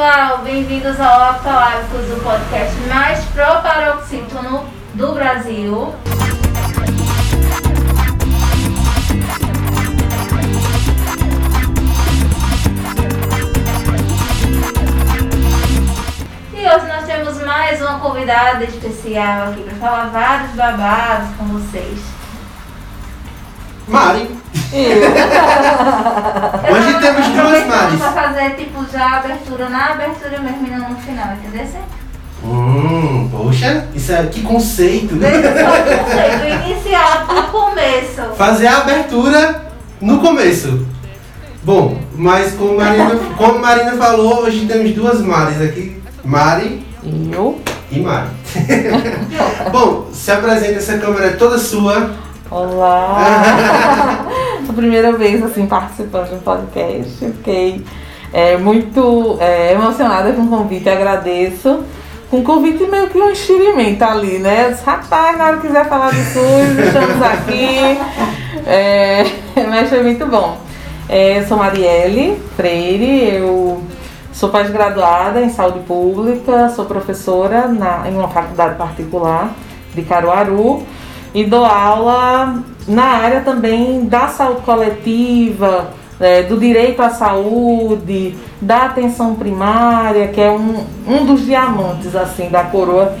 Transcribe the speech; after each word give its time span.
pessoal, 0.00 0.38
bem-vindos 0.38 0.98
ao 0.98 1.22
Aptalábicos, 1.24 2.10
o 2.10 2.20
podcast 2.22 2.74
mais 2.88 3.22
proparoxítono 3.26 4.64
do 4.94 5.12
Brasil. 5.12 5.94
E 16.54 16.66
hoje 16.66 16.86
nós 16.86 17.04
temos 17.04 17.44
mais 17.44 17.82
uma 17.82 17.98
convidada 17.98 18.64
especial 18.64 19.50
aqui 19.50 19.62
para 19.64 19.74
falar 19.74 20.06
vários 20.06 20.52
babados 20.52 21.36
com 21.36 21.44
vocês. 21.44 22.00
Mari. 23.86 24.49
Eu 24.72 26.74
Hoje 26.74 26.92
tava 26.92 27.00
temos 27.00 27.26
duas 27.28 27.66
Maris. 27.66 27.98
Pra 27.98 28.12
fazer 28.12 28.50
tipo 28.50 28.86
já 28.92 29.04
a 29.04 29.16
abertura 29.18 29.68
na 29.68 29.86
abertura 29.86 30.38
mesmo 30.38 30.66
e 30.66 30.70
não 30.70 30.90
no 30.90 30.96
final, 30.96 31.26
entendeu? 31.32 31.66
Hum, 32.44 33.28
poxa, 33.30 33.86
isso 33.94 34.12
é 34.12 34.22
que 34.26 34.42
conceito. 34.42 35.16
Desde 35.16 35.38
o 35.38 35.52
conceito 35.52 36.68
inicial 36.68 37.26
pro 37.26 37.42
começo. 37.44 38.22
Fazer 38.36 38.68
a 38.68 38.78
abertura 38.78 39.62
no 40.00 40.18
começo. 40.20 40.86
Bom, 41.62 41.98
mas 42.14 42.54
como 42.54 42.76
Marina, 42.78 43.16
como 43.36 43.58
Marina 43.58 43.92
falou, 43.92 44.44
hoje 44.44 44.66
temos 44.66 44.94
duas 44.94 45.20
Maris 45.20 45.60
aqui. 45.60 46.00
Mari 46.24 46.86
Eu? 47.32 47.60
e 47.90 47.98
Mari. 47.98 48.28
Bom, 49.70 50.08
se 50.12 50.30
apresenta, 50.30 50.78
essa 50.78 50.96
câmera 50.98 51.26
é 51.26 51.30
toda 51.32 51.58
sua. 51.58 52.10
Olá! 52.50 54.26
a 54.68 54.72
primeira 54.72 55.12
vez 55.12 55.40
assim 55.40 55.66
participando 55.66 56.30
de 56.30 56.34
um 56.34 56.40
podcast. 56.40 57.16
Fiquei 57.18 57.84
é, 58.32 58.56
muito 58.56 59.36
é, 59.38 59.72
emocionada 59.72 60.32
com 60.32 60.42
o 60.42 60.48
convite, 60.48 60.88
agradeço. 60.88 61.84
Com 62.28 62.38
o 62.38 62.42
convite 62.42 62.84
meio 62.88 63.08
que 63.08 63.16
um 63.16 63.30
enxerimento 63.30 64.02
ali, 64.02 64.40
né? 64.40 64.66
Eu 64.66 64.70
disse, 64.72 64.84
Rapaz, 64.84 65.38
na 65.38 65.46
hora 65.46 65.56
que 65.58 65.68
quiser 65.68 65.88
falar 65.88 66.10
de 66.10 66.24
SUS, 66.24 66.86
estamos 66.86 67.22
aqui. 67.22 67.98
É, 68.66 69.24
mas 69.70 69.88
foi 69.88 70.02
muito 70.02 70.26
bom. 70.26 70.58
É, 71.08 71.38
eu 71.38 71.46
sou 71.46 71.56
Marielle 71.56 72.36
Freire, 72.56 73.36
eu 73.36 73.80
sou 74.32 74.48
pós-graduada 74.48 75.40
em 75.40 75.50
saúde 75.50 75.78
pública, 75.86 76.68
sou 76.70 76.84
professora 76.84 77.68
na, 77.68 78.10
em 78.10 78.16
uma 78.16 78.28
faculdade 78.28 78.74
particular 78.74 79.54
de 79.94 80.02
Caruaru 80.02 80.84
e 81.34 81.44
dou 81.44 81.64
aula 81.64 82.62
na 82.88 83.04
área 83.04 83.40
também 83.40 84.04
da 84.04 84.28
saúde 84.28 84.62
coletiva, 84.62 85.90
é, 86.18 86.42
do 86.42 86.58
direito 86.58 87.00
à 87.00 87.10
saúde, 87.10 88.34
da 88.60 88.86
atenção 88.86 89.34
primária, 89.34 90.28
que 90.28 90.40
é 90.40 90.50
um, 90.50 90.84
um 91.08 91.24
dos 91.24 91.44
diamantes 91.46 92.14
assim 92.14 92.48
da 92.48 92.64
coroa 92.64 93.16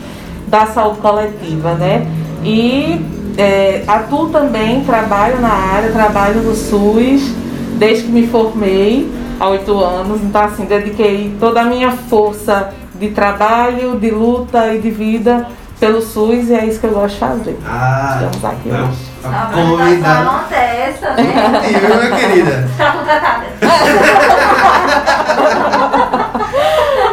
da 0.46 0.66
saúde 0.66 0.98
coletiva, 0.98 1.74
né? 1.74 2.06
E 2.42 3.00
é, 3.38 3.84
atuo 3.86 4.28
também, 4.28 4.84
trabalho 4.84 5.40
na 5.40 5.52
área, 5.52 5.92
trabalho 5.92 6.42
no 6.42 6.54
SUS 6.54 7.32
desde 7.78 8.04
que 8.04 8.12
me 8.12 8.26
formei 8.26 9.10
há 9.38 9.48
oito 9.48 9.78
anos. 9.78 10.20
Então 10.20 10.42
assim, 10.42 10.64
dediquei 10.64 11.34
toda 11.38 11.62
a 11.62 11.64
minha 11.64 11.92
força 11.92 12.74
de 12.98 13.08
trabalho, 13.10 13.98
de 13.98 14.10
luta 14.10 14.74
e 14.74 14.78
de 14.78 14.90
vida 14.90 15.46
pelo 15.80 16.00
SUS 16.02 16.48
e 16.48 16.54
é 16.54 16.66
isso 16.66 16.78
que 16.78 16.86
eu 16.86 16.92
gosto 16.92 17.14
de 17.14 17.20
fazer. 17.20 17.58
Ah, 17.66 18.20
Estamos 18.22 18.44
aqui 18.44 18.68
não, 18.68 18.88
hoje. 18.88 19.10
A 19.24 19.50
convidada. 19.52 20.54
é 20.54 20.90
essa, 20.90 21.10
né? 21.14 21.22
E 21.70 21.74
eu, 21.74 21.96
minha 21.96 22.10
querida. 22.20 22.68
Está 22.70 22.92
contratada. 22.92 23.46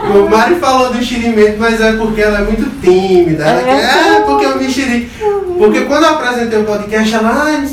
O 0.07 0.29
Mari 0.29 0.55
falou 0.55 0.89
do 0.91 0.99
enxerimento, 0.99 1.57
mas 1.59 1.81
é 1.81 1.92
porque 1.93 2.21
ela 2.21 2.39
é 2.39 2.43
muito 2.43 2.69
tímida. 2.81 3.43
Ela 3.43 3.59
É. 3.59 3.64
quer, 3.81 4.15
é 4.15 4.19
porque 4.21 4.45
eu 4.45 4.58
me 4.58 4.65
enxeri. 4.67 5.11
Porque 5.58 5.81
quando 5.81 6.05
eu 6.05 6.13
apresentei 6.15 6.59
o 6.59 6.63
podcast, 6.63 7.13
ela, 7.13 7.30
ah, 7.30 7.65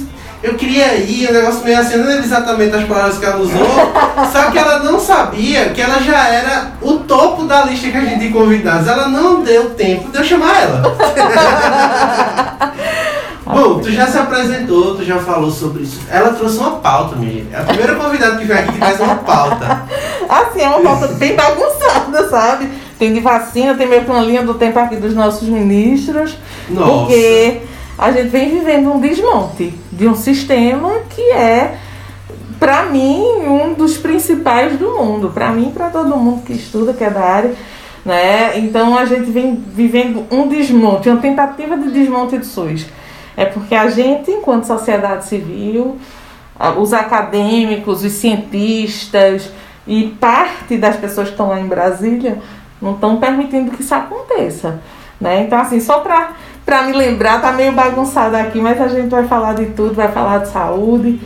eu 0.45 0.55
queria 0.57 0.95
ir, 0.97 1.31
um 1.31 1.33
negócio 1.33 1.65
meio 1.65 1.79
assim, 1.79 1.97
não 1.97 2.07
lembro 2.07 2.23
exatamente 2.23 2.77
as 2.77 2.85
palavras 2.85 3.17
que 3.17 3.25
ela 3.25 3.39
usou. 3.39 3.67
só 4.31 4.51
que 4.51 4.59
ela 4.59 4.81
não 4.81 5.01
sabia 5.01 5.71
que 5.71 5.81
ela 5.81 5.99
já 6.03 6.29
era 6.29 6.73
o 6.83 6.99
topo 6.99 7.45
da 7.45 7.65
lista 7.65 7.91
que 7.91 7.97
a 7.97 8.03
gente 8.03 8.19
tinha 8.19 8.31
convidados. 8.31 8.87
Ela 8.87 9.09
não 9.09 9.43
deu 9.43 9.71
tempo 9.71 10.11
de 10.11 10.19
eu 10.19 10.25
chamar 10.25 10.63
ela. 10.63 10.83
Bom, 13.47 13.79
tu 13.79 13.91
já 13.91 14.07
se 14.07 14.19
apresentou, 14.19 14.97
tu 14.97 15.05
já 15.05 15.19
falou 15.19 15.51
sobre 15.51 15.85
isso. 15.85 16.01
Ela 16.11 16.35
trouxe 16.35 16.59
uma 16.59 16.73
pauta, 16.73 17.17
minha 17.17 17.33
gente. 17.33 17.55
É 17.55 17.61
a 17.61 17.65
primeira 17.65 17.95
convidada 17.95 18.37
que 18.37 18.45
vem 18.45 18.59
aqui 18.59 18.73
que 18.73 18.79
traz 18.79 19.01
uma 19.01 19.17
pauta. 19.17 19.83
Assim, 20.29 20.61
é 20.61 20.69
uma 20.69 20.81
volta 20.81 21.09
bem 21.15 21.35
bagunçada, 21.35 22.29
sabe? 22.29 22.69
Tem 22.99 23.15
de 23.15 23.21
vacina, 23.21 23.75
tem 23.75 23.87
meio 23.87 24.05
linha 24.27 24.43
do 24.43 24.53
tempo 24.55 24.79
aqui 24.79 24.97
dos 24.97 25.15
nossos 25.15 25.49
ministros. 25.49 26.37
Nossa. 26.69 26.91
Porque 26.91 27.63
a 27.97 28.11
gente 28.11 28.29
vem 28.29 28.51
vivendo 28.51 28.93
um 28.93 29.01
desmonte 29.01 29.73
de 29.93 30.09
um 30.09 30.15
sistema 30.15 31.01
que 31.11 31.23
é, 31.33 31.79
pra 32.59 32.85
mim, 32.85 33.23
um 33.47 33.75
dos 33.75 33.97
principais 33.97 34.79
do 34.79 34.91
mundo. 34.91 35.31
Pra 35.31 35.51
mim 35.51 35.71
pra 35.73 35.91
todo 35.91 36.17
mundo 36.17 36.43
que 36.43 36.53
estuda, 36.53 36.93
que 36.93 37.05
é 37.05 37.11
da 37.11 37.21
área. 37.21 37.55
Né? 38.05 38.59
Então 38.59 38.99
a 38.99 39.05
gente 39.05 39.31
vem 39.31 39.55
vivendo 39.55 40.27
um 40.31 40.49
desmonte, 40.49 41.09
uma 41.09 41.21
tentativa 41.21 41.77
de 41.77 41.91
desmonte 41.91 42.37
do 42.37 42.45
SUS. 42.45 42.87
É 43.37 43.45
porque 43.45 43.75
a 43.75 43.89
gente, 43.89 44.31
enquanto 44.31 44.65
sociedade 44.65 45.25
civil, 45.25 45.97
os 46.79 46.93
acadêmicos, 46.93 48.05
os 48.05 48.13
cientistas 48.13 49.51
e 49.87 50.09
parte 50.21 50.77
das 50.77 50.97
pessoas 50.97 51.29
que 51.29 51.35
estão 51.35 51.49
lá 51.49 51.61
em 51.61 51.67
Brasília 51.67 52.39
não 52.81 52.95
estão 52.95 53.17
permitindo 53.19 53.71
que 53.71 53.83
isso 53.83 53.95
aconteça. 53.95 54.81
Né? 55.21 55.43
Então, 55.43 55.59
assim, 55.59 55.81
só 55.81 56.01
para 56.01 56.33
para 56.65 56.83
me 56.83 56.93
lembrar, 56.93 57.41
tá 57.41 57.53
meio 57.53 57.73
bagunçado 57.73 58.37
aqui, 58.37 58.61
mas 58.61 58.81
a 58.81 58.89
gente 58.89 59.09
vai 59.09 59.27
falar 59.27 59.55
de 59.55 59.67
tudo, 59.67 59.95
vai 59.95 60.11
falar 60.11 60.39
de 60.39 60.49
saúde. 60.49 61.21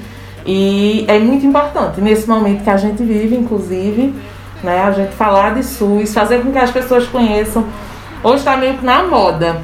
E 0.44 1.04
é 1.06 1.18
muito 1.18 1.46
importante, 1.46 2.00
nesse 2.00 2.28
momento 2.28 2.64
que 2.64 2.70
a 2.70 2.76
gente 2.76 3.02
vive, 3.02 3.36
inclusive, 3.36 4.14
né, 4.62 4.82
a 4.82 4.90
gente 4.90 5.14
falar 5.14 5.54
de 5.54 5.62
SUS, 5.62 6.12
fazer 6.12 6.42
com 6.42 6.50
que 6.50 6.58
as 6.58 6.70
pessoas 6.70 7.06
conheçam. 7.06 7.64
Hoje 8.22 8.38
está 8.38 8.56
meio 8.56 8.78
que 8.78 8.84
na 8.84 9.04
moda 9.04 9.62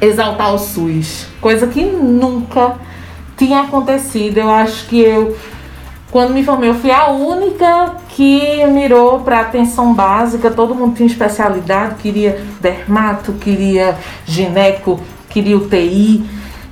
exaltar 0.00 0.54
o 0.54 0.58
SUS, 0.58 1.26
coisa 1.40 1.66
que 1.66 1.82
nunca 1.82 2.74
tinha 3.36 3.62
acontecido. 3.62 4.38
Eu 4.38 4.50
acho 4.50 4.86
que 4.86 5.00
eu, 5.00 5.36
quando 6.10 6.32
me 6.32 6.44
formei, 6.44 6.70
eu 6.70 6.74
fui 6.74 6.90
a 6.90 7.08
única 7.10 7.94
que 8.16 8.66
mirou 8.68 9.20
para 9.20 9.40
atenção 9.40 9.92
básica. 9.92 10.50
Todo 10.50 10.74
mundo 10.74 10.96
tinha 10.96 11.06
especialidade, 11.06 11.96
queria 11.96 12.42
dermato, 12.62 13.34
queria 13.34 13.94
gineco, 14.24 14.98
queria 15.28 15.58
UTI. 15.58 16.24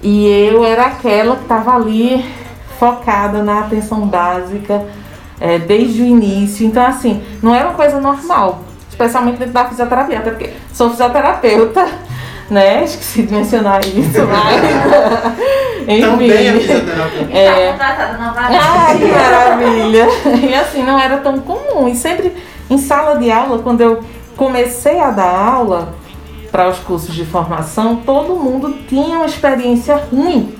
E 0.02 0.26
eu 0.26 0.64
era 0.64 0.86
aquela 0.86 1.36
que 1.36 1.42
estava 1.42 1.76
ali 1.76 2.24
focada 2.78 3.42
na 3.42 3.60
atenção 3.60 4.06
básica 4.06 4.86
é, 5.38 5.58
desde 5.58 6.00
o 6.00 6.06
início. 6.06 6.66
Então, 6.66 6.82
assim, 6.82 7.22
não 7.42 7.54
era 7.54 7.68
uma 7.68 7.76
coisa 7.76 8.00
normal, 8.00 8.64
especialmente 8.88 9.36
dentro 9.36 9.52
da 9.52 9.66
fisioterapia, 9.66 10.20
até 10.20 10.30
porque 10.30 10.50
sou 10.72 10.88
fisioterapeuta, 10.88 11.86
né? 12.50 12.84
Esqueci 12.84 13.22
de 13.22 13.32
mencionar 13.34 13.80
isso, 13.84 14.18
mas. 14.26 16.00
Também 16.00 16.48
a 16.48 16.52
fisioterapeuta. 16.54 17.24
Está 17.24 17.38
É. 17.38 17.72
contratada 17.72 18.18
novamente. 18.18 18.60
Ai, 18.62 18.98
que 18.98 19.04
maravilha! 19.12 20.06
E 20.50 20.54
assim, 20.54 20.82
não 20.82 20.98
era 20.98 21.18
tão 21.18 21.38
comum. 21.40 21.88
E 21.88 21.94
sempre 21.94 22.32
em 22.70 22.78
sala 22.78 23.16
de 23.18 23.30
aula, 23.30 23.58
quando 23.58 23.80
eu 23.80 24.02
comecei 24.36 24.98
a 25.00 25.10
dar 25.10 25.28
aula 25.54 25.94
para 26.50 26.68
os 26.68 26.78
cursos 26.78 27.14
de 27.14 27.24
formação, 27.24 27.96
todo 27.96 28.34
mundo 28.36 28.74
tinha 28.88 29.16
uma 29.16 29.26
experiência 29.26 29.96
ruim 30.10 30.54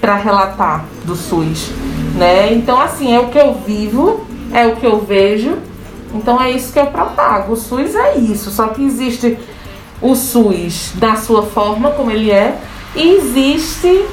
para 0.00 0.14
relatar 0.14 0.84
do 1.04 1.16
SUS, 1.16 1.70
né? 2.14 2.52
Então, 2.52 2.80
assim, 2.80 3.14
é 3.14 3.18
o 3.20 3.28
que 3.28 3.38
eu 3.38 3.54
vivo, 3.54 4.24
é 4.52 4.66
o 4.66 4.76
que 4.76 4.86
eu 4.86 5.00
vejo, 5.00 5.58
então 6.14 6.40
é 6.40 6.50
isso 6.50 6.72
que 6.72 6.78
eu 6.78 6.86
propago. 6.86 7.52
O 7.54 7.56
SUS 7.56 7.94
é 7.94 8.16
isso, 8.16 8.50
só 8.50 8.68
que 8.68 8.84
existe 8.84 9.36
o 10.00 10.14
SUS 10.14 10.92
da 10.94 11.16
sua 11.16 11.42
forma, 11.42 11.90
como 11.90 12.10
ele 12.10 12.30
é, 12.30 12.58
e 12.94 13.16
existe 13.16 14.04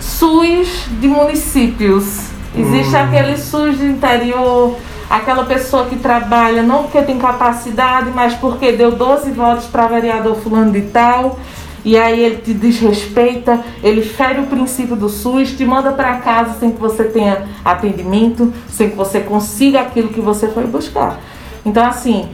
SUS 0.00 0.86
de 1.00 1.08
municípios. 1.08 2.30
Existe 2.56 2.94
Hum. 2.94 3.02
aquele 3.02 3.36
SUS 3.36 3.78
de 3.78 3.86
interior, 3.86 4.76
aquela 5.08 5.44
pessoa 5.44 5.86
que 5.86 5.96
trabalha 5.96 6.62
não 6.62 6.84
porque 6.84 7.02
tem 7.02 7.18
capacidade, 7.18 8.10
mas 8.14 8.34
porque 8.34 8.72
deu 8.72 8.92
12 8.92 9.30
votos 9.30 9.66
para 9.66 9.86
vereador 9.86 10.36
fulano 10.36 10.72
de 10.72 10.82
tal. 10.82 11.38
E 11.82 11.96
aí 11.96 12.22
ele 12.22 12.36
te 12.36 12.52
desrespeita, 12.52 13.58
ele 13.82 14.02
fere 14.02 14.40
o 14.40 14.46
princípio 14.46 14.94
do 14.94 15.08
SUS, 15.08 15.52
te 15.52 15.64
manda 15.64 15.92
para 15.92 16.16
casa 16.16 16.58
sem 16.60 16.72
que 16.72 16.78
você 16.78 17.04
tenha 17.04 17.46
atendimento, 17.64 18.52
sem 18.68 18.90
que 18.90 18.96
você 18.96 19.20
consiga 19.20 19.80
aquilo 19.80 20.08
que 20.08 20.20
você 20.20 20.48
foi 20.48 20.66
buscar. 20.66 21.18
Então 21.64 21.86
assim, 21.86 22.28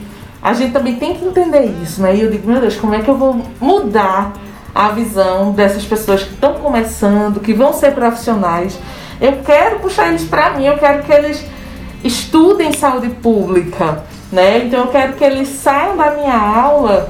a 0.47 0.53
gente 0.53 0.73
também 0.73 0.95
tem 0.95 1.13
que 1.17 1.25
entender 1.25 1.65
isso, 1.83 2.01
né? 2.01 2.15
E 2.15 2.23
eu 2.23 2.31
digo, 2.31 2.49
meu 2.49 2.61
Deus, 2.61 2.77
como 2.77 2.95
é 2.95 3.03
que 3.03 3.09
eu 3.09 3.17
vou 3.17 3.45
mudar 3.61 4.33
a 4.73 4.91
visão 4.91 5.51
dessas 5.51 5.85
pessoas 5.85 6.23
que 6.23 6.35
estão 6.35 6.55
começando, 6.55 7.41
que 7.41 7.53
vão 7.53 7.73
ser 7.73 7.93
profissionais. 7.93 8.79
Eu 9.21 9.39
quero 9.45 9.81
puxar 9.81 10.07
eles 10.07 10.23
para 10.23 10.51
mim, 10.51 10.65
eu 10.65 10.79
quero 10.79 11.03
que 11.03 11.13
eles 11.13 11.45
estudem 12.05 12.73
saúde 12.73 13.09
pública, 13.09 14.05
Né? 14.31 14.67
Então 14.67 14.81
eu 14.81 14.87
quero 14.87 15.15
que 15.15 15.25
eles 15.25 15.49
saiam 15.49 15.97
da 15.97 16.13
minha 16.13 16.37
aula 16.37 17.09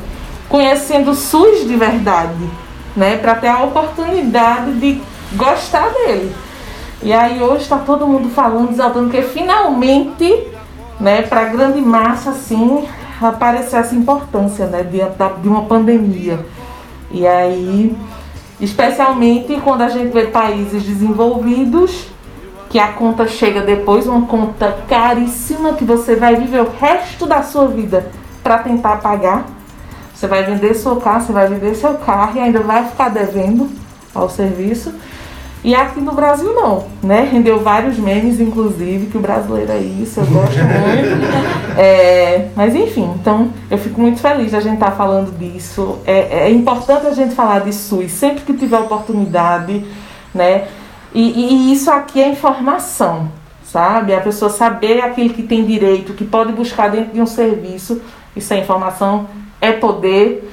conhecendo 0.49 1.11
o 1.11 1.15
SUS 1.15 1.67
de 1.67 1.77
verdade, 1.77 2.49
né? 2.97 3.19
Para 3.19 3.35
ter 3.35 3.49
a 3.49 3.65
oportunidade 3.65 4.73
de 4.81 5.03
gostar 5.35 5.91
dele. 5.91 6.35
E 7.03 7.13
aí 7.13 7.43
hoje 7.43 7.65
está 7.65 7.77
todo 7.77 8.07
mundo 8.07 8.31
falando, 8.31 8.71
exaltando 8.71 9.11
que 9.11 9.21
finalmente, 9.21 10.47
né, 10.99 11.21
para 11.21 11.45
grande 11.45 11.83
massa 11.83 12.31
assim, 12.31 12.87
apareceu 13.21 13.79
essa 13.79 13.95
importância, 13.95 14.67
né, 14.67 14.83
de 14.83 15.49
uma 15.49 15.63
pandemia. 15.63 16.45
E 17.11 17.27
aí, 17.27 17.97
especialmente 18.61 19.61
quando 19.63 19.83
a 19.83 19.89
gente 19.89 20.13
vê 20.13 20.27
países 20.27 20.83
desenvolvidos, 20.83 22.09
que 22.69 22.79
a 22.79 22.89
conta 22.89 23.27
chega 23.27 23.63
depois, 23.63 24.07
uma 24.07 24.27
conta 24.27 24.79
caríssima 24.89 25.75
que 25.75 25.85
você 25.85 26.17
vai 26.17 26.37
viver 26.37 26.63
o 26.63 26.71
resto 26.79 27.25
da 27.25 27.43
sua 27.43 27.69
vida 27.69 28.11
para 28.43 28.59
tentar 28.59 28.97
pagar. 28.97 29.47
Você 30.15 30.27
vai 30.27 30.45
vender 30.45 30.75
seu 30.75 30.97
carro, 30.97 31.21
você 31.21 31.33
vai 31.33 31.47
vender 31.47 31.75
seu 31.75 31.95
carro 31.95 32.37
e 32.37 32.41
ainda 32.41 32.61
vai 32.61 32.85
ficar 32.87 33.09
devendo 33.09 33.71
ao 34.15 34.29
serviço. 34.29 34.93
E 35.65 35.75
aqui 35.75 36.01
no 36.01 36.13
Brasil 36.13 36.53
não, 36.55 36.85
né? 37.03 37.29
Rendeu 37.31 37.61
vários 37.61 37.99
memes, 37.99 38.39
inclusive, 38.41 39.07
que 39.07 39.19
o 39.19 39.21
brasileiro 39.21 39.73
é 39.73 39.79
isso, 39.79 40.21
eu 40.21 40.27
gosto 40.27 40.57
muito. 40.59 41.57
É, 41.79 42.49
mas 42.57 42.75
enfim, 42.75 43.13
então 43.21 43.51
eu 43.71 43.77
fico 43.77 44.01
muito 44.01 44.19
feliz 44.19 44.49
de 44.49 44.57
a 44.57 44.61
gente 44.61 44.75
estar 44.75 44.93
tá 44.93 44.97
falando 44.97 45.37
disso. 45.39 45.99
É, 46.07 46.47
é, 46.47 46.51
importante 46.51 47.07
a 47.07 47.13
gente 47.13 47.35
falar 47.35 47.59
de 47.59 47.73
SUS 47.75 48.13
sempre 48.13 48.45
que 48.45 48.55
tiver 48.55 48.79
oportunidade, 48.79 49.85
né? 50.35 50.69
E, 51.13 51.21
e 51.21 51.73
isso 51.75 51.91
aqui 51.91 52.23
é 52.23 52.31
informação, 52.31 53.31
sabe? 53.63 54.15
A 54.15 54.23
pessoa 54.23 54.51
saber 54.51 55.03
aquilo 55.03 55.35
que 55.35 55.43
tem 55.43 55.67
direito, 55.67 56.15
que 56.15 56.25
pode 56.25 56.51
buscar 56.53 56.89
dentro 56.89 57.13
de 57.13 57.21
um 57.21 57.27
serviço, 57.27 58.01
isso 58.35 58.55
é 58.55 58.59
informação, 58.59 59.29
é 59.61 59.73
poder 59.73 60.51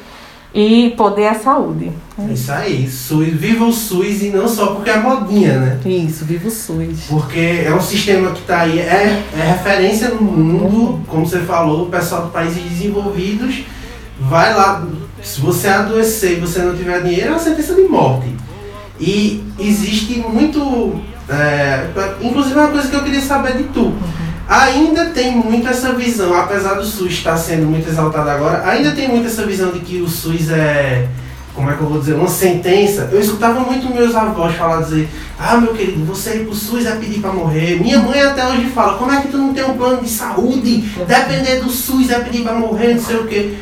e 0.54 0.94
poder 0.96 1.24
é 1.24 1.34
saúde. 1.34 1.92
É 2.18 2.32
isso 2.32 2.52
aí, 2.52 2.88
SUS, 2.88 3.28
viva 3.30 3.66
o 3.66 3.74
SUS 3.74 4.22
e 4.22 4.30
não 4.30 4.48
só 4.48 4.68
porque 4.68 4.92
é 4.92 4.98
modinha, 4.98 5.58
né? 5.58 5.80
Isso, 5.84 6.26
viva 6.26 6.48
o 6.48 6.52
SUS. 6.52 7.06
Porque 7.10 7.64
é 7.66 7.74
um 7.74 7.82
sistema 7.82 8.32
que 8.32 8.42
está 8.42 8.62
aí, 8.62 8.80
é, 8.80 9.24
é 9.36 9.52
referência 9.52 10.10
no 10.10 10.22
mundo, 10.22 11.02
como 11.08 11.26
você 11.26 11.40
falou, 11.40 11.88
o 11.88 11.90
pessoal 11.90 12.26
de 12.26 12.32
países 12.32 12.62
desenvolvidos 12.62 13.64
vai 14.20 14.54
lá, 14.54 14.86
se 15.24 15.42
você 15.42 15.68
adoecer 15.68 16.38
e 16.38 16.42
você 16.42 16.60
não 16.60 16.78
tiver 16.78 17.02
dinheiro, 17.02 17.28
é 17.28 17.32
uma 17.32 17.40
sentença 17.40 17.74
de 17.74 17.84
morte. 17.84 18.28
E 19.00 19.44
existe 19.58 20.20
muito, 20.20 21.02
é, 21.28 21.88
inclusive 22.22 22.54
uma 22.54 22.68
coisa 22.68 22.88
que 22.88 22.96
eu 22.96 23.04
queria 23.04 23.22
saber 23.22 23.58
de 23.58 23.64
tu. 23.64 23.86
Uhum 23.86 24.23
ainda 24.48 25.06
tem 25.07 25.36
muito 25.36 25.68
essa 25.68 25.94
visão, 25.94 26.34
apesar 26.36 26.75
do 26.75 26.86
SUS 26.86 27.13
estar 27.13 27.38
sendo 27.38 27.66
muito 27.66 27.88
exaltado 27.88 28.30
agora, 28.30 28.68
ainda 28.68 28.92
tem 28.92 29.07
muito 29.07 29.28
essa 29.28 29.45
visão 29.45 29.72
de 29.72 29.80
que 29.80 30.01
o 30.01 30.07
SUS 30.07 30.51
é, 30.51 31.07
como 31.54 31.69
é 31.69 31.75
que 31.75 31.81
eu 31.81 31.88
vou 31.88 32.00
dizer, 32.00 32.16
uma 32.16 32.28
sentença. 32.28 33.10
Eu 33.12 33.19
escutava 33.19 33.60
muito 33.60 33.94
meus 33.94 34.16
avós 34.16 34.56
falar, 34.56 34.81
dizer, 34.81 35.07
ah 35.40 35.57
meu 35.57 35.74
querido, 35.74 36.04
você 36.06 36.38
ir 36.38 36.45
pro 36.45 36.56
SUS 36.56 36.86
é 36.86 36.95
pedir 36.95 37.19
para 37.19 37.31
morrer. 37.31 37.80
Minha 37.80 38.00
mãe 38.00 38.22
até 38.22 38.45
hoje 38.48 38.69
fala, 38.69 38.98
como 38.98 39.12
é 39.12 39.22
que 39.22 39.28
tu 39.28 39.38
não 39.38 39.54
tem 39.54 39.63
um 39.63 39.78
plano 39.78 40.01
de 40.01 40.10
saúde? 40.10 40.81
Depender 41.07 41.62
do 41.62 41.69
SUS 41.69 42.10
é 42.10 42.19
pedir 42.19 42.44
para 42.44 42.54
morrer, 42.54 42.95
não 42.95 43.01
sei 43.01 43.18
o 43.18 43.28
quê. 43.28 43.56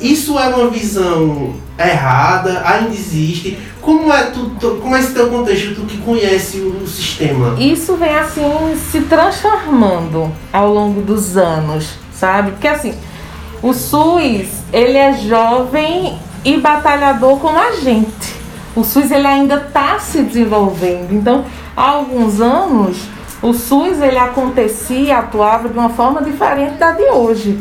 Isso 0.00 0.38
é 0.38 0.48
uma 0.48 0.68
visão 0.68 1.54
errada, 1.78 2.62
ainda 2.64 2.94
existe. 2.94 3.58
Como 3.80 4.12
é, 4.12 4.24
tu, 4.24 4.50
tu, 4.60 4.78
como 4.82 4.94
é 4.96 5.00
esse 5.00 5.12
teu 5.12 5.28
contexto, 5.28 5.74
tu 5.74 5.82
que 5.82 5.98
conhece 5.98 6.58
o, 6.58 6.82
o 6.82 6.86
sistema? 6.86 7.56
Isso 7.58 7.96
vem 7.96 8.14
assim 8.14 8.42
se 8.90 9.00
transformando 9.02 10.30
ao 10.52 10.72
longo 10.72 11.00
dos 11.00 11.36
anos, 11.36 11.94
sabe? 12.12 12.52
Porque 12.52 12.68
assim, 12.68 12.94
o 13.62 13.72
SUS, 13.72 14.48
ele 14.72 14.96
é 14.96 15.14
jovem 15.14 16.18
e 16.44 16.56
batalhador 16.58 17.38
como 17.38 17.58
a 17.58 17.72
gente. 17.72 18.36
O 18.76 18.84
SUS 18.84 19.10
ele 19.10 19.26
ainda 19.26 19.56
está 19.56 19.98
se 19.98 20.22
desenvolvendo. 20.22 21.12
Então, 21.12 21.44
há 21.76 21.90
alguns 21.90 22.40
anos, 22.40 22.98
o 23.42 23.52
SUS 23.52 24.00
ele 24.00 24.18
acontecia, 24.18 25.18
atuava 25.18 25.68
de 25.68 25.76
uma 25.76 25.88
forma 25.88 26.22
diferente 26.22 26.74
da 26.74 26.92
de 26.92 27.02
hoje. 27.04 27.58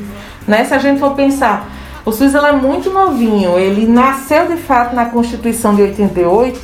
Né? 0.47 0.63
Se 0.65 0.73
a 0.73 0.77
gente 0.77 0.99
for 0.99 1.15
pensar, 1.15 1.67
o 2.07 2.11
SUS 2.13 2.33
é 2.35 2.51
muito 2.53 2.89
novinho, 2.89 3.59
ele 3.59 3.85
nasceu 3.85 4.47
de 4.47 4.55
fato 4.55 4.95
na 4.95 5.07
Constituição 5.07 5.75
de 5.75 5.81
88, 5.81 6.57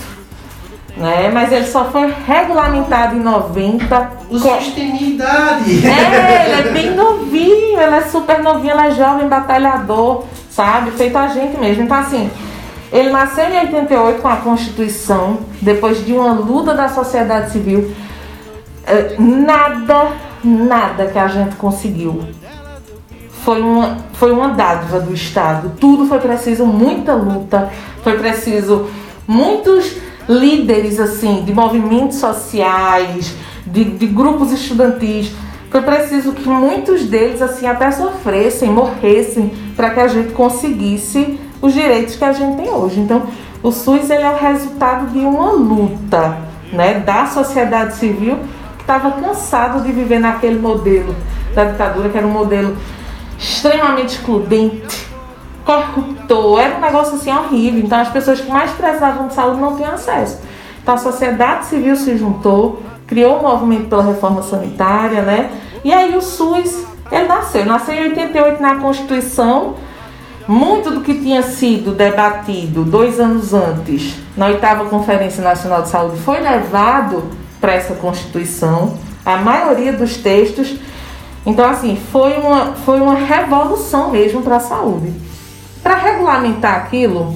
né? 0.95 1.29
mas 1.33 1.51
ele 1.51 1.65
só 1.67 1.91
foi 1.91 2.13
regulamentado 2.25 3.17
em 3.17 3.19
90. 3.19 4.11
O 4.29 4.39
SUS 4.39 4.67
tem 4.73 5.03
idade. 5.03 5.85
É, 5.85 6.45
ele 6.45 6.69
é 6.69 6.71
bem 6.71 6.95
novinho, 6.95 7.77
ele 7.77 7.93
é 7.93 8.03
super 8.03 8.41
novinho, 8.41 8.71
ele 8.71 8.87
é 8.87 8.91
jovem, 8.91 9.27
batalhador, 9.27 10.23
sabe? 10.49 10.91
Feito 10.91 11.17
a 11.17 11.27
gente 11.27 11.59
mesmo. 11.59 11.83
Então, 11.83 11.97
assim, 11.97 12.31
ele 12.89 13.09
nasceu 13.09 13.43
em 13.43 13.59
88 13.59 14.21
com 14.21 14.29
a 14.29 14.37
Constituição, 14.37 15.39
depois 15.61 16.05
de 16.05 16.13
uma 16.13 16.31
luta 16.31 16.73
da 16.73 16.87
sociedade 16.87 17.51
civil. 17.51 17.93
É, 18.87 19.17
nada, 19.19 20.07
nada 20.41 21.07
que 21.07 21.19
a 21.19 21.27
gente 21.27 21.57
conseguiu 21.57 22.23
foi 23.43 23.61
uma, 23.61 23.97
foi 24.13 24.31
uma 24.31 24.49
dádiva 24.49 24.99
do 24.99 25.13
Estado. 25.13 25.73
Tudo 25.79 26.05
foi 26.05 26.19
preciso 26.19 26.65
muita 26.65 27.13
luta, 27.13 27.69
foi 28.01 28.17
preciso 28.17 28.87
muitos 29.27 29.97
líderes 30.27 30.99
assim 30.99 31.43
de 31.43 31.53
movimentos 31.53 32.17
sociais, 32.17 33.33
de, 33.65 33.83
de 33.83 34.07
grupos 34.07 34.51
estudantis. 34.51 35.31
Foi 35.69 35.81
preciso 35.81 36.31
que 36.33 36.47
muitos 36.47 37.05
deles 37.05 37.41
assim 37.41 37.67
até 37.67 37.91
sofressem, 37.91 38.69
morressem 38.69 39.51
para 39.75 39.89
que 39.89 39.99
a 39.99 40.07
gente 40.07 40.31
conseguisse 40.33 41.39
os 41.61 41.73
direitos 41.73 42.15
que 42.15 42.23
a 42.23 42.31
gente 42.31 42.57
tem 42.57 42.69
hoje. 42.69 42.99
Então, 42.99 43.23
o 43.61 43.71
SUS 43.71 44.09
ele 44.09 44.23
é 44.23 44.29
o 44.29 44.37
resultado 44.37 45.11
de 45.11 45.19
uma 45.19 45.51
luta, 45.51 46.37
né, 46.71 46.99
da 46.99 47.25
sociedade 47.25 47.95
civil 47.95 48.37
que 48.77 48.83
estava 48.83 49.11
cansado 49.11 49.81
de 49.81 49.91
viver 49.91 50.19
naquele 50.19 50.59
modelo 50.59 51.15
da 51.55 51.65
ditadura, 51.65 52.09
que 52.09 52.17
era 52.17 52.27
um 52.27 52.31
modelo 52.31 52.75
extremamente 53.43 54.15
excludente, 54.15 55.05
corruptor, 55.65 56.59
era 56.59 56.77
um 56.77 56.81
negócio 56.81 57.15
assim 57.15 57.31
horrível. 57.31 57.81
Então 57.83 57.99
as 57.99 58.09
pessoas 58.09 58.39
que 58.39 58.49
mais 58.49 58.71
precisavam 58.71 59.27
de 59.27 59.33
saúde 59.33 59.59
não 59.59 59.75
tinham 59.75 59.93
acesso. 59.93 60.39
Então 60.81 60.95
a 60.95 60.97
sociedade 60.97 61.65
civil 61.65 61.95
se 61.95 62.17
juntou, 62.17 62.81
criou 63.05 63.39
um 63.39 63.41
movimento 63.41 63.89
pela 63.89 64.03
reforma 64.03 64.41
sanitária, 64.41 65.21
né? 65.21 65.51
E 65.83 65.93
aí 65.93 66.15
o 66.15 66.21
SUS, 66.21 66.85
ele 67.11 67.27
nasceu, 67.27 67.65
nasceu 67.65 67.95
em 67.95 68.09
88 68.09 68.61
na 68.61 68.75
Constituição. 68.75 69.75
Muito 70.45 70.91
do 70.91 71.01
que 71.01 71.13
tinha 71.13 71.41
sido 71.41 71.93
debatido 71.93 72.83
dois 72.83 73.17
anos 73.17 73.53
antes, 73.53 74.15
na 74.35 74.47
oitava 74.47 74.85
Conferência 74.85 75.41
Nacional 75.41 75.83
de 75.83 75.89
Saúde, 75.89 76.19
foi 76.19 76.41
levado 76.41 77.23
para 77.61 77.73
essa 77.73 77.93
Constituição. 77.93 78.97
A 79.25 79.37
maioria 79.37 79.93
dos 79.93 80.17
textos 80.17 80.75
então, 81.45 81.69
assim, 81.69 81.97
foi 82.11 82.33
uma, 82.33 82.73
foi 82.73 83.01
uma 83.01 83.15
revolução 83.15 84.11
mesmo 84.11 84.41
para 84.41 84.57
a 84.57 84.61
saúde. 84.61 85.13
Para 85.81 85.95
regulamentar 85.95 86.75
aquilo, 86.75 87.35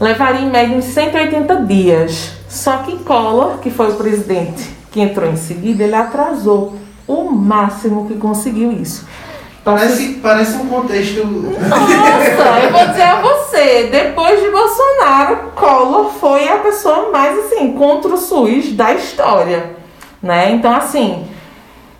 levaria 0.00 0.40
em 0.40 0.50
média 0.50 0.76
uns 0.76 0.86
180 0.86 1.66
dias. 1.66 2.32
Só 2.48 2.78
que 2.78 2.96
Collor, 2.98 3.58
que 3.58 3.70
foi 3.70 3.90
o 3.90 3.96
presidente 3.96 4.70
que 4.90 5.00
entrou 5.00 5.30
em 5.30 5.36
seguida, 5.36 5.84
ele 5.84 5.94
atrasou 5.94 6.76
o 7.06 7.24
máximo 7.30 8.06
que 8.06 8.16
conseguiu 8.16 8.72
isso. 8.72 9.06
Parece, 9.62 10.14
parece 10.22 10.56
um 10.56 10.66
contexto. 10.66 11.26
Nossa, 11.26 12.60
eu 12.62 12.72
vou 12.72 12.86
dizer 12.86 13.02
a 13.02 13.20
você, 13.20 13.88
depois 13.92 14.40
de 14.40 14.50
Bolsonaro, 14.50 15.52
Collor 15.54 16.10
foi 16.12 16.48
a 16.48 16.56
pessoa 16.56 17.10
mais 17.10 17.38
assim, 17.38 17.72
contra 17.72 18.14
o 18.14 18.16
SUS 18.16 18.72
da 18.72 18.94
história. 18.94 19.76
Né? 20.22 20.52
Então, 20.52 20.74
assim, 20.74 21.26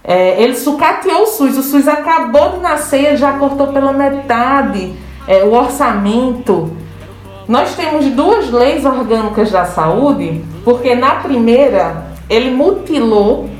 é, 0.08 0.42
ele 0.42 0.54
sucateou 0.56 1.24
o 1.24 1.26
SUS. 1.26 1.58
O 1.58 1.62
SUS 1.62 1.86
acabou 1.86 2.52
de 2.52 2.60
nascer, 2.60 3.18
já 3.18 3.34
cortou 3.34 3.66
pela 3.66 3.92
metade 3.92 4.94
é, 5.26 5.44
o 5.44 5.52
orçamento. 5.52 6.74
Nós 7.46 7.74
temos 7.76 8.06
duas 8.06 8.50
leis 8.50 8.86
orgânicas 8.86 9.50
da 9.50 9.66
saúde, 9.66 10.42
porque 10.64 10.94
na 10.94 11.16
primeira 11.16 12.06
ele 12.28 12.50
mutilou 12.50 13.50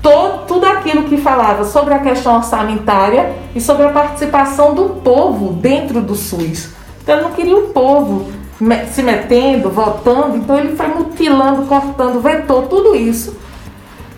todo, 0.00 0.46
tudo 0.46 0.66
aquilo 0.66 1.02
que 1.02 1.16
falava 1.16 1.64
sobre 1.64 1.92
a 1.92 1.98
questão 1.98 2.36
orçamentária 2.36 3.32
e 3.52 3.60
sobre 3.60 3.86
a 3.86 3.88
participação 3.88 4.74
do 4.74 5.00
povo 5.00 5.54
dentro 5.54 6.00
do 6.00 6.14
SUS. 6.14 6.68
Então 7.02 7.16
ele 7.16 7.24
não 7.24 7.32
queria 7.32 7.56
o 7.56 7.68
povo 7.70 8.30
se 8.92 9.02
metendo, 9.02 9.70
votando, 9.70 10.36
então 10.36 10.56
ele 10.56 10.76
foi 10.76 10.86
mutilando, 10.86 11.66
cortando, 11.66 12.20
vetou 12.20 12.62
tudo 12.62 12.94
isso 12.94 13.44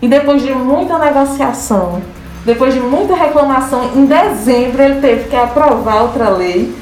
e 0.01 0.07
depois 0.07 0.41
de 0.41 0.53
muita 0.53 0.97
negociação, 0.97 2.01
depois 2.45 2.73
de 2.73 2.79
muita 2.79 3.15
reclamação, 3.15 3.91
em 3.95 4.05
dezembro 4.05 4.81
ele 4.81 5.01
teve 5.01 5.29
que 5.29 5.35
aprovar 5.35 6.03
outra 6.03 6.29
lei 6.29 6.73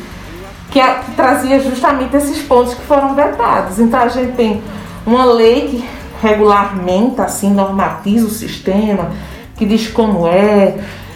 que, 0.72 0.80
a, 0.80 0.96
que 0.96 1.12
trazia 1.12 1.60
justamente 1.60 2.16
esses 2.16 2.42
pontos 2.44 2.74
que 2.74 2.82
foram 2.82 3.16
vetados. 3.16 3.80
Então 3.80 4.00
a 4.00 4.08
gente 4.08 4.34
tem 4.34 4.62
uma 5.06 5.26
lei 5.26 5.68
que 5.68 5.90
regulamenta, 6.22 7.24
assim, 7.24 7.52
normatiza 7.52 8.28
o 8.28 8.30
sistema, 8.30 9.12
que 9.56 9.66
diz 9.66 9.88
como 9.88 10.28
é, 10.28 10.76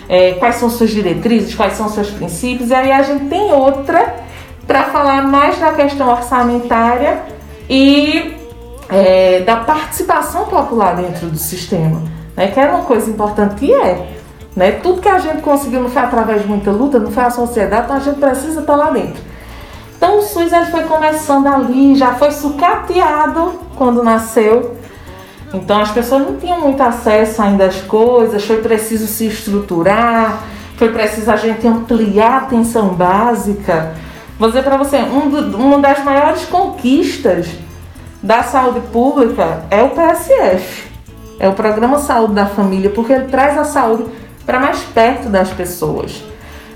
é, 0.10 0.34
quais 0.34 0.56
são 0.56 0.70
suas 0.70 0.90
diretrizes, 0.90 1.54
quais 1.54 1.74
são 1.74 1.90
seus 1.90 2.10
princípios, 2.10 2.70
e 2.70 2.74
aí 2.74 2.92
a 2.92 3.04
gente 3.04 3.26
tem 3.26 3.52
outra 3.52 4.16
para 4.66 4.86
falar 4.86 5.28
mais 5.28 5.60
da 5.60 5.72
questão 5.74 6.10
orçamentária 6.10 7.22
e 7.70 8.41
é, 8.92 9.40
da 9.42 9.56
participação 9.56 10.46
popular 10.46 10.96
dentro 10.96 11.28
do 11.28 11.38
sistema, 11.38 12.02
né, 12.36 12.48
que 12.48 12.60
era 12.60 12.76
uma 12.76 12.84
coisa 12.84 13.10
importante 13.10 13.66
e 13.66 13.74
é. 13.74 14.18
Né, 14.54 14.72
tudo 14.74 15.02
que 15.02 15.08
a 15.08 15.18
gente 15.18 15.42
conseguiu 15.42 15.82
não 15.82 15.90
foi 15.90 16.02
através 16.02 16.42
de 16.42 16.48
muita 16.48 16.72
luta, 16.72 17.00
não 17.00 17.10
foi 17.10 17.24
a 17.24 17.30
sociedade, 17.30 17.86
então 17.86 17.96
a 17.96 18.00
gente 18.00 18.20
precisa 18.20 18.60
estar 18.60 18.76
lá 18.76 18.92
dentro. 18.92 19.22
Então 19.96 20.18
o 20.18 20.22
SUS 20.22 20.52
ele 20.52 20.66
foi 20.66 20.84
começando 20.84 21.48
ali, 21.48 21.96
já 21.96 22.16
foi 22.16 22.32
sucateado 22.32 23.54
quando 23.78 24.04
nasceu. 24.04 24.76
Então 25.54 25.80
as 25.80 25.92
pessoas 25.92 26.24
não 26.24 26.36
tinham 26.38 26.60
muito 26.60 26.82
acesso 26.82 27.42
ainda 27.42 27.66
às 27.66 27.82
coisas, 27.82 28.44
foi 28.44 28.58
preciso 28.58 29.08
se 29.08 29.28
estruturar, 29.28 30.42
foi 30.76 30.90
preciso 30.90 31.32
a 31.32 31.38
gente 31.38 31.66
ampliar 31.66 32.34
a 32.34 32.38
atenção 32.40 32.90
básica. 32.90 33.94
Vou 34.38 34.50
dizer 34.50 34.64
para 34.64 34.76
você, 34.76 34.98
um 34.98 35.30
do, 35.30 35.58
uma 35.58 35.78
das 35.80 36.04
maiores 36.04 36.46
conquistas 36.46 37.48
da 38.22 38.44
saúde 38.44 38.82
pública 38.92 39.64
é 39.72 39.82
o 39.82 39.90
PSF, 39.90 40.88
é 41.40 41.50
o 41.50 41.54
Programa 41.54 41.98
Saúde 41.98 42.34
da 42.34 42.46
Família, 42.46 42.90
porque 42.92 43.14
ele 43.14 43.26
traz 43.26 43.58
a 43.58 43.64
saúde 43.64 44.06
para 44.46 44.60
mais 44.60 44.80
perto 44.80 45.28
das 45.28 45.50
pessoas. 45.50 46.24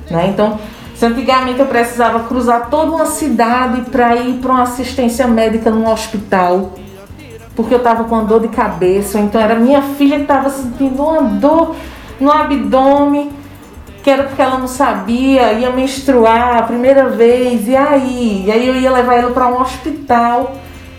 Né? 0.10 0.28
Então, 0.28 0.60
se 0.96 1.06
antigamente 1.06 1.60
eu 1.60 1.68
precisava 1.68 2.22
cruzar 2.22 2.70
toda 2.70 2.92
uma 2.92 3.06
cidade 3.06 3.82
para 3.92 4.16
ir 4.16 4.40
para 4.40 4.52
uma 4.52 4.64
assistência 4.64 5.28
médica 5.28 5.70
num 5.70 5.92
hospital, 5.92 6.74
porque 7.56 7.74
eu 7.74 7.78
estava 7.78 8.06
com 8.06 8.16
uma 8.16 8.24
dor 8.24 8.42
de 8.42 8.48
cabeça, 8.48 9.18
ou 9.18 9.24
então 9.24 9.40
era 9.40 9.56
minha 9.56 9.82
filha 9.82 10.18
que 10.18 10.24
estava 10.24 10.50
sentindo 10.50 11.04
uma 11.04 11.22
dor 11.22 11.76
no 12.20 12.32
abdômen, 12.32 13.32
que 14.02 14.10
era 14.10 14.24
porque 14.24 14.42
ela 14.42 14.58
não 14.58 14.68
sabia, 14.68 15.54
ia 15.54 15.70
menstruar 15.70 16.58
a 16.58 16.64
primeira 16.64 17.10
vez, 17.10 17.68
e 17.68 17.76
aí? 17.76 18.46
E 18.46 18.52
aí 18.52 18.68
eu 18.68 18.76
ia 18.76 18.92
levar 18.92 19.16
ela 19.16 19.32
para 19.32 19.48
um 19.48 19.62
hospital 19.62 20.56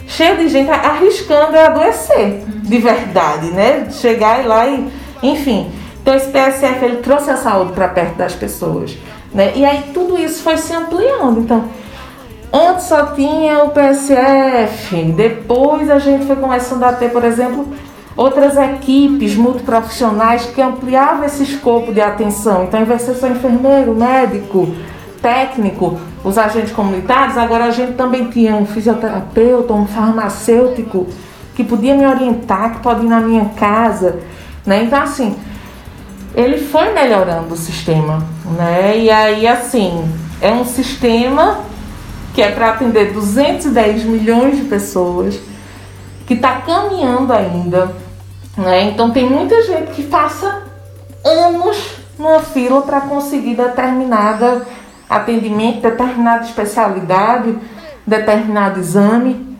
cheio 0.06 0.36
de 0.36 0.48
gente 0.48 0.70
arriscando 0.70 1.56
a 1.56 1.66
adoecer, 1.66 2.42
de 2.46 2.78
verdade, 2.78 3.50
né? 3.50 3.88
Chegar 3.90 4.46
lá 4.46 4.66
e, 4.66 4.88
enfim. 5.22 5.70
Então 6.00 6.14
esse 6.14 6.30
PSF 6.30 6.84
ele 6.84 6.96
trouxe 6.98 7.30
a 7.30 7.36
saúde 7.36 7.72
para 7.72 7.88
perto 7.88 8.16
das 8.16 8.34
pessoas, 8.34 8.96
né? 9.34 9.52
E 9.56 9.64
aí 9.64 9.90
tudo 9.92 10.18
isso 10.18 10.42
foi 10.42 10.56
se 10.56 10.72
ampliando. 10.72 11.40
Então, 11.40 11.64
antes 12.52 12.86
só 12.86 13.06
tinha 13.06 13.64
o 13.64 13.70
PSF, 13.70 15.12
depois 15.16 15.90
a 15.90 15.98
gente 15.98 16.26
foi 16.26 16.36
começando 16.36 16.84
a 16.84 16.92
ter, 16.92 17.10
por 17.10 17.24
exemplo, 17.24 17.66
outras 18.16 18.56
equipes 18.56 19.34
multiprofissionais 19.34 20.46
que 20.46 20.62
ampliavam 20.62 21.24
esse 21.24 21.42
escopo 21.42 21.92
de 21.92 22.00
atenção. 22.00 22.64
Então, 22.64 22.80
ao 22.80 22.86
invés 22.86 23.00
de 23.00 23.06
ser 23.06 23.14
só 23.16 23.26
enfermeiro, 23.26 23.94
médico, 23.94 24.68
técnico, 25.20 25.98
os 26.26 26.36
agentes 26.36 26.72
comunitários, 26.72 27.38
agora 27.38 27.66
a 27.66 27.70
gente 27.70 27.92
também 27.92 28.28
tinha 28.28 28.56
um 28.56 28.66
fisioterapeuta, 28.66 29.72
um 29.72 29.86
farmacêutico 29.86 31.06
que 31.54 31.62
podia 31.62 31.94
me 31.94 32.04
orientar, 32.04 32.74
que 32.74 32.80
pode 32.80 33.06
ir 33.06 33.08
na 33.08 33.20
minha 33.20 33.44
casa, 33.50 34.18
né? 34.66 34.82
Então 34.82 35.00
assim, 35.00 35.36
ele 36.34 36.58
foi 36.58 36.92
melhorando 36.92 37.54
o 37.54 37.56
sistema, 37.56 38.24
né? 38.58 38.98
E 38.98 39.08
aí 39.08 39.46
assim, 39.46 40.04
é 40.40 40.50
um 40.50 40.64
sistema 40.64 41.60
que 42.34 42.42
é 42.42 42.50
para 42.50 42.70
atender 42.70 43.12
210 43.12 44.02
milhões 44.02 44.56
de 44.56 44.64
pessoas, 44.64 45.38
que 46.26 46.34
está 46.34 46.56
caminhando 46.56 47.32
ainda, 47.32 47.92
né? 48.56 48.82
Então 48.82 49.12
tem 49.12 49.30
muita 49.30 49.62
gente 49.62 49.92
que 49.92 50.02
passa 50.02 50.64
anos 51.24 52.00
numa 52.18 52.40
fila 52.40 52.82
para 52.82 53.02
conseguir 53.02 53.54
determinada 53.54 54.66
atendimento, 55.08 55.82
determinada 55.82 56.44
especialidade, 56.44 57.56
determinado 58.06 58.80
exame. 58.80 59.56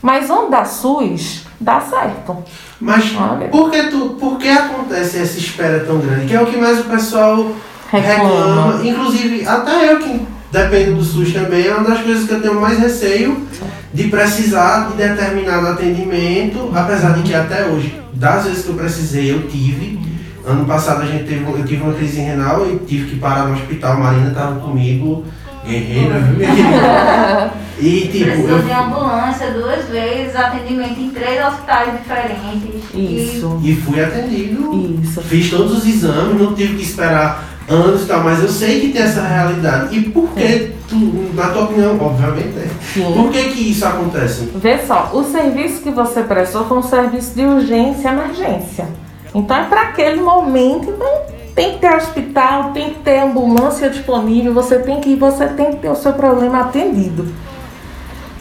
Mas 0.00 0.30
onde 0.30 0.52
dá 0.52 0.64
SUS, 0.64 1.44
dá 1.60 1.80
certo. 1.80 2.44
Mas 2.80 3.12
por 3.50 3.70
que, 3.70 3.82
tu, 3.84 4.10
por 4.20 4.38
que 4.38 4.48
acontece 4.48 5.18
essa 5.18 5.38
espera 5.38 5.80
tão 5.80 5.98
grande? 5.98 6.26
Que 6.26 6.34
é 6.34 6.40
o 6.40 6.46
que 6.46 6.56
mais 6.56 6.80
o 6.80 6.84
pessoal 6.84 7.52
reclama. 7.90 8.72
reclama. 8.72 8.88
Inclusive, 8.88 9.46
até 9.46 9.92
eu 9.92 9.98
que 9.98 10.26
dependo 10.50 10.94
do 10.94 11.04
SUS 11.04 11.32
também, 11.32 11.66
é 11.66 11.74
uma 11.74 11.88
das 11.88 12.00
coisas 12.00 12.26
que 12.26 12.32
eu 12.32 12.40
tenho 12.40 12.60
mais 12.60 12.78
receio 12.78 13.46
de 13.92 14.04
precisar 14.08 14.88
de 14.88 14.96
determinado 14.96 15.66
atendimento, 15.66 16.70
apesar 16.74 17.14
de 17.14 17.22
que 17.22 17.34
até 17.34 17.66
hoje, 17.66 18.00
das 18.14 18.44
vezes 18.44 18.64
que 18.64 18.70
eu 18.70 18.74
precisei, 18.74 19.32
eu 19.32 19.48
tive. 19.48 19.98
Ano 20.48 20.64
passado 20.64 21.02
a 21.02 21.06
gente 21.06 21.24
teve, 21.24 21.44
eu 21.44 21.64
tive 21.66 21.82
uma 21.82 21.92
crise 21.92 22.20
renal 22.20 22.66
e 22.66 22.78
tive 22.86 23.10
que 23.10 23.16
parar 23.16 23.48
no 23.48 23.54
hospital. 23.54 23.92
A 23.92 23.96
Marina 23.96 24.28
estava 24.28 24.58
comigo, 24.58 25.22
guerreira, 25.66 26.18
viu, 26.20 26.38
minha 26.38 26.48
querida? 26.56 27.52
E 27.78 28.08
tipo. 28.10 28.24
Precisou 28.24 28.56
eu... 28.56 28.62
de 28.62 28.72
ambulância 28.72 29.50
duas 29.50 29.84
vezes, 29.88 30.34
atendimento 30.34 30.98
em 30.98 31.10
três 31.10 31.44
hospitais 31.44 31.98
diferentes. 31.98 32.82
Isso. 32.94 33.60
E, 33.62 33.72
e 33.72 33.76
fui 33.76 34.02
atendido. 34.02 35.00
Isso. 35.02 35.20
Fiz 35.20 35.50
todos 35.50 35.78
os 35.78 35.86
exames, 35.86 36.40
não 36.40 36.54
tive 36.54 36.76
que 36.76 36.82
esperar 36.82 37.44
anos 37.68 38.04
e 38.04 38.06
tal, 38.06 38.24
mas 38.24 38.42
eu 38.42 38.48
sei 38.48 38.80
que 38.80 38.88
tem 38.88 39.02
essa 39.02 39.20
realidade. 39.20 39.94
E 39.94 40.02
por 40.04 40.30
que, 40.30 40.72
tu, 40.88 41.30
na 41.34 41.48
tua 41.48 41.64
opinião, 41.64 41.98
obviamente 42.00 42.56
é. 42.56 42.68
Sim. 42.94 43.12
Por 43.12 43.30
que, 43.30 43.50
que 43.50 43.70
isso 43.70 43.84
acontece? 43.84 44.48
Vê 44.56 44.78
só, 44.78 45.10
o 45.12 45.22
serviço 45.24 45.82
que 45.82 45.90
você 45.90 46.22
prestou 46.22 46.64
foi 46.66 46.78
um 46.78 46.82
serviço 46.82 47.34
de 47.34 47.42
urgência 47.42 48.08
e 48.08 48.12
emergência. 48.12 48.88
Então 49.34 49.56
é 49.56 49.64
para 49.64 49.82
aquele 49.82 50.20
momento, 50.20 50.90
então 50.90 51.22
tem 51.54 51.74
que 51.74 51.78
ter 51.80 51.94
hospital, 51.94 52.70
tem 52.72 52.90
que 52.90 53.00
ter 53.00 53.18
ambulância 53.18 53.90
disponível, 53.90 54.54
você 54.54 54.78
tem 54.78 55.00
que 55.00 55.10
ir, 55.10 55.16
você 55.16 55.46
tem 55.48 55.72
que 55.72 55.78
ter 55.78 55.90
o 55.90 55.96
seu 55.96 56.12
problema 56.12 56.60
atendido. 56.60 57.26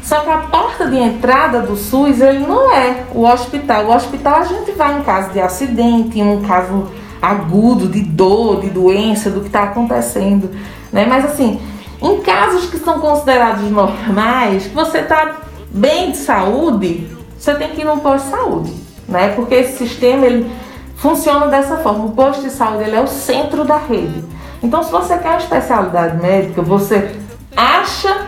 Só 0.04 0.22
que 0.22 0.30
a 0.30 0.38
porta 0.38 0.86
de 0.86 0.98
entrada 0.98 1.62
do 1.62 1.76
SUS, 1.76 2.22
ele 2.22 2.40
não 2.40 2.72
é 2.72 3.04
o 3.14 3.26
hospital. 3.26 3.88
O 3.88 3.94
hospital 3.94 4.36
a 4.36 4.44
gente 4.46 4.72
vai 4.72 5.00
em 5.00 5.02
caso 5.02 5.34
de 5.34 5.42
acidente, 5.42 6.20
em 6.20 6.24
um 6.24 6.42
caso 6.44 6.88
agudo 7.22 7.88
de 7.88 8.02
dor, 8.02 8.62
de 8.62 8.70
doença, 8.70 9.30
do 9.30 9.42
que 9.42 9.48
está 9.48 9.64
acontecendo, 9.64 10.52
né? 10.94 11.06
Mas 11.06 11.26
assim, 11.26 11.60
em 12.02 12.22
casos 12.22 12.70
que 12.70 12.78
são 12.78 13.00
considerados 13.00 13.70
normais, 13.70 14.68
que 14.68 14.76
você 14.76 15.00
está 15.00 15.38
bem 15.72 16.12
de 16.12 16.18
saúde, 16.18 17.08
você 17.38 17.56
tem 17.56 17.70
que 17.72 17.82
ir 17.82 17.86
no 17.86 17.98
posto 17.98 18.26
de 18.26 18.32
saúde, 18.32 18.74
né? 19.10 19.34
Porque 19.36 19.56
esse 19.56 19.78
sistema 19.78 20.26
ele 20.26 20.50
funciona 20.98 21.48
dessa 21.48 21.78
forma. 21.78 22.06
O 22.06 22.12
posto 22.12 22.44
de 22.44 22.50
saúde 22.50 22.84
ele 22.84 22.96
é 22.96 23.02
o 23.02 23.08
centro 23.08 23.64
da 23.64 23.78
rede. 23.78 24.24
Então, 24.62 24.84
se 24.84 24.92
você 24.92 25.18
quer 25.18 25.30
uma 25.30 25.38
especialidade 25.38 26.22
médica, 26.22 26.62
você 26.62 27.16
acha 27.56 28.28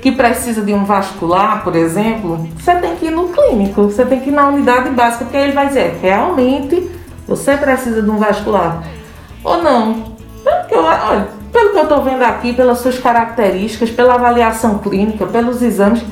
que 0.00 0.12
precisa 0.12 0.62
de 0.62 0.72
um 0.72 0.84
vascular, 0.84 1.64
por 1.64 1.74
exemplo, 1.74 2.48
você 2.56 2.76
tem 2.76 2.94
que 2.96 3.06
ir 3.06 3.10
no 3.10 3.28
clínico, 3.28 3.82
você 3.82 4.04
tem 4.04 4.20
que 4.20 4.30
ir 4.30 4.32
na 4.32 4.46
unidade 4.48 4.90
básica, 4.90 5.24
porque 5.24 5.36
ele 5.36 5.52
vai 5.52 5.66
dizer, 5.66 5.98
realmente 6.00 6.90
você 7.26 7.56
precisa 7.56 8.00
de 8.00 8.08
um 8.08 8.16
vascular. 8.16 8.84
Ou 9.42 9.62
não. 9.62 10.16
Pelo 10.44 10.64
que 10.68 10.74
eu, 10.74 10.84
olha, 10.84 11.28
pelo 11.52 11.70
que 11.70 11.78
eu 11.78 11.82
estou 11.82 12.02
vendo 12.04 12.22
aqui, 12.22 12.52
pelas 12.52 12.78
suas 12.78 12.98
características, 12.98 13.90
pela 13.90 14.14
avaliação 14.14 14.78
clínica, 14.78 15.26
pelos 15.26 15.60
exames, 15.60 16.04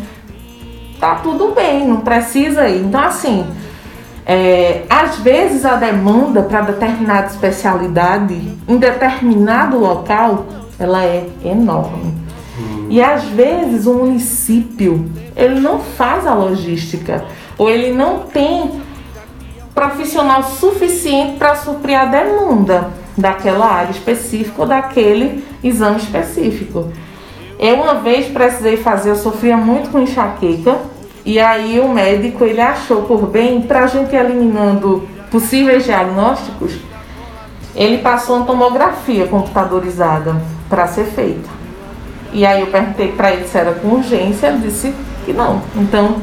tá 0.98 1.16
tudo 1.16 1.54
bem, 1.54 1.86
não 1.86 2.00
precisa 2.00 2.66
ir. 2.66 2.82
Então, 2.82 3.00
assim, 3.00 3.46
é, 4.26 4.82
às 4.88 5.18
vezes 5.18 5.64
a 5.64 5.76
demanda 5.76 6.42
para 6.42 6.62
determinada 6.62 7.26
especialidade 7.26 8.34
em 8.66 8.76
determinado 8.78 9.78
local 9.78 10.46
ela 10.78 11.04
é 11.04 11.26
enorme. 11.44 12.14
Hum. 12.58 12.86
E 12.88 13.02
às 13.02 13.24
vezes 13.24 13.86
o 13.86 13.94
município 13.94 15.10
ele 15.36 15.60
não 15.60 15.78
faz 15.78 16.26
a 16.26 16.34
logística 16.34 17.24
ou 17.58 17.68
ele 17.68 17.92
não 17.92 18.20
tem 18.20 18.80
profissional 19.74 20.42
suficiente 20.42 21.36
para 21.36 21.56
suprir 21.56 21.98
a 21.98 22.04
demanda 22.04 22.90
daquela 23.16 23.66
área 23.66 23.90
específica 23.90 24.62
ou 24.62 24.68
daquele 24.68 25.44
exame 25.62 25.98
específico. 25.98 26.90
Eu 27.58 27.76
uma 27.76 27.94
vez 27.94 28.26
precisei 28.26 28.76
fazer, 28.76 29.10
eu 29.10 29.16
sofria 29.16 29.56
muito 29.56 29.90
com 29.90 29.98
enxaqueca 29.98 30.78
e 31.24 31.40
aí 31.40 31.80
o 31.80 31.88
médico 31.88 32.44
ele 32.44 32.60
achou 32.60 33.02
por 33.02 33.26
bem, 33.26 33.62
para 33.62 33.84
a 33.84 33.86
gente 33.86 34.14
eliminando 34.14 35.08
possíveis 35.30 35.84
diagnósticos, 35.84 36.74
ele 37.74 37.98
passou 37.98 38.36
uma 38.36 38.46
tomografia 38.46 39.26
computadorizada 39.26 40.36
para 40.68 40.86
ser 40.86 41.06
feita. 41.06 41.48
E 42.32 42.44
aí 42.44 42.60
eu 42.60 42.66
perguntei 42.66 43.12
para 43.12 43.32
ele 43.32 43.48
se 43.48 43.56
era 43.56 43.72
com 43.72 43.88
urgência, 43.88 44.48
ele 44.48 44.58
disse 44.58 44.94
que 45.24 45.32
não. 45.32 45.62
Então 45.76 46.16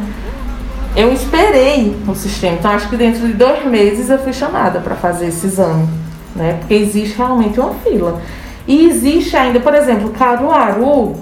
eu 0.96 1.12
esperei 1.12 1.98
o 2.08 2.14
sistema. 2.14 2.58
Então 2.60 2.72
acho 2.72 2.88
que 2.88 2.96
dentro 2.96 3.26
de 3.26 3.34
dois 3.34 3.66
meses 3.66 4.10
eu 4.10 4.20
fui 4.20 4.34
chamada 4.34 4.80
para 4.80 4.96
fazer 4.96 5.28
esse 5.28 5.48
exame, 5.48 5.90
né? 6.36 6.58
Porque 6.60 6.76
existe 6.76 7.18
realmente 7.18 7.60
uma 7.60 7.74
fila. 7.76 8.22
E 8.68 8.88
existe 8.88 9.36
ainda, 9.36 9.60
por 9.60 9.74
exemplo, 9.74 10.10
Caruaru, 10.10 11.16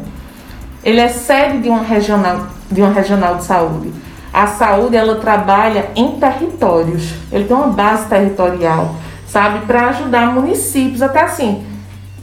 ele 0.84 1.00
é 1.00 1.08
sede 1.08 1.60
de 1.60 1.70
uma 1.70 1.82
regional 1.82 2.59
de 2.72 2.82
uma 2.82 2.92
regional 2.92 3.36
de 3.36 3.46
saúde. 3.46 3.92
A 4.32 4.48
saúde 4.48 4.96
ela 4.96 5.16
trabalha 5.16 5.90
em 5.96 6.20
territórios, 6.20 7.14
ele 7.32 7.46
tem 7.46 7.56
uma 7.56 7.68
base 7.68 8.08
territorial. 8.08 8.96
sabe, 9.26 9.66
para 9.68 9.90
ajudar 9.90 10.34
municípios, 10.34 11.04
até 11.04 11.22
assim, 11.22 11.64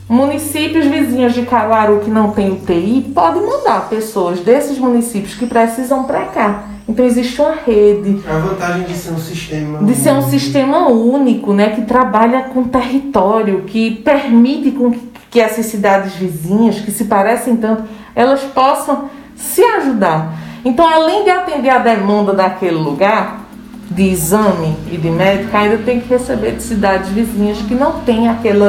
municípios 0.09 0.87
vizinhos 0.87 1.35
de 1.35 1.43
Caruaru 1.43 2.01
que 2.01 2.11
não 2.11 2.33
tem 2.33 2.51
UTI 2.51 3.13
podem 3.15 3.47
mandar 3.47 3.89
pessoas 3.89 4.41
desses 4.41 4.79
municípios 4.79 5.35
que 5.35 5.47
precisam 5.47 6.05
para 6.05 6.23
cá. 6.27 6.65
Então 6.89 7.05
existe 7.05 7.41
uma 7.41 7.55
rede. 7.55 8.21
A 8.29 8.39
vantagem 8.39 8.85
de 8.85 8.95
ser 8.95 9.13
um 9.13 9.19
sistema. 9.19 9.79
De 9.85 9.95
ser 9.95 10.13
um 10.13 10.23
sistema 10.23 10.89
único, 10.89 11.53
né, 11.53 11.71
que 11.71 11.83
trabalha 11.83 12.43
com 12.43 12.65
território, 12.65 13.63
que 13.63 13.91
permite 13.91 14.71
com 14.71 14.93
que 15.31 15.41
essas 15.41 15.67
cidades 15.67 16.15
vizinhas, 16.15 16.79
que 16.79 16.91
se 16.93 17.05
parecem 17.07 17.57
tanto, 17.57 17.85
elas 18.15 18.41
possam 18.43 19.11
se 19.37 19.63
ajudar. 19.63 20.33
Então, 20.65 20.89
além 20.89 21.23
de 21.25 21.31
atender 21.31 21.71
a 21.71 21.79
demanda 21.79 22.33
daquele 22.33 22.77
lugar, 22.77 23.47
de 23.91 24.03
exame 24.03 24.77
e 24.91 24.97
de 24.97 25.09
médico, 25.09 25.57
ainda 25.57 25.79
tem 25.79 26.01
que 26.01 26.09
receber 26.09 26.53
de 26.53 26.63
cidades 26.63 27.09
vizinhas 27.11 27.59
que 27.59 27.75
não 27.75 28.01
tem 28.01 28.29
aquele 28.29 28.65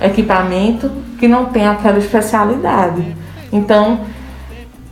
equipamento, 0.00 0.90
que 1.18 1.28
não 1.28 1.46
tem 1.46 1.66
aquela 1.66 1.98
especialidade. 1.98 3.16
Então, 3.52 4.00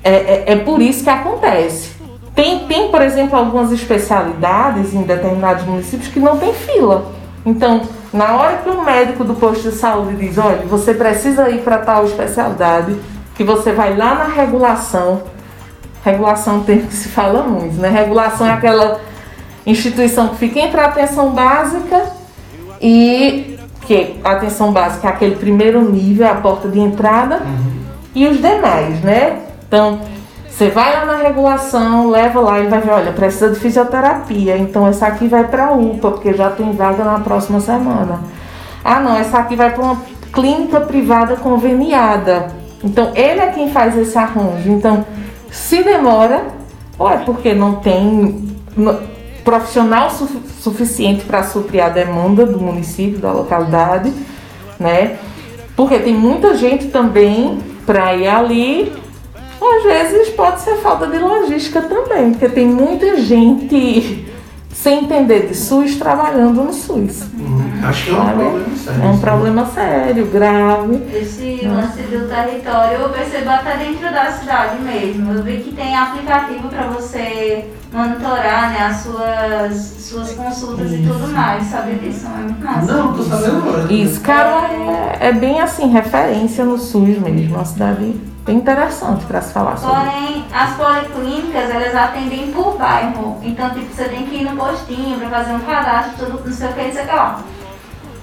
é, 0.04 0.12
é, 0.12 0.44
é 0.52 0.56
por 0.56 0.80
isso 0.80 1.02
que 1.02 1.10
acontece. 1.10 1.90
Tem, 2.34 2.60
tem, 2.60 2.90
por 2.90 3.02
exemplo, 3.02 3.36
algumas 3.36 3.72
especialidades 3.72 4.94
em 4.94 5.02
determinados 5.02 5.64
municípios 5.64 6.08
que 6.08 6.20
não 6.20 6.38
tem 6.38 6.54
fila. 6.54 7.12
Então, 7.44 7.82
na 8.12 8.36
hora 8.36 8.58
que 8.58 8.70
o 8.70 8.84
médico 8.84 9.24
do 9.24 9.34
posto 9.34 9.70
de 9.70 9.74
saúde 9.74 10.16
diz, 10.16 10.38
olha, 10.38 10.62
você 10.66 10.94
precisa 10.94 11.50
ir 11.50 11.62
para 11.62 11.78
tal 11.78 12.04
especialidade, 12.04 12.94
que 13.40 13.44
você 13.44 13.72
vai 13.72 13.96
lá 13.96 14.16
na 14.16 14.24
regulação, 14.26 15.22
regulação 16.04 16.60
tem 16.62 16.82
que 16.82 16.92
se 16.92 17.08
fala 17.08 17.42
muito, 17.42 17.80
né? 17.80 17.88
Regulação 17.88 18.46
é 18.46 18.50
aquela 18.50 19.00
instituição 19.64 20.28
que 20.28 20.36
fica 20.36 20.60
entre 20.60 20.78
a 20.78 20.84
atenção 20.84 21.30
básica 21.30 22.04
e 22.82 23.58
que 23.86 24.20
a 24.22 24.32
atenção 24.32 24.72
básica 24.72 25.08
é 25.08 25.10
aquele 25.10 25.36
primeiro 25.36 25.80
nível, 25.90 26.26
é 26.26 26.28
a 26.28 26.34
porta 26.34 26.68
de 26.68 26.78
entrada, 26.78 27.36
uhum. 27.36 27.80
e 28.14 28.26
os 28.26 28.42
demais, 28.42 29.00
né? 29.00 29.38
Então, 29.66 30.00
você 30.46 30.68
vai 30.68 30.92
lá 30.92 31.06
na 31.06 31.16
regulação, 31.16 32.10
leva 32.10 32.40
lá 32.40 32.60
e 32.60 32.66
vai 32.66 32.82
ver, 32.82 32.90
olha, 32.90 33.12
precisa 33.12 33.48
de 33.48 33.58
fisioterapia, 33.58 34.58
então 34.58 34.86
essa 34.86 35.06
aqui 35.06 35.26
vai 35.26 35.44
para 35.44 35.68
a 35.68 35.72
UPA, 35.72 36.10
porque 36.10 36.34
já 36.34 36.50
tem 36.50 36.72
vaga 36.72 37.04
na 37.04 37.20
próxima 37.20 37.58
semana. 37.58 38.20
Ah, 38.84 39.00
não, 39.00 39.16
essa 39.16 39.38
aqui 39.38 39.56
vai 39.56 39.70
para 39.70 39.82
uma 39.82 39.96
clínica 40.30 40.78
privada 40.82 41.36
conveniada. 41.36 42.59
Então, 42.82 43.12
ele 43.14 43.40
é 43.40 43.48
quem 43.48 43.70
faz 43.70 43.96
esse 43.96 44.16
arranjo. 44.16 44.70
Então, 44.70 45.04
se 45.50 45.82
demora, 45.82 46.44
ou 46.98 47.10
é 47.10 47.18
porque 47.18 47.54
não 47.54 47.76
tem 47.76 48.48
profissional 49.44 50.10
su 50.10 50.28
suficiente 50.60 51.24
para 51.24 51.42
suprir 51.42 51.82
a 51.82 51.88
demanda 51.88 52.44
do 52.44 52.60
município, 52.60 53.18
da 53.18 53.32
localidade, 53.32 54.12
né? 54.78 55.16
Porque 55.74 55.98
tem 55.98 56.14
muita 56.14 56.54
gente 56.54 56.88
também 56.88 57.58
para 57.86 58.14
ir 58.14 58.28
ali 58.28 58.92
às 59.80 59.82
vezes 59.82 60.28
pode 60.30 60.60
ser 60.60 60.76
falta 60.76 61.06
de 61.06 61.18
logística 61.18 61.82
também, 61.82 62.32
porque 62.32 62.48
tem 62.48 62.66
muita 62.66 63.16
gente 63.18 64.26
sem 64.72 65.04
entender 65.04 65.48
de 65.48 65.54
SUS 65.54 65.96
trabalhando 65.96 66.62
no 66.62 66.72
SUS. 66.72 67.22
Uhum. 67.38 67.60
Acho 67.82 68.04
que 68.04 68.10
é 68.10 68.14
um 68.14 68.16
sabe? 68.24 68.36
problema 68.36 68.76
sério. 68.76 69.02
É 69.02 69.06
um 69.06 69.18
problema 69.18 69.66
sério, 69.66 70.26
grave. 70.26 71.02
Esse 71.12 71.66
lance 71.66 72.02
do 72.02 72.28
território 72.28 72.98
eu 72.98 73.08
percebo 73.08 73.50
até 73.50 73.76
dentro 73.76 74.12
da 74.12 74.30
cidade 74.30 74.80
mesmo. 74.82 75.32
Eu 75.32 75.42
vi 75.42 75.58
que 75.58 75.72
tem 75.74 75.96
aplicativo 75.96 76.68
para 76.68 76.86
você 76.88 77.68
monitorar 77.92 78.70
né, 78.70 78.86
as 78.86 78.96
suas, 78.98 79.74
suas 79.98 80.32
consultas 80.32 80.92
Isso. 80.92 81.02
e 81.02 81.06
tudo 81.06 81.28
mais. 81.32 81.64
Sabe 81.64 81.94
disso? 81.94 82.26
É 82.26 82.42
muito 82.42 82.64
massa. 82.64 82.92
Não, 82.92 83.12
tô 83.12 83.22
sabendo 83.22 83.56
agora. 83.56 83.92
Isso, 83.92 84.20
cara, 84.20 84.68
é, 85.20 85.28
é 85.28 85.32
bem 85.32 85.60
assim, 85.60 85.88
referência 85.88 86.64
no 86.64 86.78
SUS 86.78 87.18
mesmo. 87.18 87.54
Uma 87.56 87.64
cidade 87.64 88.14
interessante 88.52 89.24
para 89.26 89.40
se 89.40 89.52
falar 89.52 89.76
sobre. 89.76 89.96
Porém, 89.96 90.44
as 90.52 90.74
policlínicas, 90.74 91.70
elas 91.70 91.94
atendem 91.94 92.52
por 92.52 92.76
bairro. 92.76 93.38
Então, 93.42 93.70
tipo, 93.70 93.92
você 93.94 94.04
tem 94.04 94.26
que 94.26 94.36
ir 94.36 94.44
no 94.44 94.56
postinho 94.56 95.18
para 95.18 95.28
fazer 95.28 95.52
um 95.52 95.60
cadastro, 95.60 96.26
tudo, 96.26 96.42
não 96.44 96.52
sei 96.52 96.68
o 96.68 96.72
que, 96.72 96.82
isso 96.82 96.98
aqui, 97.00 97.14
ó. 97.14 97.34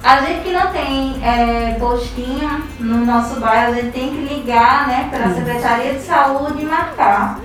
A 0.04 0.22
gente 0.22 0.44
que 0.44 0.54
não 0.54 0.72
tem 0.72 1.22
é, 1.24 1.76
postinho 1.80 2.64
no 2.80 3.06
nosso 3.06 3.40
bairro, 3.40 3.74
a 3.74 3.76
gente 3.76 3.92
tem 3.92 4.10
que 4.10 4.34
ligar, 4.34 4.88
né, 4.88 5.10
pela 5.12 5.34
Secretaria 5.34 5.94
de 5.94 6.02
Saúde 6.02 6.62
e 6.62 6.66
marcar. 6.66 7.40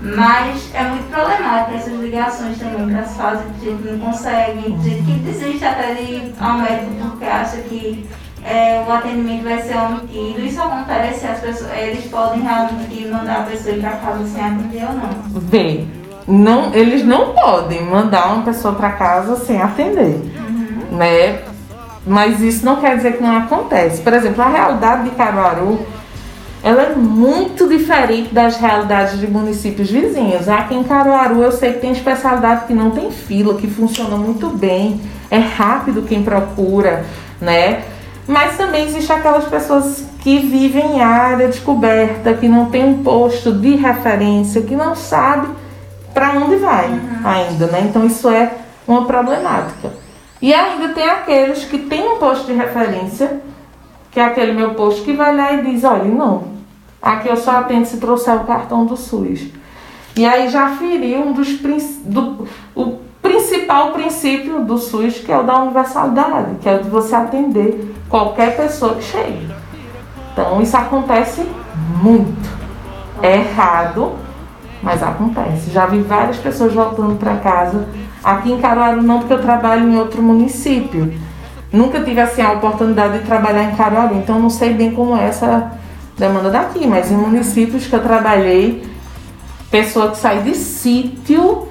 Mas 0.00 0.72
é 0.74 0.84
muito 0.84 1.10
problemático 1.10 1.76
essas 1.76 1.92
ligações 1.94 2.58
também 2.58 2.88
para 2.88 3.00
as 3.00 3.16
fases 3.16 3.44
que 3.58 3.68
a 3.68 3.70
gente 3.72 3.82
não 3.82 3.98
consegue, 3.98 4.76
gente 4.80 5.02
que 5.02 5.12
desiste 5.24 5.64
até 5.64 5.94
de 5.94 6.02
ir 6.02 6.34
ao 6.40 6.54
médico 6.58 6.92
porque 7.10 7.24
acha 7.24 7.56
que 7.56 8.08
é, 8.48 8.82
o 8.86 8.90
atendimento 8.90 9.44
vai 9.44 9.60
ser 9.60 9.76
omitido. 9.76 10.40
Isso 10.40 10.60
acontece, 10.60 11.26
as 11.26 11.40
pessoas, 11.40 11.70
eles 11.76 12.04
podem 12.06 12.40
realmente 12.40 13.06
mandar 13.06 13.40
a 13.40 13.42
pessoa 13.42 13.74
ir 13.74 13.80
para 13.80 13.90
casa 13.90 14.26
sem 14.26 14.42
atender 14.42 14.84
ou 14.84 14.94
não? 14.94 15.40
Vê, 15.40 15.84
não, 16.26 16.74
eles 16.74 17.04
não 17.04 17.34
podem 17.34 17.84
mandar 17.84 18.32
uma 18.32 18.42
pessoa 18.44 18.74
para 18.74 18.92
casa 18.92 19.36
sem 19.36 19.60
atender, 19.60 20.20
uhum. 20.36 20.96
né? 20.96 21.42
Mas 22.06 22.40
isso 22.40 22.64
não 22.64 22.76
quer 22.76 22.96
dizer 22.96 23.18
que 23.18 23.22
não 23.22 23.36
acontece. 23.36 24.00
Por 24.00 24.14
exemplo, 24.14 24.42
a 24.42 24.48
realidade 24.48 25.04
de 25.04 25.10
Caruaru 25.10 25.78
ela 26.62 26.82
é 26.82 26.94
muito 26.94 27.68
diferente 27.68 28.34
das 28.34 28.56
realidades 28.56 29.20
de 29.20 29.26
municípios 29.26 29.90
vizinhos. 29.90 30.48
Aqui 30.48 30.74
em 30.74 30.82
Caruaru 30.82 31.42
eu 31.42 31.52
sei 31.52 31.74
que 31.74 31.80
tem 31.80 31.92
especialidade 31.92 32.66
que 32.66 32.74
não 32.74 32.90
tem 32.90 33.10
fila, 33.12 33.54
que 33.54 33.68
funciona 33.68 34.16
muito 34.16 34.48
bem, 34.48 35.00
é 35.30 35.38
rápido 35.38 36.02
quem 36.02 36.22
procura, 36.22 37.04
né? 37.40 37.84
Mas 38.28 38.58
também 38.58 38.84
existe 38.84 39.10
aquelas 39.10 39.46
pessoas 39.46 40.04
que 40.20 40.38
vivem 40.38 40.96
em 40.96 41.00
área 41.00 41.48
descoberta, 41.48 42.34
que 42.34 42.46
não 42.46 42.66
tem 42.66 42.84
um 42.84 43.02
posto 43.02 43.50
de 43.50 43.74
referência, 43.74 44.60
que 44.60 44.76
não 44.76 44.94
sabe 44.94 45.48
para 46.12 46.32
onde 46.32 46.56
vai 46.56 46.90
uhum. 46.90 47.20
ainda, 47.24 47.66
né? 47.68 47.86
Então 47.88 48.04
isso 48.04 48.28
é 48.28 48.52
uma 48.86 49.06
problemática. 49.06 49.92
E 50.42 50.52
ainda 50.52 50.90
tem 50.90 51.08
aqueles 51.08 51.64
que 51.64 51.78
têm 51.78 52.06
um 52.06 52.18
posto 52.18 52.46
de 52.46 52.52
referência, 52.52 53.40
que 54.10 54.20
é 54.20 54.24
aquele 54.24 54.52
meu 54.52 54.74
posto 54.74 55.02
que 55.04 55.14
vai 55.14 55.34
lá 55.34 55.54
e 55.54 55.62
diz, 55.62 55.82
olha, 55.82 56.04
não, 56.04 56.48
aqui 57.00 57.28
eu 57.28 57.36
só 57.36 57.52
atendo 57.52 57.86
se 57.86 57.96
trouxer 57.96 58.36
o 58.36 58.44
cartão 58.44 58.84
do 58.84 58.96
SUS. 58.96 59.46
E 60.14 60.26
aí 60.26 60.50
já 60.50 60.76
feriu 60.76 61.20
um 61.20 61.32
dos 61.32 61.48
do, 62.04 62.46
o 62.76 62.98
principal 63.28 63.92
princípio 63.92 64.64
do 64.64 64.78
SUS, 64.78 65.18
que 65.18 65.30
é 65.30 65.38
o 65.38 65.42
da 65.42 65.60
universalidade, 65.60 66.56
que 66.62 66.68
é 66.68 66.76
o 66.76 66.82
de 66.82 66.88
você 66.88 67.14
atender 67.14 67.94
qualquer 68.08 68.56
pessoa 68.56 68.94
que 68.94 69.04
chegue. 69.04 69.46
Então 70.32 70.62
isso 70.62 70.76
acontece 70.76 71.46
muito. 72.02 72.48
É 73.22 73.36
errado, 73.36 74.12
mas 74.82 75.02
acontece. 75.02 75.70
Já 75.70 75.84
vi 75.86 76.00
várias 76.00 76.38
pessoas 76.38 76.72
voltando 76.72 77.16
para 77.16 77.36
casa. 77.36 77.86
Aqui 78.24 78.50
em 78.50 78.58
Caruaru 78.58 79.02
não, 79.02 79.18
porque 79.18 79.34
eu 79.34 79.42
trabalho 79.42 79.88
em 79.88 79.98
outro 79.98 80.22
município. 80.22 81.12
Nunca 81.70 82.00
tive 82.00 82.20
assim 82.20 82.40
a 82.40 82.52
oportunidade 82.52 83.18
de 83.18 83.24
trabalhar 83.24 83.64
em 83.64 83.76
Caruaru, 83.76 84.14
então 84.14 84.40
não 84.40 84.48
sei 84.48 84.72
bem 84.72 84.92
como 84.92 85.14
é 85.14 85.26
essa 85.26 85.72
demanda 86.16 86.50
daqui, 86.50 86.86
mas 86.86 87.12
em 87.12 87.16
municípios 87.16 87.86
que 87.86 87.94
eu 87.94 88.02
trabalhei, 88.02 88.88
pessoa 89.70 90.10
que 90.10 90.16
sai 90.16 90.42
de 90.42 90.54
sítio. 90.54 91.67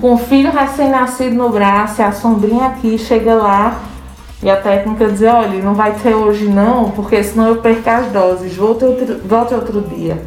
Com 0.00 0.14
o 0.14 0.18
filho 0.18 0.50
recém-nascido 0.50 1.34
no 1.34 1.48
braço, 1.50 2.02
a 2.02 2.12
sombrinha 2.12 2.66
aqui, 2.66 2.98
chega 2.98 3.34
lá 3.34 3.76
e 4.42 4.50
a 4.50 4.56
técnica 4.56 5.06
dizer, 5.08 5.28
olha, 5.28 5.62
não 5.62 5.74
vai 5.74 5.92
ter 5.92 6.14
hoje 6.14 6.46
não, 6.46 6.90
porque 6.90 7.22
senão 7.22 7.48
eu 7.48 7.56
perco 7.56 7.88
as 7.88 8.06
doses, 8.08 8.54
volte 8.54 8.84
outro, 8.84 9.20
volte 9.24 9.54
outro 9.54 9.80
dia. 9.80 10.22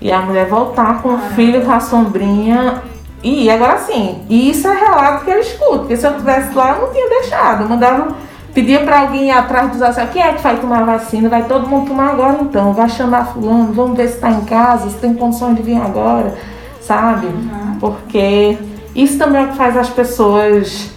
E 0.00 0.12
a 0.12 0.20
mulher 0.20 0.46
voltar 0.46 1.00
com 1.00 1.14
o 1.14 1.18
filho 1.18 1.62
com 1.62 1.72
a 1.72 1.80
sombrinha. 1.80 2.82
E 3.22 3.48
agora 3.48 3.78
sim, 3.78 4.22
isso 4.28 4.66
é 4.66 4.74
relato 4.74 5.24
que 5.24 5.30
ele 5.30 5.40
escuta, 5.40 5.78
porque 5.78 5.96
se 5.96 6.04
eu 6.04 6.10
estivesse 6.10 6.52
lá, 6.54 6.72
eu 6.72 6.82
não 6.82 6.92
tinha 6.92 7.08
deixado. 7.08 7.62
Eu 7.62 7.68
mandava, 7.68 8.16
pedia 8.52 8.80
para 8.80 9.00
alguém 9.00 9.28
ir 9.28 9.30
atrás 9.30 9.70
dos 9.70 9.80
assim, 9.80 10.04
quem 10.12 10.22
é 10.22 10.32
que 10.32 10.42
vai 10.42 10.56
tomar 10.56 10.84
vacina? 10.84 11.28
Vai 11.28 11.44
todo 11.44 11.68
mundo 11.68 11.86
tomar 11.86 12.10
agora 12.10 12.38
então, 12.40 12.72
vai 12.72 12.88
chamar 12.88 13.26
fulano, 13.26 13.72
vamos 13.72 13.96
ver 13.96 14.08
se 14.08 14.14
está 14.14 14.30
em 14.30 14.40
casa, 14.40 14.90
se 14.90 14.96
tem 14.96 15.14
condições 15.14 15.54
de 15.54 15.62
vir 15.62 15.80
agora, 15.80 16.34
sabe? 16.92 17.26
Uhum. 17.26 17.78
Porque 17.80 18.58
isso 18.94 19.18
também 19.18 19.42
é 19.42 19.46
o 19.46 19.48
que 19.48 19.56
faz 19.56 19.76
as 19.76 19.88
pessoas 19.88 20.90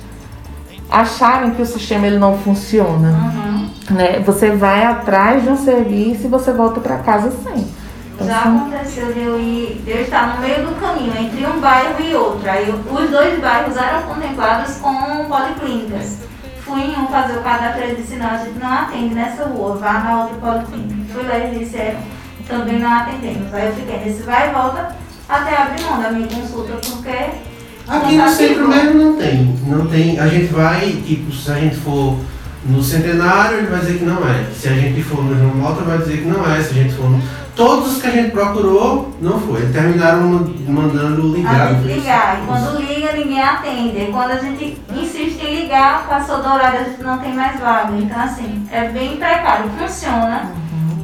acharem 0.92 1.52
que 1.52 1.62
o 1.62 1.66
sistema 1.66 2.06
ele 2.08 2.20
não 2.20 2.38
funciona. 2.38 3.10
Uhum. 3.10 3.96
Né? 3.96 4.20
Você 4.26 4.52
vai 4.52 4.84
atrás 4.84 5.44
de 5.44 5.50
um 5.50 5.58
serviço 5.58 6.26
e 6.26 6.28
você 6.28 6.52
volta 6.52 6.80
para 6.80 6.98
casa 6.98 7.32
sem. 7.44 7.68
Então, 8.14 8.28
Já 8.28 8.40
assim, 8.40 8.58
aconteceu 8.58 9.14
de 9.14 9.20
eu, 9.20 9.40
ir, 9.40 9.82
de 9.84 9.92
eu 9.92 10.02
estar 10.02 10.36
no 10.36 10.42
meio 10.42 10.66
do 10.66 10.80
caminho 10.80 11.14
entre 11.18 11.46
um 11.46 11.60
bairro 11.60 12.02
e 12.02 12.16
outro. 12.16 12.50
Aí 12.50 12.70
os 12.70 13.10
dois 13.10 13.40
bairros 13.40 13.76
eram 13.76 14.04
contemplados 14.04 14.78
com 14.78 15.26
policlínicas. 15.26 16.20
Fui 16.62 16.82
em 16.82 16.98
um 16.98 17.08
fazer 17.08 17.38
o 17.38 17.42
cadastro 17.42 17.84
e 17.84 17.96
disse, 17.96 18.16
não, 18.16 18.28
a 18.28 18.38
gente 18.38 18.58
não 18.58 18.72
atende 18.72 19.14
nessa 19.14 19.44
rua, 19.44 19.76
vá 19.76 19.94
na 20.00 20.24
outra 20.24 20.38
policlínica. 20.38 21.14
Fui 21.14 21.24
lá 21.24 21.38
e 21.38 21.60
disseram, 21.60 22.00
também 22.48 22.80
não 22.80 22.92
atendemos. 22.92 23.54
Aí 23.54 23.68
eu 23.68 23.74
fiquei 23.74 24.00
nesse 24.00 24.24
vai 24.24 24.50
e 24.50 24.54
volta 24.54 24.96
até 25.28 25.62
abrir 25.62 25.84
mão 25.84 26.02
da 26.02 26.12
minha 26.12 26.28
consulta, 26.28 26.74
porque 26.74 27.56
Aqui 27.88 28.18
no 28.18 28.30
centro 28.30 28.68
mesmo 28.68 28.94
não 28.94 29.16
tem. 29.16 29.56
Não 29.68 29.88
tem. 29.88 30.20
A 30.20 30.28
gente 30.28 30.52
vai, 30.52 30.92
tipo, 31.06 31.32
se 31.32 31.52
a 31.52 31.56
gente 31.56 31.76
for 31.76 32.18
no 32.66 32.84
centenário, 32.84 33.60
ele 33.60 33.68
vai 33.68 33.80
dizer 33.80 34.00
que 34.00 34.06
não 34.06 34.28
é. 34.28 34.46
Se 34.56 34.68
a 34.68 34.74
gente 34.74 35.04
for 35.04 35.24
no 35.24 35.38
João 35.38 35.56
Mota, 35.56 35.84
vai 35.84 36.00
dizer 36.00 36.18
que 36.18 36.28
não 36.28 36.52
é. 36.52 36.62
Se 36.62 36.72
a 36.72 36.84
gente 36.84 36.94
for 36.96 37.10
no... 37.10 37.22
Todos 37.56 37.94
os 37.94 38.02
que 38.02 38.08
a 38.08 38.12
gente 38.12 38.32
procurou, 38.32 39.16
não 39.22 39.40
foi. 39.40 39.62
Terminaram 39.68 40.52
mandando 40.68 41.34
ligar. 41.34 41.68
A 41.68 41.74
gente 41.74 41.94
ligar. 41.94 42.42
E 42.42 42.46
quando 42.48 42.82
liga, 42.82 43.14
ninguém 43.14 43.42
atende. 43.42 44.10
Quando 44.12 44.32
a 44.32 44.38
gente 44.38 44.78
insiste 44.94 45.42
em 45.42 45.62
ligar, 45.62 46.06
passou 46.08 46.42
do 46.42 46.50
horário, 46.50 46.82
a 46.82 46.84
gente 46.84 47.04
não 47.04 47.18
tem 47.20 47.34
mais 47.34 47.58
vaga. 47.60 47.96
Então, 47.96 48.20
assim, 48.20 48.68
é 48.72 48.90
bem 48.90 49.16
precário. 49.16 49.70
Funciona, 49.78 50.52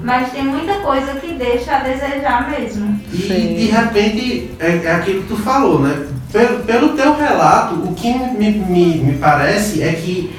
mas 0.03 0.31
tem 0.31 0.43
muita 0.43 0.75
coisa 0.75 1.13
que 1.15 1.33
deixa 1.33 1.75
a 1.75 1.79
desejar 1.79 2.49
mesmo. 2.49 2.99
E, 3.13 3.17
de 3.17 3.65
repente, 3.65 4.51
é, 4.59 4.81
é 4.83 4.91
aquilo 4.95 5.21
que 5.23 5.27
tu 5.27 5.37
falou, 5.37 5.79
né? 5.79 6.07
Pelo, 6.31 6.59
pelo 6.63 6.89
teu 6.89 7.15
relato, 7.17 7.75
o 7.75 7.93
que 7.93 8.13
me, 8.13 8.51
me, 8.51 8.97
me 8.97 9.17
parece 9.17 9.83
é 9.83 9.91
que 9.93 10.33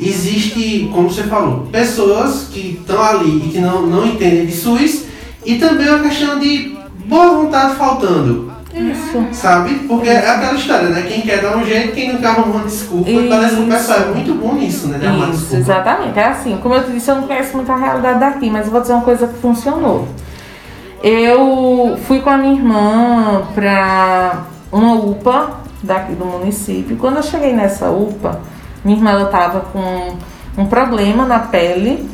existe, 0.00 0.88
como 0.92 1.10
você 1.10 1.24
falou, 1.24 1.68
pessoas 1.70 2.48
que 2.52 2.78
estão 2.80 3.02
ali 3.02 3.46
e 3.46 3.48
que 3.50 3.58
não, 3.58 3.86
não 3.86 4.06
entendem 4.06 4.46
de 4.46 4.52
SUS 4.52 5.04
e 5.44 5.56
também 5.56 5.88
uma 5.88 6.00
questão 6.00 6.38
de 6.38 6.76
boa 7.06 7.42
vontade 7.42 7.76
faltando. 7.76 8.53
Isso. 8.74 9.24
Sabe? 9.32 9.74
Porque 9.86 10.08
é 10.08 10.28
aquela 10.28 10.54
história, 10.54 10.88
né? 10.88 11.02
Quem 11.02 11.20
quer 11.20 11.40
dar 11.40 11.56
um 11.56 11.64
jeito, 11.64 11.92
quem 11.92 12.12
não 12.12 12.20
quer 12.20 12.26
arrumar 12.26 12.56
uma 12.56 12.64
desculpa. 12.64 13.08
E 13.08 13.28
parece 13.28 13.54
que 13.54 13.62
o 13.62 13.66
pessoal 13.68 13.98
é 14.00 14.06
muito 14.06 14.34
bom 14.34 14.54
nisso, 14.54 14.88
né? 14.88 14.98
Isso, 14.98 15.30
desculpa. 15.30 15.56
exatamente. 15.56 16.18
É 16.18 16.24
assim, 16.26 16.58
como 16.60 16.74
eu 16.74 16.84
te 16.84 16.92
disse, 16.92 17.10
eu 17.10 17.14
não 17.16 17.26
conheço 17.28 17.56
muito 17.56 17.70
a 17.70 17.76
realidade 17.76 18.18
daqui, 18.18 18.50
mas 18.50 18.66
eu 18.66 18.72
vou 18.72 18.80
dizer 18.80 18.94
uma 18.94 19.02
coisa 19.02 19.28
que 19.28 19.38
funcionou. 19.38 20.08
Eu 21.02 21.96
fui 22.06 22.20
com 22.20 22.30
a 22.30 22.36
minha 22.36 22.54
irmã 22.54 23.42
pra 23.54 24.44
uma 24.72 24.94
UPA 24.94 25.60
daqui 25.82 26.14
do 26.14 26.24
município. 26.24 26.96
Quando 26.96 27.16
eu 27.16 27.22
cheguei 27.22 27.52
nessa 27.52 27.90
UPA, 27.90 28.40
minha 28.84 28.96
irmã 28.96 29.10
ela 29.10 29.26
tava 29.26 29.60
com 29.60 30.16
um 30.56 30.66
problema 30.66 31.24
na 31.24 31.38
pele, 31.38 32.08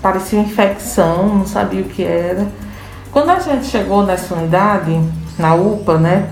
parecia 0.00 0.38
infecção, 0.38 1.28
não 1.34 1.46
sabia 1.46 1.82
o 1.82 1.84
que 1.84 2.02
era. 2.02 2.46
Quando 3.10 3.30
a 3.30 3.38
gente 3.38 3.66
chegou 3.66 4.04
nessa 4.04 4.34
unidade, 4.34 4.98
na 5.38 5.54
UPA, 5.54 5.98
né? 5.98 6.30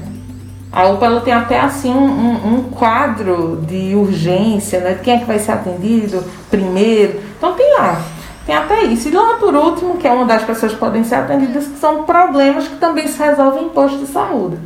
A 0.73 0.87
UPA 0.87 1.07
ela 1.07 1.21
tem 1.21 1.33
até 1.33 1.59
assim 1.59 1.91
um, 1.91 2.55
um, 2.55 2.63
quadro 2.71 3.61
de 3.67 3.95
urgência, 3.97 4.81
né? 4.81 5.01
Quem 5.03 5.15
é 5.15 5.19
que 5.19 5.25
vai 5.25 5.39
ser 5.39 5.53
atendido 5.53 6.25
primeiro. 6.49 7.21
Então 7.37 7.55
tem 7.55 7.75
lá, 7.75 8.01
tem 8.47 8.55
até 8.55 8.85
isso. 8.85 9.09
E 9.09 9.11
lá 9.11 9.35
por 9.35 9.55
último, 9.55 9.97
que 9.97 10.07
é 10.07 10.13
uma 10.13 10.25
das 10.25 10.45
pessoas 10.45 10.73
que 10.73 10.79
podem 10.79 11.03
ser 11.03 11.17
atendidas, 11.17 11.67
que 11.67 11.79
são 11.79 12.05
problemas 12.05 12.69
que 12.69 12.77
também 12.77 13.09
se 13.09 13.19
resolvem 13.19 13.65
em 13.65 13.69
posto 13.71 13.99
de 13.99 14.07
saúde. 14.07 14.59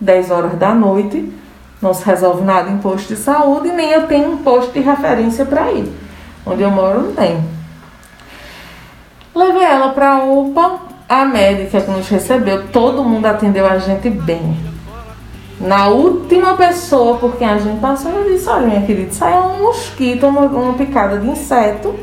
10 0.00 0.30
horas 0.30 0.54
da 0.54 0.72
noite, 0.72 1.32
não 1.82 1.92
se 1.92 2.04
resolve 2.04 2.42
nada 2.42 2.70
em 2.70 2.78
posto 2.78 3.08
de 3.08 3.16
saúde, 3.16 3.72
nem 3.72 3.90
eu 3.90 4.06
tenho 4.06 4.30
um 4.30 4.36
posto 4.38 4.72
de 4.72 4.80
referência 4.80 5.44
para 5.44 5.72
ir. 5.72 5.92
Onde 6.46 6.62
eu 6.62 6.70
moro 6.70 7.02
não 7.02 7.12
tem. 7.12 7.42
Levei 9.34 9.62
ela 9.62 9.90
para 9.90 10.14
a 10.14 10.24
UPA, 10.24 10.89
a 11.10 11.24
médica 11.24 11.80
que 11.80 11.90
nos 11.90 12.08
recebeu, 12.08 12.68
todo 12.68 13.02
mundo 13.02 13.26
atendeu 13.26 13.66
a 13.66 13.78
gente 13.78 14.08
bem. 14.08 14.56
Na 15.60 15.88
última 15.88 16.54
pessoa 16.54 17.16
por 17.18 17.36
quem 17.36 17.48
a 17.48 17.58
gente 17.58 17.80
passou, 17.80 18.12
eu 18.12 18.32
disse, 18.32 18.48
olha 18.48 18.68
minha 18.68 18.82
querida, 18.82 19.12
aí 19.22 19.34
é 19.34 19.36
um 19.36 19.58
mosquito, 19.64 20.28
uma, 20.28 20.42
uma 20.42 20.74
picada 20.74 21.18
de 21.18 21.28
inseto. 21.28 21.96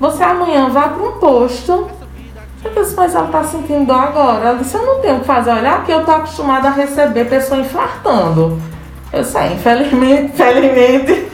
Você 0.00 0.22
amanhã 0.22 0.70
vá 0.70 0.88
para 0.88 1.06
um 1.06 1.12
posto. 1.12 1.90
Eu 2.64 2.82
disse, 2.82 2.96
mas 2.96 3.14
ela 3.14 3.26
está 3.26 3.44
sentindo 3.44 3.84
dor 3.84 4.00
agora. 4.00 4.48
Ela 4.48 4.58
disse, 4.58 4.74
eu 4.74 4.86
não 4.86 5.00
tenho 5.00 5.16
o 5.16 5.20
que 5.20 5.26
fazer. 5.26 5.50
Olha, 5.50 5.72
aqui 5.72 5.92
eu 5.92 6.00
estou 6.00 6.14
acostumada 6.14 6.68
a 6.68 6.72
receber 6.72 7.26
pessoa 7.26 7.60
infartando. 7.60 8.58
Eu 9.12 9.24
sei, 9.24 9.52
infelizmente, 9.52 10.32
infelizmente. 10.32 11.28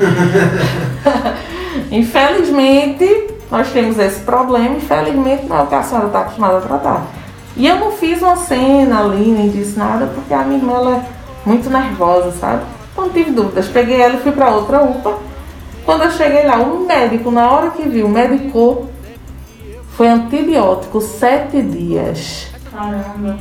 infelizmente, 1.93 3.32
nós 3.53 3.71
temos 3.71 3.99
esse 3.99 4.21
problema, 4.21 4.77
infelizmente 4.77 5.45
não 5.45 5.59
é 5.59 5.63
o 5.63 5.67
que 5.67 5.75
a 5.75 5.83
senhora 5.83 6.07
está 6.07 6.21
acostumada 6.21 6.57
a 6.57 6.61
tratar. 6.63 7.07
E 7.55 7.69
eu 7.69 7.77
não 7.77 7.93
fiz 7.93 8.23
uma 8.23 8.35
cena 8.35 9.01
ali, 9.01 9.31
nem 9.31 9.51
disse 9.51 9.79
nada, 9.79 10.07
porque 10.07 10.33
a 10.33 10.43
minha 10.43 10.59
irmã 10.59 10.73
ela 10.73 10.97
é 10.97 11.05
muito 11.45 11.69
nervosa, 11.69 12.33
sabe? 12.33 12.63
Então 12.91 13.05
não 13.05 13.13
tive 13.13 13.31
dúvidas. 13.31 13.69
Peguei 13.69 14.01
ela 14.01 14.15
e 14.15 14.21
fui 14.21 14.33
para 14.33 14.49
outra 14.53 14.83
UPA. 14.83 15.19
Quando 15.85 16.05
eu 16.05 16.11
cheguei 16.13 16.47
lá, 16.47 16.57
o 16.57 16.87
médico, 16.87 17.31
na 17.31 17.51
hora 17.51 17.71
que 17.73 17.83
viu, 17.83 18.09
medicou, 18.09 18.89
foi 19.99 20.09
antibiótico 20.09 21.03
sete 21.03 21.61
dias. 21.61 22.47
Caramba. 22.73 23.37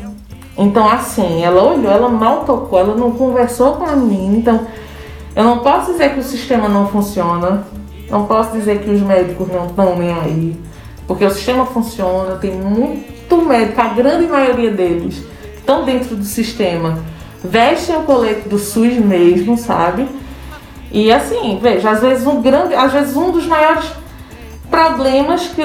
Então, 0.57 0.89
assim, 0.89 1.41
ela 1.41 1.63
olhou, 1.63 1.89
ela 1.89 2.09
mal 2.09 2.43
tocou, 2.43 2.77
ela 2.77 2.95
não 2.95 3.11
conversou 3.11 3.75
com 3.77 3.85
a 3.85 3.95
menina. 3.95 4.37
Então, 4.37 4.67
eu 5.33 5.45
não 5.45 5.59
posso 5.59 5.93
dizer 5.93 6.13
que 6.13 6.19
o 6.19 6.23
sistema 6.23 6.67
não 6.67 6.89
funciona, 6.89 7.63
não 8.11 8.25
posso 8.25 8.51
dizer 8.51 8.83
que 8.83 8.89
os 8.91 9.01
médicos 9.01 9.47
não 9.47 9.65
estão 9.67 9.97
nem 9.97 10.11
aí, 10.13 10.59
porque 11.07 11.25
o 11.25 11.31
sistema 11.31 11.65
funciona, 11.65 12.35
tem 12.35 12.51
muito 12.51 13.37
médico, 13.37 13.81
a 13.81 13.87
grande 13.87 14.27
maioria 14.27 14.71
deles 14.71 15.23
estão 15.57 15.85
dentro 15.85 16.15
do 16.15 16.25
sistema 16.25 16.99
vestem 17.43 17.97
o 17.97 18.03
colete 18.03 18.47
do 18.47 18.59
SUS 18.59 18.97
mesmo, 18.97 19.57
sabe? 19.57 20.07
E 20.91 21.11
assim, 21.11 21.57
veja, 21.61 21.91
às 21.91 22.01
vezes 22.01 22.27
um 22.27 22.41
grande, 22.41 22.75
às 22.75 22.91
vezes 22.91 23.15
um 23.15 23.31
dos 23.31 23.45
maiores 23.45 23.85
problemas 24.69 25.47
que, 25.47 25.63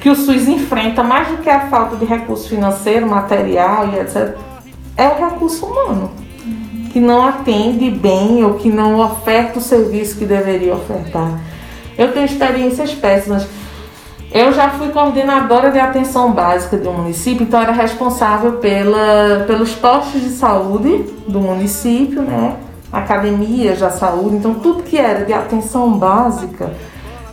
que 0.00 0.08
o 0.08 0.16
SUS 0.16 0.48
enfrenta, 0.48 1.02
mais 1.02 1.28
do 1.28 1.38
que 1.38 1.50
a 1.50 1.68
falta 1.68 1.96
de 1.96 2.04
recurso 2.04 2.48
financeiro, 2.48 3.06
material 3.06 3.88
e 3.92 3.98
etc., 3.98 4.36
é 4.96 5.08
o 5.08 5.30
recurso 5.30 5.66
humano, 5.66 6.10
que 6.92 6.98
não 6.98 7.24
atende 7.24 7.90
bem 7.90 8.44
ou 8.44 8.54
que 8.54 8.68
não 8.68 8.98
oferta 9.00 9.58
o 9.58 9.62
serviço 9.62 10.16
que 10.16 10.24
deveria 10.24 10.74
ofertar. 10.74 11.40
Eu 11.98 12.12
tenho 12.12 12.26
experiências 12.26 12.94
péssimas. 12.94 13.44
Eu 14.30 14.52
já 14.52 14.70
fui 14.70 14.90
coordenadora 14.90 15.72
de 15.72 15.80
atenção 15.80 16.32
básica 16.32 16.76
do 16.76 16.92
município, 16.92 17.42
então 17.42 17.60
era 17.60 17.72
responsável 17.72 18.52
pela, 18.52 19.44
pelos 19.46 19.74
postos 19.74 20.20
de 20.20 20.28
saúde 20.28 21.06
do 21.26 21.40
município, 21.40 22.22
né? 22.22 22.56
Academias 22.92 23.80
da 23.80 23.90
saúde, 23.90 24.36
então 24.36 24.54
tudo 24.54 24.82
que 24.82 24.96
era 24.96 25.24
de 25.24 25.32
atenção 25.32 25.92
básica, 25.98 26.72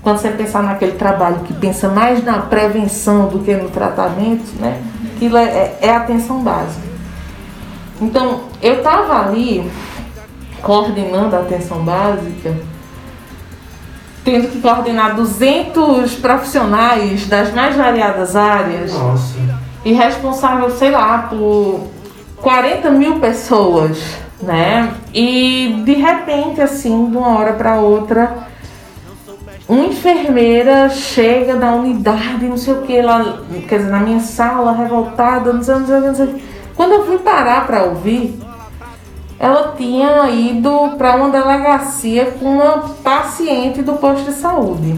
quando 0.01 0.17
você 0.17 0.29
pensar 0.29 0.63
naquele 0.63 0.93
trabalho 0.93 1.41
que 1.41 1.53
pensa 1.53 1.89
mais 1.89 2.23
na 2.23 2.39
prevenção 2.39 3.27
do 3.27 3.39
que 3.39 3.53
no 3.53 3.69
tratamento, 3.69 4.59
né? 4.59 4.81
Aquilo 5.15 5.37
é, 5.37 5.75
é, 5.81 5.89
atenção 5.91 6.39
básica. 6.39 6.87
Então, 8.01 8.41
eu 8.61 8.77
estava 8.77 9.27
ali 9.27 9.69
coordenando 10.61 11.35
a 11.35 11.39
atenção 11.39 11.79
básica 11.79 12.55
tendo 14.25 14.47
que 14.47 14.59
coordenar 14.59 15.15
200 15.15 16.15
profissionais 16.15 17.27
das 17.27 17.53
mais 17.53 17.75
variadas 17.75 18.35
áreas 18.35 18.91
Nossa. 18.91 19.35
e 19.85 19.93
responsável, 19.93 20.71
sei 20.71 20.89
lá, 20.89 21.27
por 21.29 21.87
40 22.37 22.89
mil 22.89 23.19
pessoas, 23.19 24.03
né? 24.41 24.91
E 25.13 25.83
de 25.85 25.93
repente, 25.93 26.59
assim, 26.59 27.11
de 27.11 27.15
uma 27.15 27.37
hora 27.37 27.53
para 27.53 27.75
outra, 27.75 28.47
uma 29.69 29.85
enfermeira 29.85 30.89
chega 30.89 31.55
da 31.55 31.71
unidade, 31.73 32.45
não 32.45 32.57
sei 32.57 32.73
o 32.73 32.81
que, 32.81 32.99
lá, 32.99 33.43
quer 33.69 33.77
dizer, 33.77 33.91
na 33.91 33.99
minha 33.99 34.19
sala, 34.19 34.73
revoltada, 34.73 35.53
não 35.53 35.61
sei, 35.61 35.75
não 35.75 35.85
sei, 35.85 35.99
não 35.99 36.15
sei. 36.15 36.43
Quando 36.75 36.93
eu 36.93 37.05
fui 37.05 37.19
parar 37.19 37.67
para 37.67 37.83
ouvir, 37.83 38.39
ela 39.39 39.73
tinha 39.75 40.29
ido 40.29 40.95
para 40.97 41.15
uma 41.15 41.29
delegacia 41.29 42.31
com 42.39 42.45
uma 42.45 42.89
paciente 43.03 43.81
do 43.81 43.93
posto 43.93 44.25
de 44.25 44.33
saúde. 44.33 44.97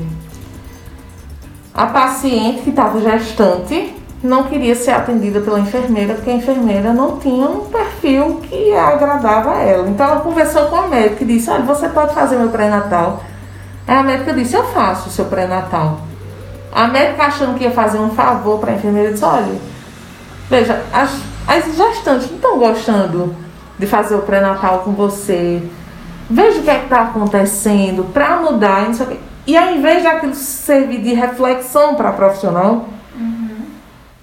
A 1.74 1.88
paciente 1.88 2.62
que 2.62 2.70
estava 2.70 3.00
gestante 3.00 3.96
não 4.24 4.44
queria 4.44 4.76
ser 4.76 4.92
atendida 4.92 5.42
pela 5.42 5.60
enfermeira 5.60 6.16
porque 6.16 6.30
a 6.30 6.34
enfermeira 6.34 6.94
não 6.94 7.18
tinha 7.18 7.48
um 7.48 7.66
perfil 7.66 8.42
que 8.44 8.74
agradava 8.74 9.56
a 9.56 9.62
ela. 9.62 9.88
Então 9.88 10.08
ela 10.08 10.22
conversou 10.22 10.66
com 10.66 10.76
a 10.76 10.88
médica 10.88 11.24
e 11.24 11.28
disse: 11.28 11.50
Olha, 11.50 11.64
você 11.64 11.88
pode 11.90 12.14
fazer 12.14 12.38
meu 12.38 12.50
pré-natal. 12.50 13.24
Aí 13.88 13.96
a 13.96 14.04
médica 14.04 14.34
disse: 14.34 14.56
Eu 14.56 14.66
faço 14.66 15.10
o 15.10 15.12
seu 15.12 15.26
pré-natal. 15.26 16.02
A 16.72 16.88
médica 16.88 17.24
achando 17.24 17.58
que 17.58 17.64
ia 17.64 17.72
fazer 17.72 18.00
um 18.00 18.10
favor 18.10 18.60
para 18.60 18.72
a 18.72 18.76
enfermeira 18.76 19.12
disse: 19.12 19.26
Olha, 19.26 19.56
veja, 20.50 20.84
as, 20.92 21.12
as 21.48 21.76
gestantes 21.76 22.30
não 22.30 22.38
estão 22.38 22.58
gostando 22.58 23.47
de 23.78 23.86
fazer 23.86 24.16
o 24.16 24.22
pré-natal 24.22 24.80
com 24.80 24.92
você. 24.92 25.62
Veja 26.30 26.60
o 26.60 26.64
que 26.64 26.70
é 26.70 26.80
que 26.80 26.84
está 26.86 27.02
acontecendo 27.04 28.06
para 28.14 28.38
mudar, 28.38 28.84
e 28.84 28.88
não 28.88 28.94
sei 28.94 29.06
o 29.06 29.10
quê. 29.10 29.18
E 29.48 29.58
ao 29.58 29.74
invés 29.74 30.04
daquilo 30.04 30.36
servir 30.36 31.02
de 31.02 31.14
reflexão 31.14 31.96
para 31.96 32.10
a 32.10 32.14
profissional, 32.14 32.86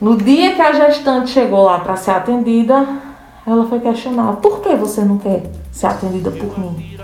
no 0.00 0.16
dia 0.16 0.54
que 0.54 0.60
a 0.60 0.72
gestante 0.72 1.30
chegou 1.30 1.64
lá 1.64 1.78
para 1.78 1.96
ser 1.96 2.10
atendida, 2.10 2.86
ela 3.46 3.66
foi 3.66 3.80
questionar: 3.80 4.34
por 4.34 4.60
que 4.60 4.74
você 4.74 5.02
não 5.02 5.16
quer 5.16 5.50
ser 5.72 5.86
atendida 5.86 6.30
por 6.30 6.58
mim? 6.58 6.98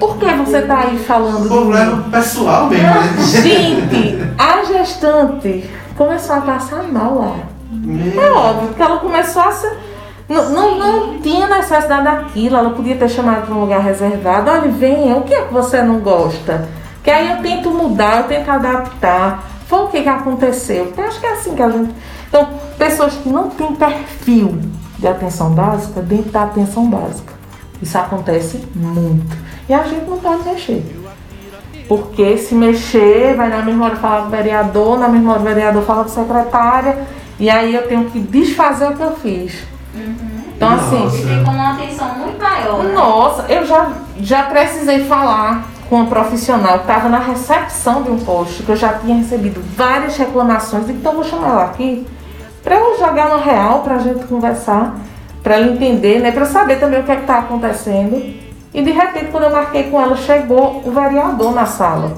Por 0.00 0.16
que 0.16 0.24
você 0.24 0.58
está 0.58 0.80
aí 0.80 0.98
falando 0.98 1.42
de 1.42 1.42
mim? 1.42 1.48
Problema 1.48 2.02
pessoal 2.10 2.66
mesmo, 2.68 2.86
né? 2.86 3.42
Gente, 3.42 4.18
a 4.38 4.64
gestante 4.64 5.70
começou 5.96 6.36
a 6.36 6.40
passar 6.40 6.82
mal 6.84 7.18
lá. 7.18 7.36
É 7.72 8.14
Meu, 8.16 8.36
óbvio 8.36 8.74
que 8.74 8.82
ela 8.82 8.98
começou 8.98 9.42
a 9.42 9.52
se, 9.52 9.68
Não, 10.28 10.50
não, 10.50 10.78
não 10.78 11.20
tinha 11.20 11.46
necessidade 11.46 12.04
daquilo, 12.04 12.56
ela 12.56 12.70
podia 12.70 12.96
ter 12.96 13.08
chamado 13.08 13.46
para 13.46 13.54
um 13.54 13.60
lugar 13.60 13.80
reservado. 13.80 14.50
Olha, 14.50 14.68
venha, 14.68 15.16
o 15.16 15.22
que 15.22 15.32
é 15.32 15.42
que 15.42 15.52
você 15.52 15.82
não 15.82 16.00
gosta? 16.00 16.68
Que 17.02 17.10
aí 17.10 17.30
eu 17.30 17.42
tento 17.42 17.70
mudar, 17.70 18.18
eu 18.18 18.24
tento 18.24 18.48
adaptar. 18.48 19.44
Foi 19.66 19.80
o 19.80 19.88
que, 19.88 20.02
que 20.02 20.08
aconteceu. 20.08 20.92
Eu 20.96 21.04
acho 21.04 21.20
que 21.20 21.26
é 21.26 21.32
assim 21.32 21.54
que 21.54 21.62
a 21.62 21.70
gente. 21.70 21.94
Então, 22.28 22.48
pessoas 22.76 23.14
que 23.14 23.28
não 23.28 23.50
têm 23.50 23.74
perfil 23.74 24.58
de 24.98 25.06
atenção 25.06 25.50
básica 25.50 26.00
dentro 26.00 26.32
da 26.32 26.42
atenção 26.42 26.88
básica. 26.88 27.32
Isso 27.80 27.96
acontece 27.96 28.66
muito. 28.74 29.36
E 29.68 29.74
a 29.74 29.84
gente 29.84 30.08
não 30.08 30.18
pode 30.18 30.42
mexer. 30.42 30.84
Porque 31.86 32.36
se 32.38 32.54
mexer, 32.54 33.34
vai 33.36 33.48
na 33.48 33.62
mesma 33.62 33.86
hora 33.86 33.96
falar 33.96 34.22
com 34.22 34.28
o 34.28 34.30
vereador, 34.30 34.98
na 34.98 35.08
mesma 35.08 35.32
hora 35.32 35.40
o 35.40 35.44
vereador 35.44 35.82
fala 35.84 36.02
com 36.02 36.10
a 36.10 36.12
secretária, 36.12 36.98
e 37.38 37.48
aí 37.48 37.74
eu 37.74 37.86
tenho 37.86 38.10
que 38.10 38.18
desfazer 38.18 38.88
o 38.88 38.96
que 38.96 39.02
eu 39.02 39.12
fiz. 39.16 39.75
Então 40.56 40.72
assim. 40.72 41.06
E 41.06 41.10
fica 41.10 41.50
uma 41.50 41.74
atenção 41.74 42.08
muito 42.14 42.42
maior. 42.42 42.82
Né? 42.82 42.92
Nossa, 42.92 43.44
eu 43.52 43.66
já, 43.66 43.92
já 44.18 44.42
precisei 44.44 45.04
falar 45.04 45.66
com 45.88 45.96
uma 45.96 46.06
profissional 46.06 46.78
que 46.78 46.90
estava 46.90 47.08
na 47.08 47.18
recepção 47.18 48.02
de 48.02 48.10
um 48.10 48.18
posto, 48.18 48.62
que 48.64 48.70
eu 48.70 48.76
já 48.76 48.94
tinha 48.94 49.16
recebido 49.16 49.62
várias 49.76 50.16
reclamações, 50.16 50.88
então 50.90 51.14
vou 51.14 51.24
chamar 51.24 51.48
ela 51.48 51.64
aqui 51.66 52.06
para 52.64 52.74
eu 52.74 52.98
jogar 52.98 53.28
no 53.28 53.38
real, 53.38 53.80
para 53.82 53.94
a 53.94 53.98
gente 53.98 54.24
conversar, 54.26 54.96
para 55.40 55.54
ela 55.54 55.68
entender, 55.68 56.18
né, 56.18 56.32
para 56.32 56.44
saber 56.44 56.80
também 56.80 56.98
o 56.98 57.04
que 57.04 57.12
é 57.12 57.20
está 57.20 57.38
acontecendo. 57.38 58.16
E 58.74 58.82
de 58.82 58.90
repente, 58.90 59.26
quando 59.30 59.44
eu 59.44 59.50
marquei 59.50 59.84
com 59.84 60.00
ela, 60.00 60.16
chegou 60.16 60.82
o 60.84 60.90
vereador 60.90 61.54
na 61.54 61.64
sala. 61.64 62.16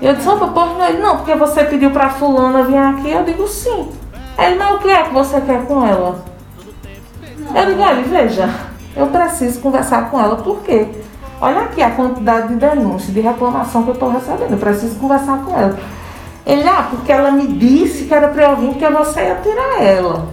E 0.00 0.06
eu 0.06 0.14
disse, 0.14 0.28
opa, 0.28 0.48
por 0.48 0.86
ele, 0.86 0.98
não, 0.98 1.16
porque 1.16 1.34
você 1.34 1.64
pediu 1.64 1.90
para 1.90 2.10
fulana 2.10 2.62
vir 2.64 2.76
aqui, 2.76 3.10
eu 3.10 3.24
digo 3.24 3.48
sim. 3.48 3.88
Ele, 4.38 4.56
mas 4.56 4.74
o 4.74 4.78
que 4.78 4.90
é 4.90 5.02
que 5.04 5.14
você 5.14 5.40
quer 5.40 5.64
com 5.64 5.84
ela? 5.84 6.22
Eu 7.54 7.66
digo, 7.66 7.82
olha, 7.82 8.02
veja, 8.02 8.48
eu 8.96 9.06
preciso 9.06 9.60
conversar 9.60 10.10
com 10.10 10.20
ela, 10.20 10.36
por 10.36 10.62
quê? 10.62 10.86
Olha 11.40 11.62
aqui 11.62 11.80
a 11.82 11.90
quantidade 11.90 12.48
de 12.48 12.56
denúncias, 12.56 13.14
de 13.14 13.20
reclamação 13.20 13.84
que 13.84 13.90
eu 13.90 13.94
estou 13.94 14.10
recebendo. 14.10 14.52
Eu 14.52 14.58
preciso 14.58 14.96
conversar 14.96 15.38
com 15.38 15.56
ela. 15.56 15.78
Ele, 16.44 16.68
ah, 16.68 16.88
porque 16.90 17.12
ela 17.12 17.30
me 17.30 17.46
disse 17.46 18.04
que 18.04 18.14
era 18.14 18.28
para 18.28 18.42
eu 18.42 18.56
vir, 18.56 18.70
porque 18.70 18.88
você 18.88 19.20
ia 19.20 19.36
tirar 19.36 19.82
ela. 19.82 20.26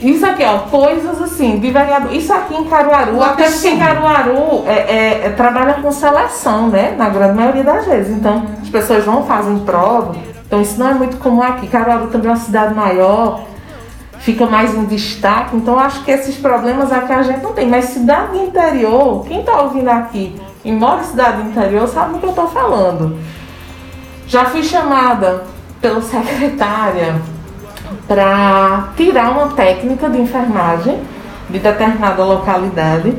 Isso 0.00 0.24
aqui, 0.24 0.44
ó, 0.44 0.58
coisas 0.70 1.20
assim, 1.20 1.58
de 1.58 1.70
vereador. 1.70 2.14
Isso 2.14 2.32
aqui 2.32 2.54
em 2.54 2.64
Caruaru, 2.64 3.22
até 3.22 3.50
porque 3.50 3.68
em 3.68 3.78
Caruaru 3.78 4.64
é, 4.66 4.72
é, 4.72 5.26
é, 5.26 5.30
trabalha 5.30 5.74
com 5.74 5.90
seleção, 5.90 6.68
né? 6.68 6.94
Na 6.96 7.08
grande 7.08 7.34
maioria 7.34 7.64
das 7.64 7.84
vezes. 7.84 8.16
Então, 8.16 8.44
as 8.62 8.68
pessoas 8.68 9.04
vão, 9.04 9.24
fazem 9.24 9.58
prova. 9.58 10.16
Então, 10.46 10.62
isso 10.62 10.78
não 10.78 10.88
é 10.88 10.94
muito 10.94 11.18
comum 11.18 11.42
aqui. 11.42 11.66
Caruaru 11.66 12.06
também 12.06 12.28
é 12.28 12.34
uma 12.34 12.40
cidade 12.40 12.72
maior 12.74 13.42
fica 14.20 14.46
mais 14.46 14.74
em 14.74 14.84
destaque. 14.84 15.56
Então 15.56 15.78
acho 15.78 16.04
que 16.04 16.10
esses 16.10 16.36
problemas 16.36 16.92
aqui 16.92 17.12
a 17.12 17.22
gente 17.22 17.42
não 17.42 17.52
tem. 17.52 17.68
Mas 17.68 17.86
cidade 17.86 18.36
interior, 18.38 19.24
quem 19.26 19.40
está 19.40 19.62
ouvindo 19.62 19.88
aqui 19.88 20.40
e 20.64 20.72
mora 20.72 21.00
em 21.00 21.04
cidade 21.04 21.42
interior 21.42 21.86
sabe 21.88 22.14
do 22.14 22.18
que 22.18 22.26
eu 22.26 22.30
estou 22.30 22.48
falando. 22.48 23.18
Já 24.26 24.46
fui 24.46 24.62
chamada 24.62 25.44
pela 25.80 26.02
secretária 26.02 27.14
para 28.08 28.88
tirar 28.96 29.30
uma 29.30 29.48
técnica 29.48 30.08
de 30.08 30.20
enfermagem 30.20 31.00
de 31.48 31.58
determinada 31.58 32.24
localidade. 32.24 33.16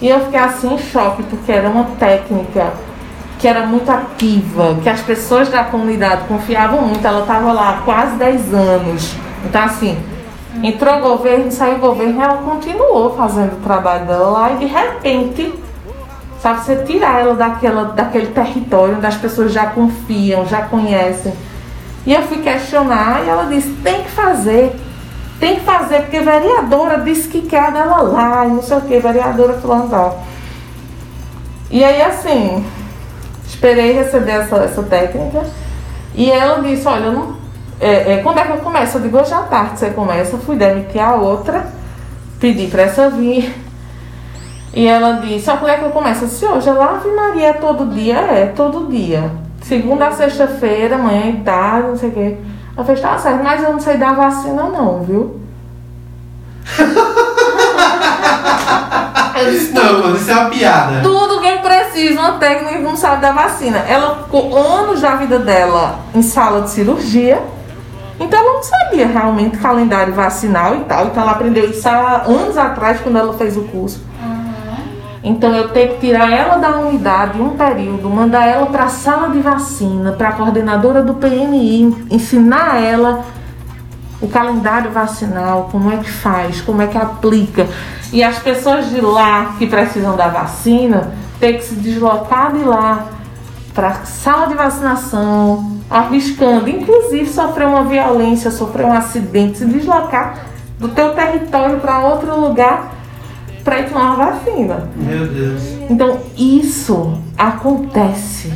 E 0.00 0.08
eu 0.08 0.20
fiquei 0.20 0.38
assim 0.38 0.74
em 0.74 0.78
choque, 0.78 1.22
porque 1.24 1.50
era 1.50 1.68
uma 1.68 1.84
técnica 1.98 2.72
que 3.38 3.48
era 3.48 3.66
muito 3.66 3.90
ativa, 3.90 4.76
que 4.82 4.88
as 4.88 5.00
pessoas 5.00 5.48
da 5.48 5.64
comunidade 5.64 6.24
confiavam 6.28 6.82
muito. 6.82 7.06
Ela 7.06 7.20
estava 7.20 7.52
lá 7.52 7.70
há 7.70 7.82
quase 7.82 8.16
10 8.16 8.54
anos. 8.54 9.14
Então, 9.44 9.62
assim, 9.62 9.98
Entrou 10.62 11.00
governo, 11.00 11.50
saiu 11.50 11.78
governo, 11.78 12.22
ela 12.22 12.38
continuou 12.38 13.14
fazendo 13.16 13.54
o 13.54 13.60
trabalho 13.62 14.06
dela 14.06 14.30
lá 14.30 14.52
e 14.52 14.56
de 14.58 14.66
repente, 14.66 15.54
sabe, 16.40 16.60
você 16.60 16.76
tirar 16.84 17.20
ela 17.20 17.34
daquela, 17.34 17.84
daquele 17.84 18.28
território 18.28 18.96
onde 18.96 19.06
as 19.06 19.16
pessoas 19.16 19.52
já 19.52 19.66
confiam, 19.66 20.46
já 20.46 20.62
conhecem. 20.62 21.32
E 22.06 22.14
eu 22.14 22.22
fui 22.22 22.38
questionar 22.38 23.24
e 23.24 23.28
ela 23.28 23.46
disse, 23.46 23.70
tem 23.82 24.02
que 24.02 24.10
fazer. 24.10 24.74
Tem 25.38 25.56
que 25.56 25.62
fazer, 25.62 26.02
porque 26.02 26.20
vereadora 26.20 27.00
disse 27.00 27.28
que 27.28 27.42
quer 27.42 27.70
dela 27.70 28.00
lá, 28.00 28.46
e 28.46 28.48
não 28.48 28.62
sei 28.62 28.78
o 28.78 28.80
que, 28.80 28.98
vereadora 28.98 29.54
fulano. 29.54 30.14
E 31.70 31.84
aí 31.84 32.00
assim, 32.00 32.64
esperei 33.46 33.92
receber 33.92 34.30
essa, 34.30 34.56
essa 34.56 34.82
técnica. 34.82 35.44
E 36.14 36.30
ela 36.30 36.62
disse, 36.62 36.88
olha, 36.88 37.06
eu 37.06 37.12
não 37.12 37.45
é, 37.80 38.14
é, 38.14 38.16
quando 38.22 38.38
é 38.38 38.44
que 38.44 38.52
eu 38.52 38.58
começo? 38.58 38.96
Eu 38.96 39.02
digo, 39.02 39.18
hoje 39.18 39.34
à 39.34 39.42
tarde 39.42 39.78
você 39.78 39.90
começa. 39.90 40.36
Fui 40.38 40.56
demitir 40.56 41.00
a 41.00 41.14
outra, 41.14 41.66
pedi 42.40 42.68
para 42.68 42.82
essa 42.82 43.10
vir. 43.10 43.54
E 44.72 44.86
ela 44.86 45.14
disse, 45.14 45.50
ah, 45.50 45.56
quando 45.56 45.70
é 45.70 45.76
que 45.76 45.84
eu 45.84 45.90
começo? 45.90 46.24
Eu 46.24 46.28
disse, 46.28 46.44
hoje 46.44 46.68
ela 46.68 46.96
Ave 46.96 47.10
Maria 47.10 47.54
todo 47.54 47.86
dia? 47.94 48.16
É, 48.16 48.46
todo 48.46 48.90
dia. 48.90 49.30
Segunda 49.62 50.08
a 50.08 50.12
sexta-feira, 50.12 50.98
manhã 50.98 51.30
e 51.30 51.40
tarde, 51.42 51.88
não 51.88 51.96
sei 51.96 52.08
o 52.08 52.12
quê. 52.12 52.36
Ela 52.76 52.86
fez, 52.86 53.00
tá 53.00 53.18
certo, 53.18 53.42
mas 53.42 53.62
eu 53.62 53.72
não 53.72 53.80
sei 53.80 53.96
dar 53.96 54.14
vacina 54.14 54.64
não, 54.64 55.02
viu? 55.02 55.40
disse, 59.50 59.72
não, 59.72 60.00
mano, 60.00 60.16
isso 60.16 60.30
é 60.30 60.34
uma 60.34 60.50
piada. 60.50 61.02
Tudo 61.02 61.40
que 61.40 61.58
precisa, 61.58 62.20
uma 62.20 62.32
técnica 62.32 62.76
que 62.76 62.82
não 62.82 62.96
sabe 62.96 63.22
da 63.22 63.32
vacina. 63.32 63.78
Ela 63.78 64.22
ficou 64.24 64.56
anos 64.56 65.00
da 65.00 65.14
vida 65.16 65.38
dela 65.38 65.98
em 66.14 66.22
sala 66.22 66.62
de 66.62 66.70
cirurgia 66.70 67.42
então 68.18 68.38
ela 68.38 68.54
não 68.54 68.62
sabia 68.62 69.06
realmente 69.06 69.58
calendário 69.58 70.14
vacinal 70.14 70.76
e 70.76 70.80
tal. 70.80 71.06
Então 71.06 71.22
ela 71.22 71.32
aprendeu 71.32 71.68
isso 71.70 71.88
há 71.88 72.22
anos 72.26 72.56
atrás, 72.56 73.00
quando 73.00 73.18
ela 73.18 73.34
fez 73.34 73.56
o 73.56 73.62
curso. 73.62 74.02
Uhum. 74.22 74.76
Então 75.22 75.54
eu 75.54 75.68
tenho 75.68 75.94
que 75.94 76.06
tirar 76.06 76.32
ela 76.32 76.56
da 76.56 76.70
unidade 76.78 77.40
um 77.40 77.50
período, 77.50 78.08
mandar 78.08 78.46
ela 78.46 78.66
para 78.66 78.84
a 78.84 78.88
sala 78.88 79.28
de 79.28 79.40
vacina, 79.40 80.12
para 80.12 80.30
a 80.30 80.32
coordenadora 80.32 81.02
do 81.02 81.14
PMI, 81.14 82.06
ensinar 82.10 82.82
ela 82.82 83.24
o 84.20 84.28
calendário 84.28 84.90
vacinal, 84.90 85.68
como 85.70 85.92
é 85.92 85.98
que 85.98 86.10
faz, 86.10 86.62
como 86.62 86.80
é 86.80 86.86
que 86.86 86.96
aplica. 86.96 87.66
E 88.12 88.24
as 88.24 88.38
pessoas 88.38 88.88
de 88.88 89.00
lá 89.00 89.56
que 89.58 89.66
precisam 89.66 90.16
da 90.16 90.28
vacina 90.28 91.12
têm 91.38 91.58
que 91.58 91.64
se 91.64 91.74
deslocar 91.74 92.50
de 92.52 92.64
lá 92.64 93.15
para 93.76 94.06
sala 94.06 94.46
de 94.46 94.54
vacinação, 94.54 95.76
arriscando, 95.90 96.66
inclusive 96.66 97.26
sofrer 97.26 97.66
uma 97.66 97.84
violência, 97.84 98.50
sofrer 98.50 98.86
um 98.86 98.92
acidente, 98.92 99.58
se 99.58 99.66
deslocar 99.66 100.46
do 100.78 100.88
teu 100.88 101.12
território 101.12 101.78
para 101.78 102.00
outro 102.00 102.40
lugar 102.40 102.96
para 103.62 103.80
ir 103.80 103.90
tomar 103.90 104.14
uma 104.14 104.30
vacina. 104.30 104.88
Meu 104.96 105.26
Deus. 105.26 105.60
Então 105.90 106.20
isso 106.38 107.20
acontece 107.36 108.50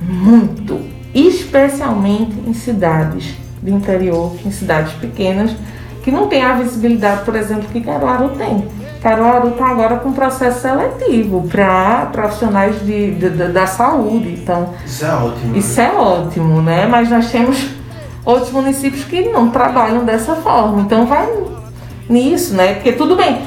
muito, 0.00 0.80
especialmente 1.14 2.34
em 2.46 2.54
cidades 2.54 3.34
do 3.60 3.68
interior, 3.68 4.34
em 4.46 4.50
cidades 4.50 4.94
pequenas, 4.94 5.54
que 6.02 6.10
não 6.10 6.26
tem 6.26 6.42
a 6.42 6.54
visibilidade, 6.54 7.22
por 7.24 7.36
exemplo, 7.36 7.68
que 7.70 7.82
Caruaru 7.82 8.30
tem. 8.30 8.66
Caruaru 9.04 9.48
está 9.50 9.66
agora 9.66 9.96
com 9.96 10.14
processo 10.14 10.62
seletivo 10.62 11.46
para 11.46 12.06
profissionais 12.10 12.80
de, 12.80 13.10
de, 13.10 13.28
de, 13.28 13.48
da 13.48 13.66
saúde. 13.66 14.30
Então, 14.30 14.70
isso 14.86 15.04
é 15.04 15.12
ótimo. 15.12 15.56
Isso 15.58 15.78
né? 15.78 15.86
é 15.86 15.92
ótimo, 15.94 16.62
né? 16.62 16.86
Mas 16.86 17.10
nós 17.10 17.30
temos 17.30 17.68
outros 18.24 18.50
municípios 18.50 19.04
que 19.04 19.28
não 19.28 19.50
trabalham 19.50 20.06
dessa 20.06 20.36
forma. 20.36 20.80
Então 20.80 21.04
vai 21.04 21.28
nisso, 22.08 22.54
né? 22.54 22.76
Porque 22.76 22.92
tudo 22.92 23.14
bem, 23.14 23.42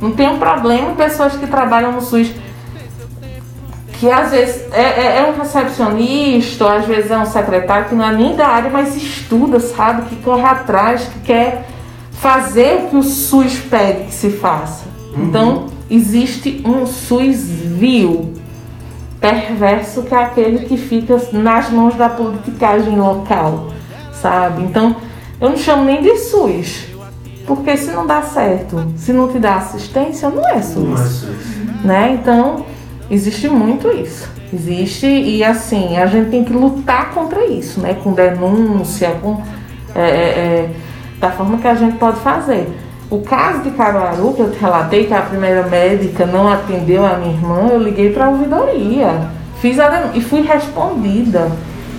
não 0.00 0.12
tem 0.12 0.26
um 0.26 0.38
problema 0.38 0.94
pessoas 0.94 1.36
que 1.36 1.46
trabalham 1.46 1.92
no 1.92 2.00
SUS 2.00 2.32
que 4.00 4.10
às 4.10 4.30
vezes 4.30 4.72
é, 4.72 4.82
é, 4.82 5.18
é, 5.18 5.30
um 5.30 5.38
recepcionista, 5.38 6.64
ou 6.64 6.70
às 6.70 6.86
vezes 6.86 7.10
é 7.10 7.18
um 7.18 7.26
secretário 7.26 7.90
que 7.90 7.94
não 7.94 8.08
é 8.08 8.12
nem 8.12 8.34
da 8.34 8.46
área, 8.46 8.70
mas 8.70 8.96
estuda, 8.96 9.60
sabe? 9.60 10.08
Que 10.08 10.16
corre 10.16 10.44
atrás, 10.44 11.04
que 11.04 11.20
quer 11.20 11.66
fazer 12.10 12.86
o 12.86 12.88
que 12.88 12.96
o 12.96 13.02
SUS 13.02 13.58
pede 13.58 14.04
que 14.04 14.14
se 14.14 14.30
faça. 14.30 14.93
Uhum. 15.16 15.24
Então, 15.24 15.66
existe 15.90 16.62
um 16.64 16.86
SUS 16.86 17.48
vil, 17.48 18.34
perverso, 19.20 20.02
que 20.02 20.14
é 20.14 20.18
aquele 20.18 20.66
que 20.66 20.76
fica 20.76 21.16
nas 21.32 21.70
mãos 21.70 21.94
da 21.94 22.08
politicagem 22.08 22.96
local, 22.98 23.72
sabe? 24.12 24.62
Então, 24.62 24.96
eu 25.40 25.50
não 25.50 25.56
chamo 25.56 25.84
nem 25.84 26.02
de 26.02 26.16
SUS, 26.16 26.86
porque 27.46 27.76
se 27.76 27.90
não 27.90 28.06
dá 28.06 28.22
certo, 28.22 28.92
se 28.96 29.12
não 29.12 29.28
te 29.28 29.38
dá 29.38 29.56
assistência, 29.56 30.28
não 30.28 30.46
é 30.46 30.60
SUS. 30.60 30.76
Não 30.76 30.94
é 30.94 31.06
SUS. 31.06 31.84
Né? 31.84 32.18
Então, 32.20 32.66
existe 33.10 33.48
muito 33.48 33.90
isso. 33.90 34.28
Existe, 34.52 35.06
e 35.06 35.42
assim, 35.42 35.96
a 35.96 36.06
gente 36.06 36.30
tem 36.30 36.44
que 36.44 36.52
lutar 36.52 37.12
contra 37.12 37.44
isso, 37.44 37.80
né? 37.80 37.94
Com 37.94 38.12
denúncia, 38.12 39.10
com. 39.20 39.42
É, 39.94 40.00
é, 40.00 40.06
é 40.06 40.70
da 41.18 41.30
forma 41.30 41.58
que 41.58 41.66
a 41.66 41.74
gente 41.74 41.96
pode 41.96 42.20
fazer. 42.20 42.68
O 43.10 43.20
caso 43.20 43.62
de 43.62 43.70
Caruaru, 43.72 44.32
que 44.32 44.40
eu 44.40 44.50
te 44.50 44.58
relatei, 44.58 45.06
que 45.06 45.14
a 45.14 45.20
primeira 45.20 45.62
médica 45.68 46.24
não 46.24 46.50
atendeu 46.50 47.04
a 47.04 47.14
minha 47.16 47.34
irmã, 47.34 47.68
eu 47.70 47.78
liguei 47.78 48.10
para 48.12 48.26
a 48.26 48.28
ouvidoria. 48.30 49.28
Fiz 49.60 49.78
a 49.78 50.10
e 50.14 50.20
fui 50.20 50.40
respondida. 50.40 51.50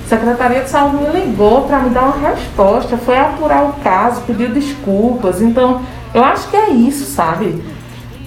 A 0.05 0.07
Secretaria 0.09 0.61
de 0.61 0.69
Saúde 0.69 0.97
me 0.97 1.19
ligou 1.19 1.61
para 1.63 1.79
me 1.79 1.89
dar 1.89 2.03
uma 2.03 2.29
resposta, 2.29 2.97
foi 2.97 3.17
apurar 3.17 3.63
o 3.65 3.73
caso, 3.83 4.21
pediu 4.21 4.49
desculpas. 4.49 5.41
Então, 5.41 5.81
eu 6.13 6.23
acho 6.23 6.47
que 6.49 6.55
é 6.55 6.69
isso, 6.69 7.05
sabe? 7.05 7.63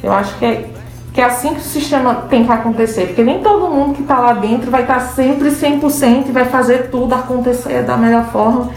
Eu 0.03 0.13
acho 0.13 0.37
que 0.39 0.45
é, 0.45 0.69
que 1.13 1.21
é 1.21 1.25
assim 1.25 1.55
que 1.55 1.61
o 1.61 1.63
sistema 1.63 2.27
tem 2.29 2.45
que 2.45 2.53
acontecer. 2.53 3.07
Porque 3.07 3.23
nem 3.23 3.41
todo 3.41 3.71
mundo 3.71 3.95
que 3.95 4.03
está 4.03 4.19
lá 4.19 4.33
dentro 4.33 4.71
vai 4.71 4.83
estar 4.83 4.95
tá 4.95 5.01
sempre 5.01 5.51
100% 5.51 6.29
e 6.29 6.33
vai 6.33 6.47
fazer 6.47 6.91
tudo 6.91 7.15
acontecer 7.15 7.83
da 7.83 7.97
melhor 7.97 8.27
forma. 8.27 8.71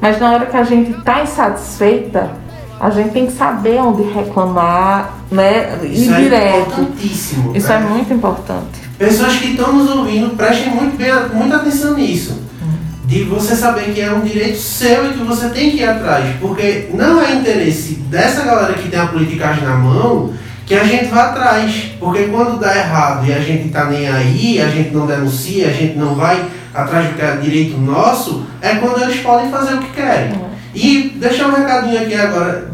Mas 0.00 0.18
na 0.18 0.32
hora 0.32 0.46
que 0.46 0.56
a 0.56 0.64
gente 0.64 0.92
está 0.92 1.22
insatisfeita, 1.22 2.30
a 2.80 2.88
gente 2.88 3.10
tem 3.10 3.26
que 3.26 3.32
saber 3.32 3.78
onde 3.78 4.02
reclamar, 4.04 5.18
né? 5.30 5.78
Isso 5.84 6.10
ir 6.12 6.32
é 6.32 6.60
importantíssimo. 6.60 7.54
Isso 7.54 7.70
é 7.70 7.78
né? 7.78 7.86
muito 7.86 8.14
importante. 8.14 8.80
Pessoas 8.98 9.36
que 9.36 9.50
estão 9.50 9.74
nos 9.74 9.90
ouvindo, 9.90 10.34
prestem 10.34 10.74
muito 10.74 10.96
bem, 10.96 11.10
muita 11.34 11.56
atenção 11.56 11.94
nisso. 11.94 12.40
De 13.04 13.24
você 13.24 13.54
saber 13.54 13.92
que 13.92 14.00
é 14.00 14.10
um 14.10 14.20
direito 14.20 14.56
seu 14.56 15.10
e 15.10 15.14
que 15.14 15.24
você 15.24 15.50
tem 15.50 15.72
que 15.72 15.78
ir 15.78 15.88
atrás. 15.88 16.36
Porque 16.40 16.88
não 16.94 17.20
é 17.20 17.34
interesse 17.34 17.94
dessa 18.08 18.44
galera 18.44 18.72
que 18.72 18.88
tem 18.88 18.98
a 18.98 19.08
politicagem 19.08 19.64
na 19.64 19.76
mão 19.76 20.32
que 20.64 20.74
a 20.74 20.84
gente 20.84 21.06
vá 21.06 21.24
atrás. 21.24 21.92
Porque 21.98 22.24
quando 22.24 22.58
dá 22.58 22.74
errado 22.74 23.26
e 23.26 23.32
a 23.32 23.40
gente 23.40 23.68
tá 23.68 23.86
nem 23.86 24.08
aí, 24.08 24.62
a 24.62 24.68
gente 24.68 24.94
não 24.94 25.06
denuncia, 25.06 25.68
a 25.68 25.72
gente 25.72 25.98
não 25.98 26.14
vai 26.14 26.46
atrás 26.72 27.08
do 27.08 27.14
que 27.14 27.22
é 27.22 27.36
direito 27.36 27.76
nosso, 27.76 28.46
é 28.62 28.76
quando 28.76 29.02
eles 29.02 29.20
podem 29.20 29.50
fazer 29.50 29.74
o 29.74 29.78
que 29.78 29.90
querem. 29.90 30.32
E 30.74 31.16
deixar 31.16 31.48
um 31.48 31.54
recadinho 31.54 32.00
aqui 32.00 32.14
agora, 32.14 32.69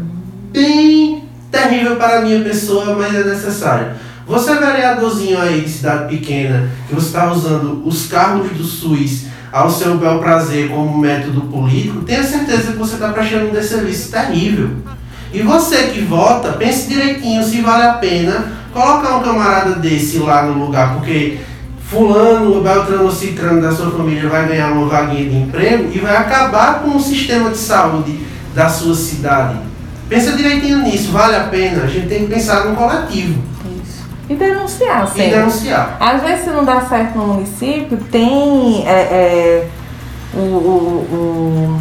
bem 0.57 1.23
terrível 1.51 1.97
para 1.97 2.17
a 2.17 2.21
minha 2.21 2.43
pessoa, 2.43 2.95
mas 2.95 3.13
é 3.13 3.23
necessário. 3.23 3.91
Você 4.25 4.51
é 4.51 4.55
vereadorzinho 4.55 5.39
aí 5.39 5.61
de 5.61 5.69
cidade 5.69 6.09
pequena, 6.09 6.67
que 6.89 6.95
você 6.95 7.07
está 7.07 7.31
usando 7.31 7.83
os 7.85 8.07
carros 8.07 8.49
do 8.49 8.63
SUS 8.63 9.27
ao 9.51 9.69
seu 9.69 9.97
bel 9.97 10.19
prazer 10.19 10.69
como 10.69 10.97
método 10.97 11.41
político, 11.41 12.01
tenha 12.01 12.23
certeza 12.23 12.71
que 12.71 12.77
você 12.77 12.95
está 12.95 13.09
prestando 13.09 13.47
um 13.47 13.51
desserviço 13.51 14.11
terrível. 14.11 14.71
E 15.31 15.41
você 15.41 15.83
que 15.87 16.01
vota, 16.01 16.53
pense 16.53 16.89
direitinho 16.89 17.43
se 17.43 17.61
vale 17.61 17.83
a 17.83 17.93
pena 17.93 18.51
colocar 18.73 19.17
um 19.17 19.23
camarada 19.23 19.75
desse 19.75 20.17
lá 20.17 20.43
no 20.43 20.65
lugar, 20.65 20.95
porque 20.95 21.37
fulano, 21.89 22.61
Beltrano, 22.61 23.11
Citrano 23.11 23.61
da 23.61 23.71
sua 23.71 23.91
família 23.91 24.27
vai 24.27 24.47
ganhar 24.47 24.71
uma 24.71 24.87
vaguinha 24.87 25.29
de 25.29 25.37
emprego 25.37 25.89
e 25.93 25.99
vai 25.99 26.17
acabar 26.17 26.81
com 26.81 26.97
o 26.97 26.99
sistema 26.99 27.51
de 27.51 27.57
saúde 27.57 28.19
da 28.53 28.67
sua 28.67 28.95
cidade. 28.95 29.66
Pensa 30.09 30.31
direitinho 30.31 30.79
nisso, 30.79 31.11
vale 31.11 31.35
a 31.35 31.43
pena. 31.43 31.83
A 31.83 31.87
gente 31.87 32.07
tem 32.07 32.25
que 32.25 32.33
pensar 32.33 32.65
no 32.65 32.75
coletivo. 32.75 33.41
Isso. 33.83 34.05
E 34.29 34.35
denunciar, 34.35 35.07
sempre. 35.07 35.27
E 35.27 35.31
denunciar. 35.31 35.97
Às 35.99 36.21
vezes, 36.23 36.45
se 36.45 36.49
não 36.49 36.63
dá 36.63 36.81
certo 36.81 37.17
no 37.17 37.27
município, 37.27 37.97
tem 38.09 38.87
é, 38.87 38.91
é, 38.91 39.67
o, 40.33 40.39
o, 40.39 41.79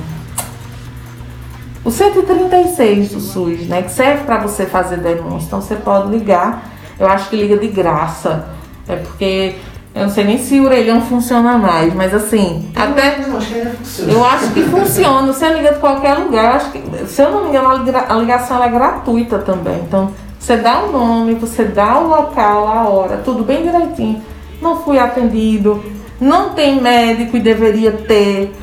o, 1.84 1.88
o 1.88 1.90
136 1.90 3.10
do 3.10 3.20
SUS, 3.20 3.68
né? 3.68 3.82
Que 3.82 3.92
serve 3.92 4.24
para 4.24 4.38
você 4.38 4.66
fazer 4.66 4.98
denúncia. 4.98 5.46
Então, 5.46 5.60
você 5.60 5.76
pode 5.76 6.08
ligar. 6.08 6.70
Eu 6.98 7.06
acho 7.06 7.28
que 7.28 7.36
liga 7.36 7.56
de 7.56 7.68
graça. 7.68 8.48
É 8.88 8.96
porque 8.96 9.56
eu 9.96 10.02
não 10.02 10.10
sei 10.10 10.24
nem 10.24 10.36
se 10.36 10.60
o 10.60 10.64
orelhão 10.64 11.00
funciona 11.00 11.56
mais, 11.56 11.94
mas 11.94 12.12
assim, 12.12 12.70
eu 12.76 12.82
até. 12.82 13.16
Não, 13.26 13.38
acho 13.38 13.48
que. 13.48 14.10
Eu 14.10 14.24
acho 14.26 14.52
que 14.52 14.62
funciona. 14.64 15.32
Você 15.32 15.48
liga 15.48 15.72
de 15.72 15.78
qualquer 15.78 16.18
lugar. 16.18 16.56
Acho 16.56 16.70
que, 16.70 17.06
se 17.06 17.22
eu 17.22 17.30
não 17.30 17.44
me 17.44 17.48
engano, 17.48 17.70
a 18.06 18.14
ligação 18.16 18.62
é 18.62 18.68
gratuita 18.68 19.38
também. 19.38 19.80
Então, 19.88 20.12
você 20.38 20.58
dá 20.58 20.80
o 20.80 20.92
nome, 20.92 21.32
você 21.36 21.64
dá 21.64 21.98
o 21.98 22.08
local, 22.08 22.68
a 22.68 22.86
hora, 22.86 23.22
tudo 23.24 23.42
bem 23.42 23.62
direitinho. 23.62 24.22
Não 24.60 24.82
fui 24.82 24.98
atendido, 24.98 25.82
não 26.20 26.50
tem 26.50 26.78
médico 26.78 27.38
e 27.38 27.40
deveria 27.40 27.92
ter. 27.92 28.54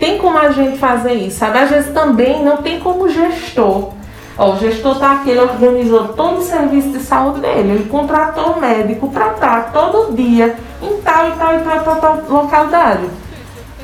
Tem 0.00 0.16
como 0.16 0.38
a 0.38 0.50
gente 0.52 0.78
fazer 0.78 1.12
isso, 1.12 1.40
sabe? 1.40 1.58
Às 1.58 1.68
vezes 1.68 1.92
também 1.92 2.42
não 2.42 2.56
tem 2.56 2.80
como 2.80 3.10
gestor 3.10 3.90
Ó, 4.36 4.52
o 4.52 4.58
gestor 4.58 4.94
está 4.94 5.12
aqui, 5.12 5.30
ele 5.30 5.40
organizou 5.40 6.08
todo 6.08 6.38
o 6.38 6.42
serviço 6.42 6.88
de 6.88 6.98
saúde 6.98 7.40
dele, 7.40 7.70
ele 7.70 7.88
contratou 7.88 8.56
um 8.56 8.60
médico 8.60 9.08
para 9.10 9.28
estar 9.28 9.72
todo 9.72 10.14
dia 10.14 10.56
em 10.82 11.00
tal 11.02 11.28
e 11.28 11.32
tal 11.32 11.54
e 11.54 11.58
tal, 11.60 11.80
tal, 11.80 11.96
tal 11.96 12.22
localidade. 12.28 13.08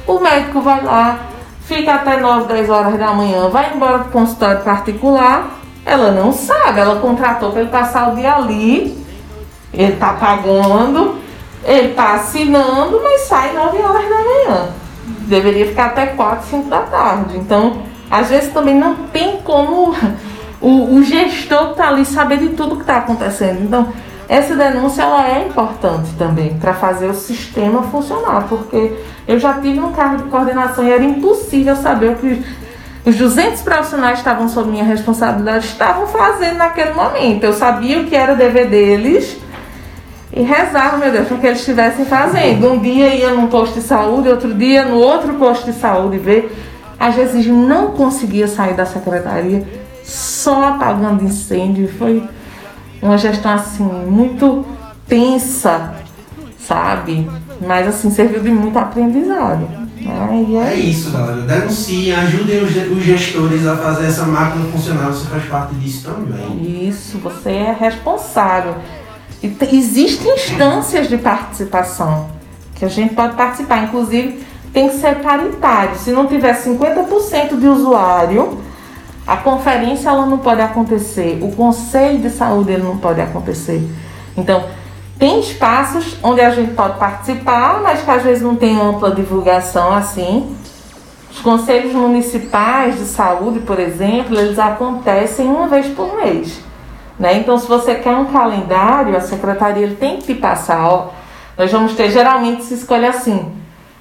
O 0.07 0.19
médico 0.19 0.61
vai 0.61 0.83
lá, 0.83 1.21
fica 1.63 1.95
até 1.95 2.19
9, 2.19 2.53
10 2.53 2.69
horas 2.69 2.99
da 2.99 3.13
manhã, 3.13 3.49
vai 3.49 3.73
embora 3.73 4.01
para 4.01 4.09
o 4.09 4.11
consultório 4.11 4.61
particular, 4.63 5.61
ela 5.87 6.11
não 6.11 6.33
sabe, 6.33 6.81
ela 6.81 6.97
contratou 6.97 7.53
para 7.53 7.61
ele 7.61 7.71
passar 7.71 8.13
o 8.13 8.17
dia 8.17 8.35
ali, 8.35 8.99
ele 9.73 9.93
está 9.93 10.15
pagando, 10.15 11.17
ele 11.65 11.91
está 11.91 12.15
assinando, 12.15 13.01
mas 13.05 13.21
sai 13.23 13.53
9 13.53 13.79
horas 13.79 14.09
da 14.09 14.17
manhã. 14.17 14.69
Deveria 15.29 15.67
ficar 15.67 15.87
até 15.87 16.07
4, 16.07 16.49
5 16.49 16.69
da 16.69 16.81
tarde. 16.81 17.37
Então, 17.37 17.83
às 18.11 18.29
vezes 18.29 18.53
também 18.53 18.75
não 18.75 18.97
tem 19.13 19.37
como 19.43 19.95
o, 20.61 20.97
o 20.97 21.03
gestor 21.03 21.71
está 21.71 21.89
ali 21.89 22.05
saber 22.05 22.39
de 22.39 22.51
tudo 22.51 22.77
que 22.77 22.83
está 22.83 22.99
acontecendo. 22.99 23.63
Então, 23.63 23.93
essa 24.29 24.55
denúncia 24.55 25.03
ela 25.03 25.27
é 25.27 25.47
importante 25.49 26.11
também 26.17 26.57
para 26.59 26.75
fazer 26.75 27.09
o 27.09 27.15
sistema 27.15 27.83
funcionar, 27.85 28.47
porque 28.49 28.93
eu 29.27 29.41
já 29.41 29.55
tive 29.55 29.81
um 29.81 29.93
cargo 29.93 30.19
de 30.19 30.31
coordenação 30.31 30.85
e 30.87 30.93
era 30.93 31.03
impossível 31.03 31.75
saber 31.75 32.11
o 32.11 32.15
que 32.17 32.45
os 33.05 33.17
200 33.17 33.63
profissionais 33.63 34.13
que 34.13 34.19
estavam 34.19 34.49
sob 34.49 34.71
minha 34.71 34.85
responsabilidade 34.85 35.65
estavam 35.65 36.07
fazendo 36.07 36.59
naquele 36.59 36.93
momento. 36.93 37.45
Eu 37.45 37.55
sabia 37.55 38.01
o 38.01 38.05
que 38.05 38.15
era 38.15 38.37
dever 38.37 38.69
deles 38.69 39.37
e 40.33 40.43
rezava, 40.43 40.99
meu 40.99 41.11
Deus, 41.11 41.27
para 41.27 41.39
que 41.39 41.47
eles 41.47 41.59
estivessem 41.59 42.05
fazendo. 42.05 42.71
Um 42.71 42.79
dia 42.79 43.15
ia 43.15 43.31
num 43.31 43.49
posto 43.49 43.81
de 43.81 43.83
saúde, 43.83 44.29
outro 44.29 44.55
dia 44.55 44.85
no 44.85 44.97
outro 44.97 45.35
posto 45.35 45.73
de 45.73 45.73
saúde 45.73 46.19
ver. 46.19 46.57
Às 46.99 47.15
vezes 47.15 47.47
não 47.47 47.93
conseguia 47.93 48.47
sair 48.47 48.75
da 48.75 48.85
secretaria 48.85 49.67
só 50.11 50.71
apagando 50.71 51.25
incêndio. 51.25 51.89
Foi 51.97 52.23
uma 53.01 53.17
gestão 53.17 53.53
assim 53.53 53.83
muito 53.83 54.67
tensa, 55.07 55.95
sabe? 56.59 57.31
Mas 57.67 57.87
assim, 57.87 58.11
serviu 58.11 58.41
de 58.41 58.51
muito 58.51 58.79
aprendizado. 58.79 59.69
Né? 60.01 60.47
É, 60.67 60.73
é 60.73 60.75
isso, 60.75 61.11
galera. 61.11 61.43
Denunciem, 61.43 62.15
ajudem 62.15 62.63
os 62.63 63.03
gestores 63.03 63.67
a 63.67 63.77
fazer 63.77 64.07
essa 64.07 64.25
máquina 64.25 64.65
funcionar. 64.73 65.09
Você 65.09 65.27
faz 65.29 65.45
parte 65.45 65.75
disso 65.75 66.11
também. 66.11 66.89
Isso, 66.89 67.19
você 67.19 67.51
é 67.51 67.77
responsável. 67.79 68.77
E 69.43 69.57
existem 69.73 70.35
instâncias 70.35 71.09
de 71.09 71.17
participação 71.17 72.29
que 72.75 72.85
a 72.85 72.89
gente 72.89 73.15
pode 73.15 73.37
participar. 73.37 73.85
Inclusive, 73.85 74.43
tem 74.73 74.89
que 74.89 74.97
ser 74.97 75.17
paritário. 75.17 75.97
Se 75.97 76.11
não 76.11 76.27
tiver 76.27 76.55
50% 76.55 77.59
de 77.59 77.67
usuário, 77.67 78.59
a 79.31 79.37
conferência 79.37 80.09
ela 80.09 80.27
não 80.27 80.39
pode 80.39 80.61
acontecer, 80.61 81.39
o 81.41 81.53
conselho 81.53 82.19
de 82.19 82.31
saúde 82.31 82.73
ele 82.73 82.83
não 82.83 82.99
pode 82.99 83.21
acontecer. 83.21 83.81
Então, 84.37 84.65
tem 85.21 85.39
espaços 85.39 86.17
onde 86.21 86.41
a 86.41 86.51
gente 86.51 86.73
pode 86.73 86.99
participar, 86.99 87.81
mas 87.81 88.03
que 88.03 88.11
às 88.11 88.25
vezes 88.25 88.43
não 88.43 88.57
tem 88.57 88.77
ampla 88.81 89.15
divulgação 89.15 89.93
assim. 89.93 90.57
Os 91.31 91.39
conselhos 91.39 91.93
municipais 91.93 92.99
de 92.99 93.05
saúde, 93.05 93.61
por 93.61 93.79
exemplo, 93.79 94.37
eles 94.37 94.59
acontecem 94.59 95.47
uma 95.47 95.69
vez 95.69 95.87
por 95.87 96.17
mês. 96.17 96.59
Né? 97.17 97.37
Então, 97.37 97.57
se 97.57 97.69
você 97.69 97.95
quer 97.95 98.17
um 98.17 98.25
calendário, 98.25 99.17
a 99.17 99.21
secretaria 99.21 99.95
tem 99.95 100.17
que 100.17 100.25
te 100.25 100.35
passar. 100.35 100.89
Ó, 100.89 101.11
nós 101.57 101.71
vamos 101.71 101.95
ter, 101.95 102.11
geralmente 102.11 102.65
se 102.65 102.75
escolhe 102.75 103.07
assim, 103.07 103.47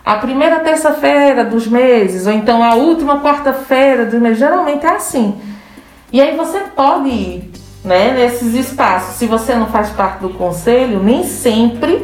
a 0.09 0.15
primeira 0.15 0.61
terça-feira 0.61 1.45
dos 1.45 1.67
meses, 1.67 2.25
ou 2.25 2.33
então 2.33 2.63
a 2.63 2.73
última 2.73 3.21
quarta-feira 3.21 4.07
dos 4.07 4.19
meses, 4.19 4.39
geralmente 4.39 4.83
é 4.83 4.95
assim. 4.95 5.39
E 6.11 6.19
aí 6.19 6.35
você 6.35 6.61
pode 6.75 7.09
ir 7.09 7.51
né, 7.85 8.13
nesses 8.13 8.55
espaços. 8.55 9.17
Se 9.17 9.27
você 9.27 9.53
não 9.53 9.67
faz 9.67 9.91
parte 9.91 10.21
do 10.21 10.29
conselho, 10.31 10.99
nem 11.03 11.23
sempre 11.23 12.03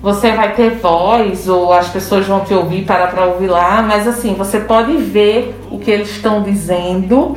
você 0.00 0.30
vai 0.30 0.54
ter 0.54 0.76
voz 0.76 1.48
ou 1.48 1.72
as 1.72 1.88
pessoas 1.88 2.24
vão 2.24 2.44
te 2.44 2.54
ouvir 2.54 2.84
para 2.84 3.08
para 3.08 3.24
ouvir 3.24 3.48
lá, 3.48 3.82
mas 3.82 4.06
assim, 4.06 4.34
você 4.34 4.60
pode 4.60 4.96
ver 4.96 5.60
o 5.68 5.80
que 5.80 5.90
eles 5.90 6.10
estão 6.10 6.40
dizendo. 6.40 7.36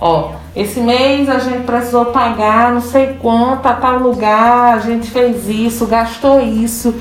Ó, 0.00 0.32
esse 0.56 0.80
mês 0.80 1.28
a 1.28 1.38
gente 1.38 1.62
precisou 1.62 2.06
pagar 2.06 2.72
não 2.72 2.80
sei 2.80 3.16
quanto 3.22 3.66
a 3.66 3.72
tal 3.72 4.00
lugar, 4.00 4.74
a 4.74 4.80
gente 4.80 5.08
fez 5.12 5.48
isso, 5.48 5.86
gastou 5.86 6.40
isso. 6.40 6.92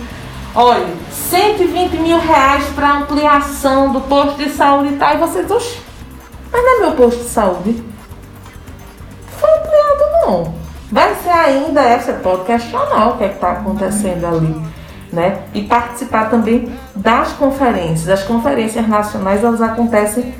Olha, 0.61 0.87
120 1.09 1.93
mil 1.99 2.19
reais 2.19 2.65
para 2.75 2.97
ampliação 2.97 3.93
do 3.93 4.01
posto 4.01 4.43
de 4.43 4.49
saúde 4.49 4.93
e 4.93 4.97
tal. 4.97 5.13
E 5.13 5.17
você 5.17 5.41
diz, 5.43 5.51
oxe, 5.51 5.79
mas 6.51 6.61
não 6.61 6.75
é 6.75 6.79
meu 6.81 6.91
posto 6.97 7.23
de 7.23 7.29
saúde. 7.29 7.81
Foi 9.37 9.49
ampliado 9.49 10.03
não. 10.25 10.53
Vai 10.91 11.15
ser 11.15 11.29
ainda, 11.29 11.79
é, 11.79 11.97
você 11.97 12.11
pode 12.11 12.43
questionar 12.43 13.07
o 13.07 13.17
que 13.17 13.23
é 13.23 13.27
está 13.27 13.51
acontecendo 13.53 14.25
ali. 14.25 14.61
Né? 15.13 15.43
E 15.53 15.63
participar 15.63 16.29
também 16.29 16.69
das 16.93 17.31
conferências. 17.31 18.09
As 18.09 18.23
conferências 18.27 18.85
nacionais 18.85 19.41
elas 19.41 19.61
acontecem 19.61 20.35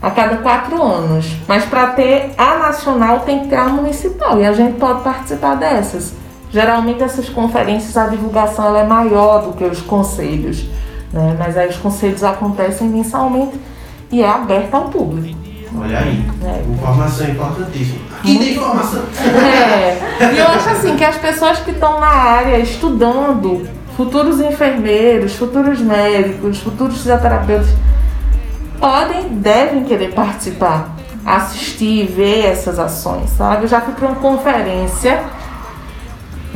a 0.00 0.10
cada 0.12 0.38
quatro 0.38 0.82
anos. 0.82 1.26
Mas 1.46 1.62
para 1.66 1.88
ter 1.88 2.30
a 2.38 2.56
nacional 2.56 3.20
tem 3.20 3.40
que 3.40 3.48
ter 3.48 3.56
a 3.56 3.68
municipal. 3.68 4.40
E 4.40 4.46
a 4.46 4.52
gente 4.54 4.78
pode 4.78 5.02
participar 5.02 5.56
dessas. 5.56 6.14
Geralmente 6.56 7.02
essas 7.02 7.28
conferências 7.28 7.98
a 7.98 8.06
divulgação 8.06 8.64
ela 8.68 8.78
é 8.78 8.86
maior 8.86 9.42
do 9.42 9.52
que 9.52 9.62
os 9.62 9.82
conselhos. 9.82 10.64
Né? 11.12 11.36
Mas 11.38 11.54
aí 11.54 11.68
os 11.68 11.76
conselhos 11.76 12.24
acontecem 12.24 12.88
mensalmente 12.88 13.60
e 14.10 14.22
é 14.22 14.26
aberto 14.26 14.72
ao 14.72 14.84
público. 14.84 15.38
Olha 15.78 15.98
aí, 15.98 16.24
É. 16.42 16.62
informação 16.72 17.28
importantíssima. 17.28 17.98
Aqui 18.18 18.38
tem 18.38 18.52
informação. 18.54 19.02
É, 19.22 20.32
e 20.32 20.38
eu 20.38 20.46
acho 20.48 20.70
assim 20.70 20.96
que 20.96 21.04
as 21.04 21.16
pessoas 21.16 21.58
que 21.58 21.72
estão 21.72 22.00
na 22.00 22.06
área 22.06 22.58
estudando, 22.58 23.68
futuros 23.94 24.40
enfermeiros, 24.40 25.34
futuros 25.34 25.78
médicos, 25.82 26.60
futuros 26.60 26.96
fisioterapeutas, 26.96 27.68
podem, 28.80 29.28
devem 29.28 29.84
querer 29.84 30.14
participar, 30.14 30.96
assistir, 31.22 32.06
ver 32.06 32.46
essas 32.46 32.78
ações, 32.78 33.28
sabe? 33.36 33.64
Eu 33.64 33.68
já 33.68 33.82
fui 33.82 33.92
para 33.92 34.06
uma 34.08 34.16
conferência 34.16 35.35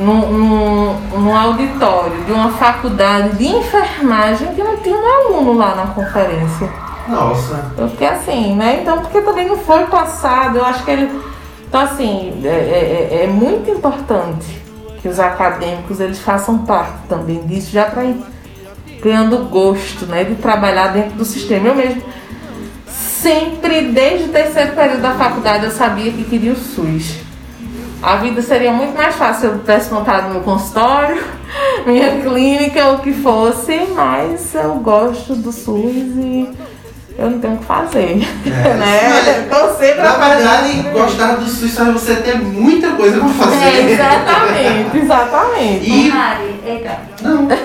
num, 0.00 0.32
num, 0.32 0.94
num 1.20 1.36
auditório 1.36 2.24
de 2.24 2.32
uma 2.32 2.50
faculdade 2.52 3.36
de 3.36 3.46
enfermagem 3.46 4.54
que 4.54 4.62
não 4.62 4.76
tinha 4.78 4.96
um 4.96 5.26
aluno 5.34 5.52
lá 5.58 5.74
na 5.74 5.86
conferência. 5.88 6.68
Nossa. 7.08 7.72
Eu 7.76 7.88
fiquei 7.90 8.08
assim, 8.08 8.54
né? 8.54 8.78
Então, 8.82 8.98
porque 9.00 9.20
também 9.20 9.46
não 9.48 9.58
foi 9.58 9.84
passado, 9.86 10.56
eu 10.58 10.64
acho 10.64 10.84
que 10.84 10.90
ele. 10.90 11.10
Então, 11.68 11.80
assim, 11.80 12.40
é, 12.44 12.48
é- 12.48 13.24
é 13.24 13.26
muito 13.26 13.70
importante 13.70 14.46
que 15.00 15.08
os 15.08 15.18
acadêmicos 15.18 15.98
eles 16.00 16.18
façam 16.20 16.58
parte 16.58 16.92
também 17.08 17.46
disso, 17.46 17.70
já 17.72 17.84
para 17.86 18.04
ir 18.04 18.16
ganhando 19.02 19.38
gosto, 19.48 20.04
né? 20.06 20.24
De 20.24 20.34
trabalhar 20.36 20.88
dentro 20.88 21.12
do 21.12 21.24
sistema. 21.24 21.68
Eu 21.68 21.74
mesmo, 21.74 22.02
sempre, 22.86 23.82
desde 23.92 24.26
o 24.26 24.32
terceiro 24.32 24.72
período 24.72 25.00
da 25.02 25.12
faculdade, 25.12 25.64
eu 25.64 25.70
sabia 25.70 26.10
que 26.12 26.24
queria 26.24 26.52
o 26.52 26.56
SUS. 26.56 27.16
A 28.02 28.16
vida 28.16 28.40
seria 28.40 28.72
muito 28.72 28.96
mais 28.96 29.14
fácil 29.14 29.40
se 29.40 29.46
eu 29.46 29.58
tivesse 29.58 29.92
montado 29.92 30.30
meu 30.30 30.40
consultório, 30.40 31.22
minha 31.86 32.20
clínica, 32.22 32.92
o 32.92 32.98
que 33.00 33.12
fosse, 33.12 33.78
mas 33.94 34.54
eu 34.54 34.74
gosto 34.76 35.34
do 35.34 35.52
SUS 35.52 35.94
e 36.16 36.48
eu 37.18 37.30
não 37.30 37.38
tenho 37.40 37.54
o 37.54 37.58
que 37.58 37.64
fazer. 37.64 38.22
É, 38.46 38.72
né? 38.74 39.46
Torcer 39.50 39.96
pra 39.96 40.16
Na 40.16 40.28
verdade, 40.30 40.72
fazer. 40.82 40.90
gostar 40.92 41.36
do 41.36 41.44
SUS 41.44 41.74
faz 41.74 41.92
você 41.92 42.14
ter 42.16 42.38
muita 42.38 42.92
coisa 42.92 43.18
pra 43.18 43.28
fazer. 43.28 43.64
É, 43.64 43.92
exatamente, 43.92 44.96
exatamente. 45.04 45.90
E. 45.90 46.08
Mari, 46.10 46.60
eita. 46.64 46.98
Não, 47.22 47.42
não, 47.42 47.56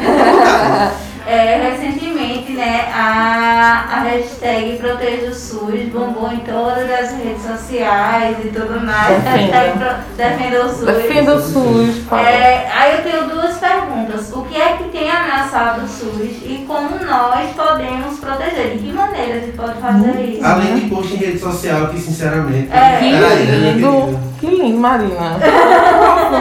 É, 1.27 1.71
recentemente, 1.71 2.14
né, 2.55 2.85
a, 2.93 3.85
a 3.91 3.99
hashtag 4.01 4.77
Proteja 4.77 5.27
o 5.31 5.33
SUS 5.35 5.89
bombou 5.93 6.31
em 6.31 6.37
todas 6.39 6.89
as 6.89 7.11
redes 7.17 7.43
sociais 7.43 8.37
e 8.43 8.47
tudo 8.49 8.79
mais. 8.85 9.07
Defenda. 9.23 9.31
Hashtag 9.57 9.77
pro- 9.79 10.15
Defenda 10.17 10.65
o 10.65 10.69
SUS. 10.69 10.85
Defenda 10.85 11.35
o 11.35 11.41
SUS, 11.41 11.95
por. 12.09 12.19
É, 12.19 12.67
aí 12.73 12.95
eu 12.97 13.03
tenho 13.03 13.29
duas 13.29 13.57
perguntas. 13.57 14.31
O 14.33 14.41
que 14.43 14.59
é 14.59 14.73
que 14.77 14.85
tem 14.89 15.09
ameaçado 15.09 15.83
o 15.83 15.87
SUS 15.87 16.41
e 16.43 16.63
como 16.67 16.89
nós 17.05 17.49
podemos 17.55 18.19
proteger? 18.19 18.71
De 18.71 18.79
que 18.79 18.91
maneira 18.93 19.33
a 19.35 19.39
gente 19.39 19.57
pode 19.57 19.73
fazer 19.79 20.21
isso? 20.21 20.45
Além 20.45 20.75
de 20.75 20.89
post 20.89 21.13
em 21.13 21.17
rede 21.17 21.39
social, 21.39 21.87
que 21.87 21.99
sinceramente. 21.99 22.69
É. 22.71 22.97
Que 22.99 23.11
né, 23.11 23.35
lindo, 23.35 23.91
querido? 23.91 24.19
que 24.39 24.47
lindo, 24.47 24.77
Marina. 24.79 25.37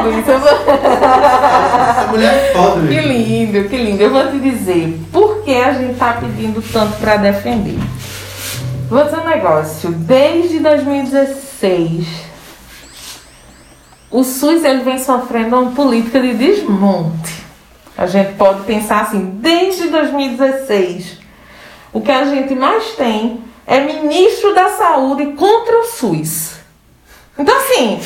Essa 1.90 2.06
mulher 2.10 2.34
é 2.34 2.52
foda, 2.52 2.80
Que 2.80 2.94
meu. 2.94 3.02
lindo, 3.08 3.68
que 3.68 3.76
lindo. 3.76 4.02
Eu 4.02 4.10
vou 4.10 4.26
te 4.30 4.38
dizer 4.38 4.98
por 5.12 5.42
que 5.42 5.54
a 5.56 5.72
gente 5.72 5.94
tá 5.98 6.03
pedindo 6.12 6.62
tanto 6.72 6.96
para 6.98 7.16
defender. 7.16 7.78
Vou 8.88 9.02
dizer 9.02 9.18
um 9.18 9.28
negócio. 9.28 9.90
Desde 9.90 10.60
2016, 10.60 12.06
o 14.10 14.22
SUS 14.22 14.62
ele 14.62 14.84
vem 14.84 14.98
sofrendo 14.98 15.58
uma 15.58 15.72
política 15.72 16.20
de 16.20 16.34
desmonte. 16.34 17.44
A 17.96 18.06
gente 18.06 18.34
pode 18.34 18.62
pensar 18.64 19.00
assim, 19.02 19.38
desde 19.40 19.88
2016, 19.88 21.18
o 21.92 22.00
que 22.00 22.10
a 22.12 22.24
gente 22.24 22.54
mais 22.54 22.92
tem 22.96 23.42
é 23.66 23.80
ministro 23.80 24.54
da 24.54 24.68
saúde 24.70 25.26
contra 25.32 25.78
o 25.80 25.84
SUS. 25.84 26.54
Então 27.38 27.56
assim, 27.56 28.00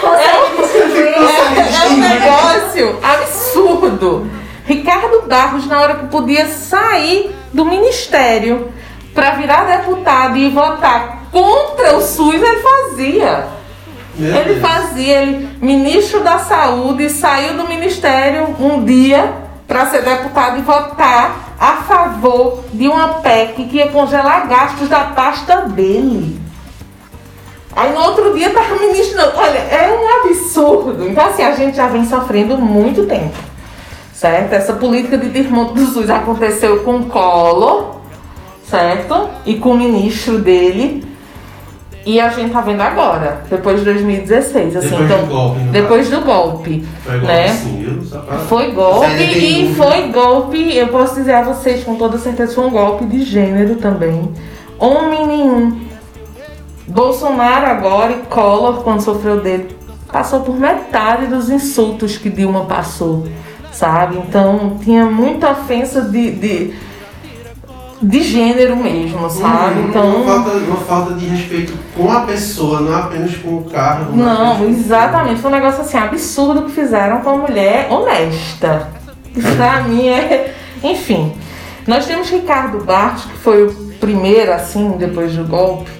Consegue 0.00 0.56
distribuir? 0.62 1.14
é 1.76 1.88
um 1.88 1.96
negócio 1.96 2.98
absurdo. 3.02 4.39
Ricardo 4.70 5.22
Barros, 5.26 5.66
na 5.66 5.80
hora 5.80 5.94
que 5.96 6.06
podia 6.06 6.46
sair 6.46 7.34
do 7.52 7.64
ministério 7.64 8.68
para 9.12 9.32
virar 9.32 9.64
deputado 9.64 10.36
e 10.36 10.48
votar 10.48 11.24
contra 11.32 11.96
o 11.96 12.00
SUS, 12.00 12.36
ele 12.36 12.60
fazia. 12.60 13.48
Meu 14.14 14.32
Ele 14.32 14.54
Deus. 14.54 14.60
fazia, 14.60 15.22
ele, 15.22 15.48
ministro 15.60 16.20
da 16.20 16.38
Saúde, 16.38 17.10
saiu 17.10 17.54
do 17.54 17.66
ministério 17.66 18.54
um 18.60 18.84
dia 18.84 19.32
para 19.66 19.86
ser 19.86 20.02
deputado 20.02 20.58
e 20.58 20.62
votar 20.62 21.56
a 21.58 21.76
favor 21.78 22.62
de 22.72 22.86
uma 22.86 23.14
PEC 23.14 23.64
que 23.64 23.78
ia 23.78 23.88
congelar 23.88 24.46
gastos 24.46 24.88
da 24.88 25.00
pasta 25.00 25.62
dele. 25.62 26.40
Aí 27.74 27.92
no 27.92 28.00
outro 28.02 28.34
dia 28.36 28.50
tava 28.50 28.76
ministro. 28.76 29.20
Olha, 29.34 29.58
é 29.58 29.90
um 29.90 30.28
absurdo. 30.30 31.08
Então, 31.08 31.26
assim, 31.26 31.42
a 31.42 31.52
gente 31.56 31.76
já 31.76 31.88
vem 31.88 32.04
sofrendo 32.04 32.56
muito 32.56 33.06
tempo. 33.06 33.49
Certo? 34.20 34.52
Essa 34.52 34.74
política 34.74 35.16
de 35.16 35.30
desmonte 35.30 35.72
do 35.72 35.86
SUS 35.86 36.10
aconteceu 36.10 36.80
com 36.80 36.96
o 36.96 37.06
Collor, 37.06 38.00
certo? 38.62 39.30
E 39.46 39.54
com 39.54 39.70
o 39.70 39.78
ministro 39.78 40.38
dele. 40.38 41.02
E 42.04 42.20
a 42.20 42.28
gente 42.28 42.52
tá 42.52 42.60
vendo 42.60 42.82
agora, 42.82 43.40
depois 43.48 43.78
de 43.78 43.86
2016. 43.86 44.76
Assim, 44.76 44.90
Depois 44.90 45.04
então, 45.06 45.22
do 45.22 45.26
golpe, 45.26 45.60
depois 45.72 46.10
do 46.10 46.20
golpe. 46.20 46.86
Foi 47.02 47.16
igual 47.16 47.32
né? 47.32 47.58
Foi 48.46 48.70
golpe 48.72 49.22
e 49.22 49.74
foi 49.74 50.08
golpe, 50.08 50.76
eu 50.76 50.88
posso 50.88 51.14
dizer 51.14 51.32
a 51.32 51.42
vocês 51.42 51.82
com 51.82 51.94
toda 51.94 52.18
certeza, 52.18 52.54
foi 52.54 52.66
um 52.66 52.70
golpe 52.70 53.06
de 53.06 53.22
gênero 53.22 53.76
também. 53.76 54.30
Homem 54.78 55.26
nenhum. 55.26 55.80
Bolsonaro 56.86 57.68
agora 57.68 58.12
e 58.12 58.16
Collor, 58.26 58.82
quando 58.82 59.00
sofreu 59.00 59.40
dele, 59.40 59.74
passou 60.12 60.40
por 60.40 60.60
metade 60.60 61.26
dos 61.26 61.48
insultos 61.48 62.18
que 62.18 62.28
Dilma 62.28 62.66
passou, 62.66 63.26
sabe? 63.72 64.16
Então 64.18 64.78
tinha 64.82 65.06
muita 65.06 65.50
ofensa 65.50 66.02
de, 66.02 66.30
de, 66.32 66.74
de 68.02 68.22
gênero 68.22 68.76
mesmo, 68.76 69.28
sabe? 69.30 69.80
Uhum, 69.80 69.88
Então. 69.88 70.16
uma, 70.22 70.24
falta, 70.42 70.50
uma 70.58 70.76
falta 70.78 71.14
de 71.14 71.26
respeito 71.26 71.72
com 71.96 72.10
a 72.10 72.20
pessoa, 72.20 72.80
não 72.80 72.96
apenas 72.96 73.36
com 73.36 73.58
o 73.58 73.64
carro. 73.64 74.14
Não, 74.16 74.64
exatamente. 74.68 75.40
Foi 75.40 75.50
um 75.50 75.54
negócio 75.54 75.82
assim 75.82 75.98
absurdo 75.98 76.62
que 76.62 76.72
fizeram 76.72 77.20
com 77.20 77.30
uma 77.34 77.46
mulher 77.48 77.88
honesta. 77.90 78.88
Isso 79.36 79.54
pra 79.56 79.82
mim 79.82 80.08
é. 80.08 80.54
Enfim. 80.82 81.32
Nós 81.86 82.06
temos 82.06 82.28
Ricardo 82.30 82.84
Barros, 82.84 83.24
que 83.24 83.36
foi 83.38 83.66
o 83.66 83.72
primeiro, 84.00 84.52
assim, 84.52 84.92
depois 84.98 85.34
do 85.34 85.44
golpe, 85.44 85.90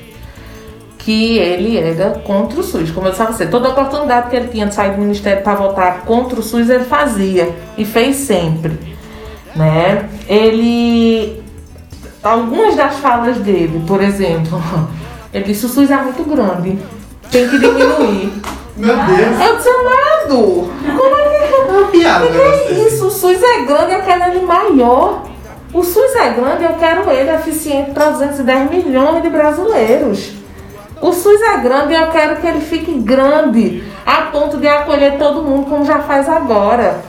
que 1.04 1.38
ele 1.38 1.78
era 1.78 2.10
contra 2.20 2.60
o 2.60 2.62
SUS. 2.62 2.90
Como 2.90 3.06
eu 3.06 3.10
disse 3.10 3.22
a 3.22 3.26
você, 3.26 3.46
toda 3.46 3.70
oportunidade 3.70 4.30
que 4.30 4.36
ele 4.36 4.48
tinha 4.48 4.66
de 4.66 4.74
sair 4.74 4.92
do 4.92 4.98
ministério 4.98 5.42
para 5.42 5.54
votar 5.54 6.02
contra 6.02 6.38
o 6.38 6.42
SUS, 6.42 6.68
ele 6.68 6.84
fazia. 6.84 7.54
E 7.76 7.84
fez 7.84 8.16
sempre. 8.16 8.78
Né? 9.54 10.08
Ele. 10.28 11.42
Algumas 12.22 12.76
das 12.76 12.96
falas 12.96 13.38
dele, 13.38 13.82
por 13.86 14.02
exemplo, 14.02 14.62
ele 15.32 15.44
disse: 15.44 15.66
o 15.66 15.68
SUS 15.68 15.90
é 15.90 15.96
muito 15.96 16.22
grande, 16.24 16.78
tem 17.30 17.48
que 17.48 17.58
diminuir. 17.58 18.32
Meu 18.76 18.96
Deus, 18.96 19.40
Eu 19.46 19.56
disse, 19.56 19.68
amado, 19.68 20.70
como 20.96 21.16
é 21.16 21.46
que 21.46 21.54
é 21.54 21.58
uma 21.58 21.88
piada. 21.88 22.26
que 22.28 22.38
é 22.38 22.86
isso? 22.86 23.06
O 23.06 23.10
SUS 23.10 23.42
é 23.42 23.62
grande, 23.64 23.92
eu 23.92 24.02
quero 24.02 24.24
ele 24.30 24.46
maior. 24.46 25.24
O 25.72 25.82
SUS 25.82 26.14
é 26.16 26.30
grande, 26.30 26.64
eu 26.64 26.72
quero 26.74 27.10
ele 27.10 27.30
eficiente 27.30 27.90
para 27.90 28.10
210 28.10 28.70
milhões 28.70 29.22
de 29.22 29.28
brasileiros. 29.28 30.39
O 31.00 31.12
SUS 31.12 31.40
é 31.40 31.56
grande 31.58 31.92
e 31.94 31.96
eu 31.96 32.08
quero 32.08 32.36
que 32.36 32.46
ele 32.46 32.60
fique 32.60 32.92
grande, 33.00 33.82
a 34.04 34.22
ponto 34.22 34.58
de 34.58 34.68
acolher 34.68 35.16
todo 35.18 35.42
mundo, 35.42 35.66
como 35.68 35.84
já 35.84 36.00
faz 36.00 36.28
agora. 36.28 37.02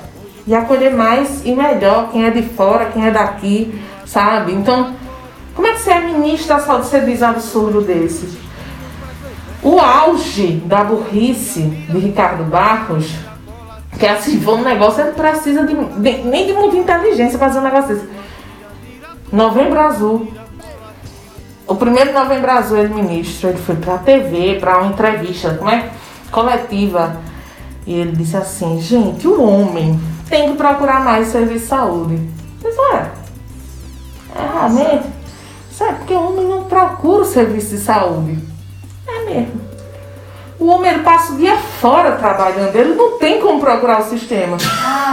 E 0.47 0.55
acolher 0.55 0.93
mais 0.93 1.45
e 1.45 1.53
melhor 1.53 2.09
quem 2.11 2.25
é 2.25 2.29
de 2.31 2.41
fora, 2.41 2.85
quem 2.85 3.05
é 3.05 3.11
daqui, 3.11 3.79
sabe? 4.05 4.53
Então, 4.53 4.93
como 5.53 5.67
é 5.67 5.73
que 5.73 5.79
você 5.81 5.91
é 5.91 5.99
ministro 6.01 6.47
da 6.55 6.59
saúde 6.59 6.87
você 6.87 7.01
diz 7.01 7.21
um 7.21 7.25
absurdo 7.27 7.81
desses? 7.81 8.37
O 9.61 9.79
auge 9.79 10.53
da 10.65 10.83
burrice 10.83 11.61
de 11.61 11.97
Ricardo 11.99 12.43
Barros, 12.45 13.11
que 13.99 14.05
é 14.05 14.11
assim, 14.13 14.41
foi 14.41 14.55
um 14.55 14.63
negócio, 14.63 15.01
ele 15.03 15.11
precisa 15.11 15.63
de, 15.67 15.75
de- 15.75 16.23
nem 16.23 16.47
de 16.47 16.53
muita 16.53 16.77
inteligência 16.77 17.37
fazer 17.37 17.59
um 17.59 17.63
negócio 17.63 17.93
desse. 17.93 18.09
Novembro 19.31 19.79
Azul. 19.79 20.27
O 21.71 21.75
primeiro 21.75 22.11
Novembro 22.11 22.51
Azul, 22.51 22.79
ele 22.79 22.93
ministro, 22.93 23.47
ele 23.47 23.57
foi 23.57 23.77
pra 23.77 23.97
TV, 23.97 24.57
pra 24.59 24.79
uma 24.79 24.91
entrevista, 24.91 25.53
como 25.53 25.69
é? 25.69 25.89
Coletiva. 26.29 27.15
E 27.87 27.93
ele 27.93 28.11
disse 28.11 28.35
assim, 28.35 28.81
gente, 28.81 29.25
o 29.25 29.41
homem 29.41 29.97
tem 30.29 30.51
que 30.51 30.57
procurar 30.57 30.99
mais 30.99 31.29
serviço 31.29 31.59
de 31.59 31.67
saúde. 31.67 32.29
Mas 32.61 32.77
ué, 32.77 33.11
é 34.35 34.53
realmente? 34.53 35.07
Isso 35.71 35.83
é 35.85 35.93
porque 35.93 36.13
o 36.13 36.21
homem 36.21 36.45
não 36.45 36.63
procura 36.65 37.21
o 37.21 37.25
serviço 37.25 37.69
de 37.69 37.81
saúde. 37.81 38.37
É 39.07 39.23
mesmo. 39.23 39.61
O 40.59 40.67
homem 40.67 40.99
passa 40.99 41.31
o 41.31 41.37
dia 41.37 41.55
fora 41.55 42.17
trabalhando, 42.17 42.75
ele 42.75 42.95
não 42.95 43.17
tem 43.17 43.39
como 43.39 43.61
procurar 43.61 44.01
o 44.01 44.09
sistema. 44.09 44.57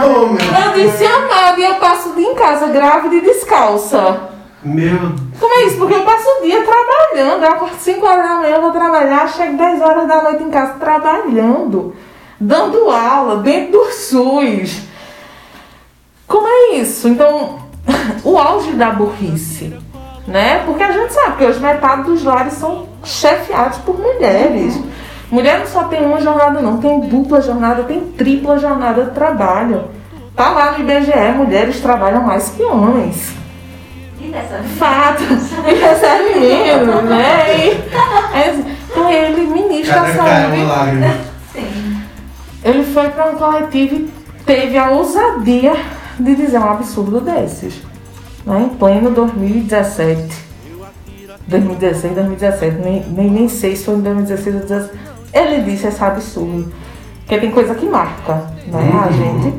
Oh, 0.03 0.25
meu 0.25 0.41
Eu 0.41 0.73
disse, 0.73 1.05
amado, 1.05 1.57
e 1.57 1.63
eu 1.63 1.75
passo 1.75 2.09
o 2.09 2.15
dia 2.15 2.29
em 2.29 2.35
casa 2.35 2.67
grávida 2.67 3.15
e 3.15 3.21
descalça. 3.21 4.29
Meu 4.61 5.28
Como 5.39 5.53
é 5.53 5.65
isso? 5.65 5.77
Porque 5.77 5.95
eu 5.95 6.03
passo 6.03 6.27
o 6.27 6.41
dia 6.43 6.61
trabalhando. 6.63 7.43
Eu 7.43 7.51
acordo 7.51 7.75
5 7.77 8.05
horas 8.05 8.27
da 8.27 8.35
manhã, 8.35 8.59
vou 8.59 8.71
trabalhar, 8.71 9.27
chego 9.29 9.57
10 9.57 9.81
horas 9.81 10.07
da 10.07 10.21
noite 10.21 10.43
em 10.43 10.49
casa 10.49 10.73
trabalhando, 10.73 11.95
dando 12.39 12.89
aula 12.89 13.37
dentro 13.37 13.71
do 13.71 13.85
SUS. 13.85 14.81
Como 16.27 16.47
é 16.47 16.75
isso? 16.75 17.07
Então, 17.07 17.59
o 18.23 18.37
auge 18.37 18.73
da 18.73 18.91
burrice, 18.91 19.75
né? 20.27 20.63
Porque 20.65 20.83
a 20.83 20.91
gente 20.91 21.13
sabe 21.13 21.37
que 21.37 21.45
hoje 21.45 21.59
metade 21.59 22.03
dos 22.03 22.23
lares 22.23 22.53
são 22.53 22.87
chefiados 23.03 23.77
por 23.79 23.97
mulheres. 23.97 24.77
Mulher 25.31 25.59
não 25.59 25.67
só 25.67 25.83
tem 25.85 26.05
uma 26.05 26.19
jornada, 26.19 26.59
não, 26.59 26.77
tem 26.77 26.99
dupla 27.01 27.41
jornada, 27.41 27.83
tem 27.83 28.01
tripla 28.01 28.57
jornada 28.57 29.05
de 29.05 29.11
trabalho. 29.11 29.85
Tá 30.35 30.49
lá 30.49 30.71
no 30.71 30.79
IBGE, 30.79 31.33
mulheres 31.37 31.79
trabalham 31.81 32.23
mais 32.23 32.49
que 32.49 32.63
homens. 32.63 33.38
Fato. 34.77 35.23
E 35.67 35.73
recebe 35.73 36.39
menos, 36.39 37.03
né? 37.03 37.57
E, 37.57 37.69
é, 38.37 38.55
então 38.89 39.09
ele, 39.09 39.47
ministro 39.47 39.93
da 39.93 40.01
Cada 40.01 40.13
saúde, 40.13 41.29
ele 42.63 42.83
foi 42.83 43.09
para 43.09 43.31
um 43.31 43.35
coletivo 43.35 43.95
e 43.95 44.11
teve 44.45 44.77
a 44.77 44.91
ousadia 44.91 45.75
de 46.19 46.35
dizer 46.35 46.59
um 46.59 46.69
absurdo 46.69 47.21
desses. 47.21 47.81
Né? 48.45 48.61
Em 48.63 48.69
pleno 48.69 49.11
2017. 49.11 50.49
2016, 51.47 52.13
2017, 52.13 52.77
nem, 52.77 53.03
nem, 53.09 53.31
nem 53.31 53.49
sei 53.49 53.75
se 53.75 53.85
foi 53.85 53.95
em 53.95 54.01
2016 54.01 54.55
ou 54.55 54.61
2017. 54.61 54.99
Ele 55.33 55.61
disse 55.63 55.87
esse 55.87 56.03
absurdo. 56.03 56.71
Porque 57.21 57.37
tem 57.39 57.51
coisa 57.51 57.75
que 57.75 57.85
marca, 57.85 58.51
né, 58.67 58.91
a 59.07 59.11
gente. 59.11 59.53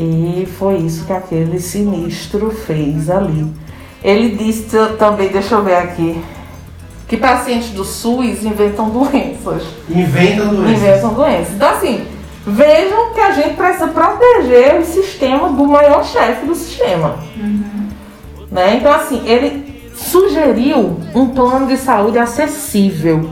E 0.00 0.46
foi 0.46 0.76
isso 0.76 1.04
que 1.04 1.12
aquele 1.12 1.58
sinistro 1.58 2.52
fez 2.52 3.10
ali. 3.10 3.52
Ele 4.00 4.36
disse 4.36 4.68
também, 4.96 5.28
deixa 5.28 5.56
eu 5.56 5.64
ver 5.64 5.74
aqui, 5.74 6.22
que 7.08 7.16
pacientes 7.16 7.70
do 7.70 7.84
SUS 7.84 8.44
inventam 8.44 8.90
doenças. 8.90 9.64
Inventa 9.90 10.44
doença. 10.44 10.70
Inventam 10.70 11.14
doenças. 11.14 11.52
Então, 11.52 11.68
assim, 11.68 12.06
vejam 12.46 13.12
que 13.12 13.20
a 13.20 13.32
gente 13.32 13.56
precisa 13.56 13.88
proteger 13.88 14.80
o 14.80 14.84
sistema 14.84 15.48
do 15.48 15.66
maior 15.66 16.04
chefe 16.04 16.46
do 16.46 16.54
sistema. 16.54 17.18
Né? 18.52 18.76
Então, 18.76 18.92
assim, 18.92 19.26
ele 19.26 19.90
sugeriu 19.96 21.00
um 21.12 21.26
plano 21.30 21.66
de 21.66 21.76
saúde 21.76 22.18
acessível. 22.18 23.28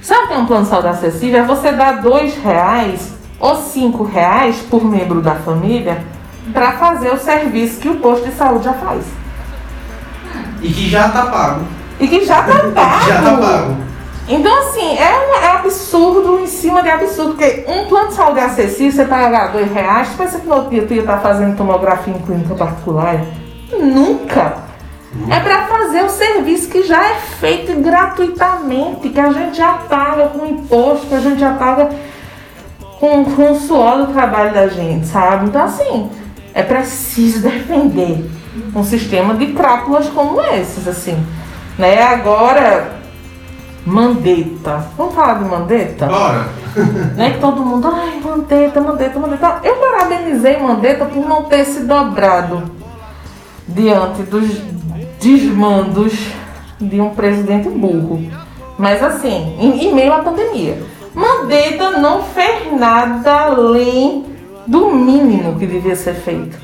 Sabe 0.00 0.24
o 0.24 0.28
que 0.28 0.32
é 0.32 0.38
um 0.38 0.46
plano 0.46 0.62
de 0.62 0.70
saúde 0.70 0.88
acessível? 0.88 1.40
É 1.40 1.44
você 1.44 1.72
dar 1.72 2.00
dois 2.00 2.34
reais 2.36 3.17
ou 3.38 3.56
cinco 3.56 4.02
reais 4.04 4.56
por 4.68 4.84
membro 4.84 5.20
da 5.20 5.34
família 5.34 6.04
para 6.52 6.72
fazer 6.72 7.12
o 7.12 7.18
serviço 7.18 7.80
que 7.80 7.88
o 7.88 7.96
posto 7.96 8.26
de 8.26 8.34
saúde 8.34 8.64
já 8.64 8.74
faz. 8.74 9.04
E 10.62 10.72
que 10.72 10.88
já 10.88 11.08
tá 11.08 11.26
pago. 11.26 11.60
E 12.00 12.08
que 12.08 12.24
já 12.24 12.42
tá 12.42 12.54
pago. 12.74 13.06
Já 13.06 13.22
tá 13.22 13.36
pago. 13.36 13.76
Então, 14.28 14.58
assim, 14.58 14.98
é 14.98 15.08
um 15.08 15.42
é 15.42 15.52
absurdo 15.52 16.40
em 16.40 16.46
cima 16.46 16.82
de 16.82 16.90
absurdo, 16.90 17.30
porque 17.34 17.64
um 17.66 17.86
plano 17.86 18.08
de 18.08 18.14
saúde 18.14 18.40
acessível, 18.40 18.92
você 18.92 19.04
pagar 19.06 19.52
dois 19.52 19.72
reais, 19.72 20.08
pensa 20.18 20.38
que 20.38 20.46
no 20.46 20.54
outro 20.54 20.70
dia 20.70 20.86
tu 20.86 20.92
ia 20.92 21.00
estar 21.00 21.18
fazendo 21.18 21.56
tomografia 21.56 22.12
em 22.12 22.18
clínica 22.18 22.54
particular? 22.54 23.24
Nunca! 23.72 24.68
É 25.30 25.40
para 25.40 25.66
fazer 25.66 26.04
o 26.04 26.10
serviço 26.10 26.68
que 26.68 26.82
já 26.82 27.02
é 27.02 27.14
feito 27.14 27.80
gratuitamente, 27.80 29.08
que 29.08 29.18
a 29.18 29.30
gente 29.30 29.56
já 29.56 29.72
paga 29.88 30.28
com 30.28 30.44
imposto, 30.44 31.06
que 31.06 31.14
a 31.14 31.20
gente 31.20 31.40
já 31.40 31.54
paga 31.54 31.88
com, 32.98 33.24
com 33.24 33.52
o 33.52 33.60
suor 33.60 34.06
do 34.06 34.12
trabalho 34.12 34.52
da 34.52 34.68
gente, 34.68 35.06
sabe? 35.06 35.46
Então, 35.46 35.62
assim, 35.62 36.10
é 36.54 36.62
preciso 36.62 37.40
defender 37.48 38.28
um 38.74 38.82
sistema 38.82 39.34
de 39.34 39.48
crápulas 39.48 40.08
como 40.08 40.40
esses, 40.40 40.86
assim. 40.86 41.16
Né? 41.78 42.02
Agora, 42.02 42.98
Mandetta. 43.86 44.84
Vamos 44.96 45.14
falar 45.14 45.34
de 45.34 45.44
Mandetta? 45.44 46.06
Bora. 46.06 46.48
Né? 47.16 47.32
Que 47.32 47.40
todo 47.40 47.64
mundo, 47.64 47.88
ai, 47.92 48.20
Mandetta, 48.22 48.80
Mandetta, 48.80 49.18
Mandetta. 49.18 49.60
Eu 49.64 49.76
parabenizei 49.76 50.58
Mandetta 50.58 51.06
por 51.06 51.26
não 51.26 51.44
ter 51.44 51.64
se 51.64 51.80
dobrado 51.80 52.70
diante 53.66 54.22
dos 54.22 54.48
desmandos 55.20 56.12
de 56.80 57.00
um 57.00 57.10
presidente 57.10 57.68
burro. 57.68 58.30
Mas 58.78 59.02
assim, 59.02 59.56
em, 59.58 59.86
em 59.86 59.94
meio 59.94 60.12
à 60.12 60.18
pandemia. 60.18 60.80
Mandetta 61.18 61.90
não 61.98 62.22
fez 62.22 62.72
nada 62.78 63.46
além 63.46 64.24
do 64.66 64.90
mínimo 64.92 65.58
que 65.58 65.66
devia 65.66 65.96
ser 65.96 66.14
feito. 66.14 66.56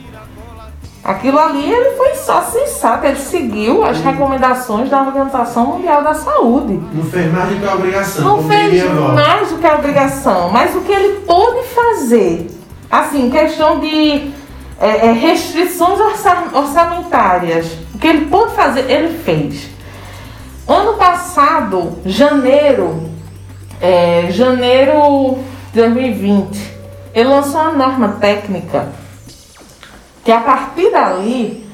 Aquilo 1.03 1.39
ali 1.39 1.71
ele 1.71 1.91
foi 1.97 2.15
só 2.15 2.41
sensato, 2.43 3.05
ele 3.05 3.17
seguiu 3.19 3.85
as 3.85 3.99
recomendações 4.01 4.89
da 4.89 5.03
Organização 5.03 5.67
Mundial 5.67 6.03
da 6.03 6.15
Saúde. 6.15 6.81
Não 6.95 7.03
fez 7.05 7.31
mais 7.33 7.49
do 7.51 7.57
que 7.61 7.67
a 7.67 7.75
obrigação. 7.75 8.25
Não 8.25 8.43
fez 8.45 8.85
mais 9.13 9.49
do 9.51 9.59
que 9.59 9.67
a 9.67 9.75
obrigação, 9.75 10.49
mas 10.51 10.75
o 10.75 10.81
que 10.83 10.93
ele 10.93 11.21
pôde 11.27 11.67
fazer, 11.75 12.47
assim, 12.91 13.29
questão 13.31 13.81
de 13.81 14.31
é, 14.81 15.09
é, 15.09 15.13
restrições 15.13 15.99
orça- 16.01 16.45
orçamentárias, 16.55 17.67
o 17.95 17.99
que 17.99 18.07
ele 18.07 18.27
pôde 18.27 18.53
fazer, 18.55 18.89
ele 18.91 19.19
fez. 19.19 19.69
Ano 20.67 20.95
passado, 20.95 21.99
janeiro, 22.07 23.11
é, 23.81 24.31
janeiro 24.31 25.39
de 25.73 25.81
2020, 25.81 26.75
ele 27.15 27.29
lançou 27.29 27.61
uma 27.61 27.73
norma 27.73 28.09
técnica 28.21 28.89
que 30.25 30.33
a 30.33 30.41
partir 30.41 30.91
dali 30.91 31.65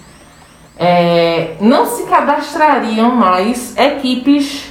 é, 0.77 1.57
não 1.61 1.87
se 1.87 2.05
cadastrariam 2.05 3.15
mais 3.15 3.77
equipes 3.77 4.71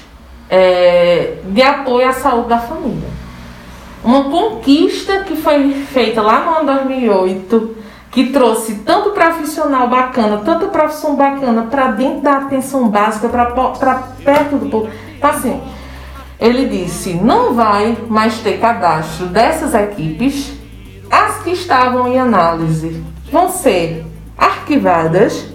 é, 0.49 1.37
de 1.45 1.61
apoio 1.61 2.09
à 2.09 2.11
saúde 2.11 2.49
da 2.49 2.57
família. 2.57 3.09
Uma 4.03 4.23
conquista 4.25 5.19
que 5.19 5.35
foi 5.35 5.71
feita 5.91 6.21
lá 6.21 6.39
no 6.39 6.51
ano 6.57 6.65
2008, 6.65 7.77
que 8.11 8.27
trouxe 8.31 8.75
tanto 8.79 9.11
profissional 9.11 9.87
bacana, 9.87 10.41
tanta 10.43 10.67
profissão 10.67 11.15
bacana 11.15 11.63
para 11.63 11.91
dentro 11.91 12.21
da 12.21 12.37
atenção 12.37 12.89
básica, 12.89 13.29
para 13.29 13.95
perto 14.23 14.55
do 14.57 14.69
povo. 14.69 14.89
Então, 15.17 15.29
assim, 15.29 15.61
ele 16.39 16.65
disse: 16.67 17.13
não 17.13 17.53
vai 17.53 17.97
mais 18.07 18.39
ter 18.39 18.59
cadastro 18.59 19.27
dessas 19.27 19.73
equipes, 19.73 20.53
as 21.11 21.43
que 21.43 21.51
estavam 21.51 22.07
em 22.07 22.19
análise 22.19 23.03
vão 23.31 23.49
ser 23.49 24.05
arquivadas 24.37 25.47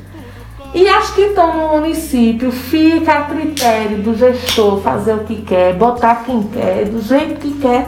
e 0.74 0.88
as 0.88 1.10
que 1.10 1.20
estão 1.22 1.56
no 1.56 1.68
município 1.76 2.50
fica 2.50 3.12
a 3.12 3.22
critério 3.22 3.98
do 3.98 4.16
gestor 4.16 4.80
fazer 4.80 5.14
o 5.14 5.20
que 5.20 5.40
quer, 5.42 5.74
botar 5.74 6.24
quem 6.26 6.42
quer, 6.42 6.86
do 6.86 7.00
jeito 7.00 7.40
que 7.40 7.52
quer. 7.60 7.86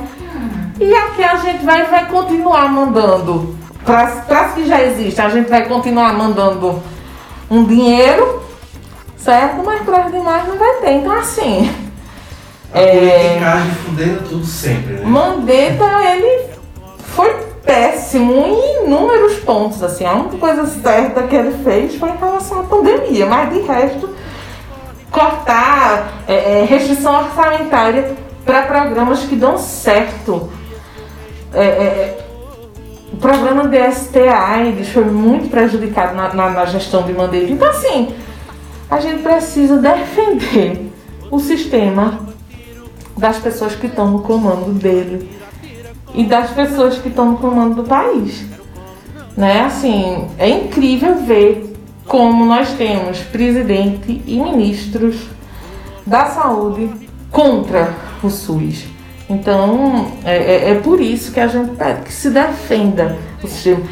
E 0.78 0.94
aqui 0.94 1.24
a 1.24 1.36
gente 1.36 1.64
vai, 1.64 1.84
vai 1.86 2.06
continuar 2.06 2.72
mandando. 2.72 3.56
Para 3.84 4.04
as 4.04 4.54
que 4.54 4.66
já 4.66 4.82
existem, 4.82 5.24
a 5.24 5.28
gente 5.28 5.48
vai 5.48 5.66
continuar 5.66 6.12
mandando 6.12 6.82
um 7.50 7.64
dinheiro, 7.64 8.42
certo? 9.16 9.64
Mas 9.64 9.82
para 9.82 10.08
demais 10.08 10.46
não 10.46 10.56
vai 10.56 10.74
ter. 10.74 10.92
Então, 10.92 11.12
assim. 11.12 11.85
A 12.76 12.78
é, 12.78 13.28
politicagem 13.30 13.70
fudendo 13.86 14.28
tudo 14.28 14.44
sempre, 14.44 14.92
né? 14.92 15.06
Mandetta, 15.06 15.84
ele 16.12 16.50
foi 16.98 17.32
péssimo 17.64 18.34
em 18.34 18.84
inúmeros 18.84 19.36
pontos, 19.38 19.82
assim. 19.82 20.04
A 20.04 20.12
única 20.12 20.36
coisa 20.36 20.66
certa 20.66 21.22
que 21.22 21.34
ele 21.34 21.56
fez 21.64 21.94
foi 21.94 22.10
em 22.10 22.16
relação 22.18 22.60
à 22.60 22.64
pandemia, 22.64 23.24
mas 23.24 23.50
de 23.50 23.60
resto, 23.60 24.14
cortar 25.10 26.22
é, 26.28 26.34
é, 26.34 26.64
restrição 26.66 27.18
orçamentária 27.18 28.14
para 28.44 28.60
programas 28.64 29.20
que 29.20 29.36
dão 29.36 29.56
certo. 29.56 30.50
É, 31.54 31.64
é, 31.64 32.26
o 33.10 33.16
programa 33.16 33.66
DST 33.68 34.18
AIDS 34.28 34.90
foi 34.90 35.04
muito 35.06 35.48
prejudicado 35.48 36.14
na, 36.14 36.34
na, 36.34 36.50
na 36.50 36.66
gestão 36.66 37.04
de 37.04 37.14
Mandetta. 37.14 37.50
Então, 37.50 37.70
assim, 37.70 38.14
a 38.90 39.00
gente 39.00 39.22
precisa 39.22 39.78
defender 39.78 40.92
o 41.30 41.40
sistema 41.40 42.35
das 43.16 43.38
pessoas 43.38 43.74
que 43.74 43.86
estão 43.86 44.10
no 44.10 44.20
comando 44.20 44.72
dele 44.72 45.30
e 46.14 46.24
das 46.24 46.50
pessoas 46.50 46.98
que 46.98 47.08
estão 47.08 47.32
no 47.32 47.38
comando 47.38 47.82
do 47.82 47.84
país. 47.84 48.44
Né? 49.36 49.62
Assim, 49.62 50.28
é 50.38 50.48
incrível 50.48 51.16
ver 51.16 51.74
como 52.06 52.44
nós 52.44 52.72
temos 52.72 53.18
presidente 53.18 54.22
e 54.26 54.38
ministros 54.38 55.16
da 56.06 56.26
saúde 56.26 56.90
contra 57.30 57.94
o 58.22 58.30
SUS. 58.30 58.84
Então, 59.28 60.12
é, 60.24 60.36
é, 60.36 60.70
é 60.70 60.74
por 60.76 61.00
isso 61.00 61.32
que 61.32 61.40
a 61.40 61.48
gente 61.48 61.74
pede 61.76 62.02
que 62.02 62.12
se 62.12 62.30
defenda 62.30 63.18
o 63.42 63.48
sistema. 63.48 63.82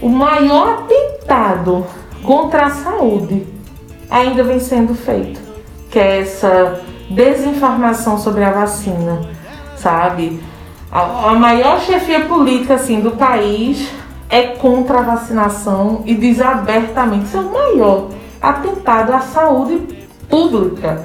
O 0.00 0.08
maior 0.08 0.80
atentado 0.80 1.86
contra 2.22 2.66
a 2.66 2.70
saúde 2.70 3.46
ainda 4.10 4.44
vem 4.44 4.60
sendo 4.60 4.94
feito, 4.94 5.40
que 5.90 5.98
é 5.98 6.20
essa 6.20 6.80
desinformação 7.10 8.18
sobre 8.18 8.44
a 8.44 8.50
vacina, 8.50 9.22
sabe? 9.76 10.42
A, 10.90 11.30
a 11.30 11.34
maior 11.34 11.80
chefia 11.80 12.20
política 12.20 12.74
assim 12.74 13.00
do 13.00 13.12
país 13.12 13.90
é 14.28 14.42
contra 14.42 14.98
a 14.98 15.02
vacinação 15.02 16.02
e 16.06 16.14
diz 16.14 16.40
abertamente 16.40 17.26
isso 17.26 17.36
é 17.36 17.40
o 17.40 17.52
maior 17.52 18.08
atentado 18.40 19.12
à 19.12 19.20
saúde 19.20 19.80
pública. 20.28 21.04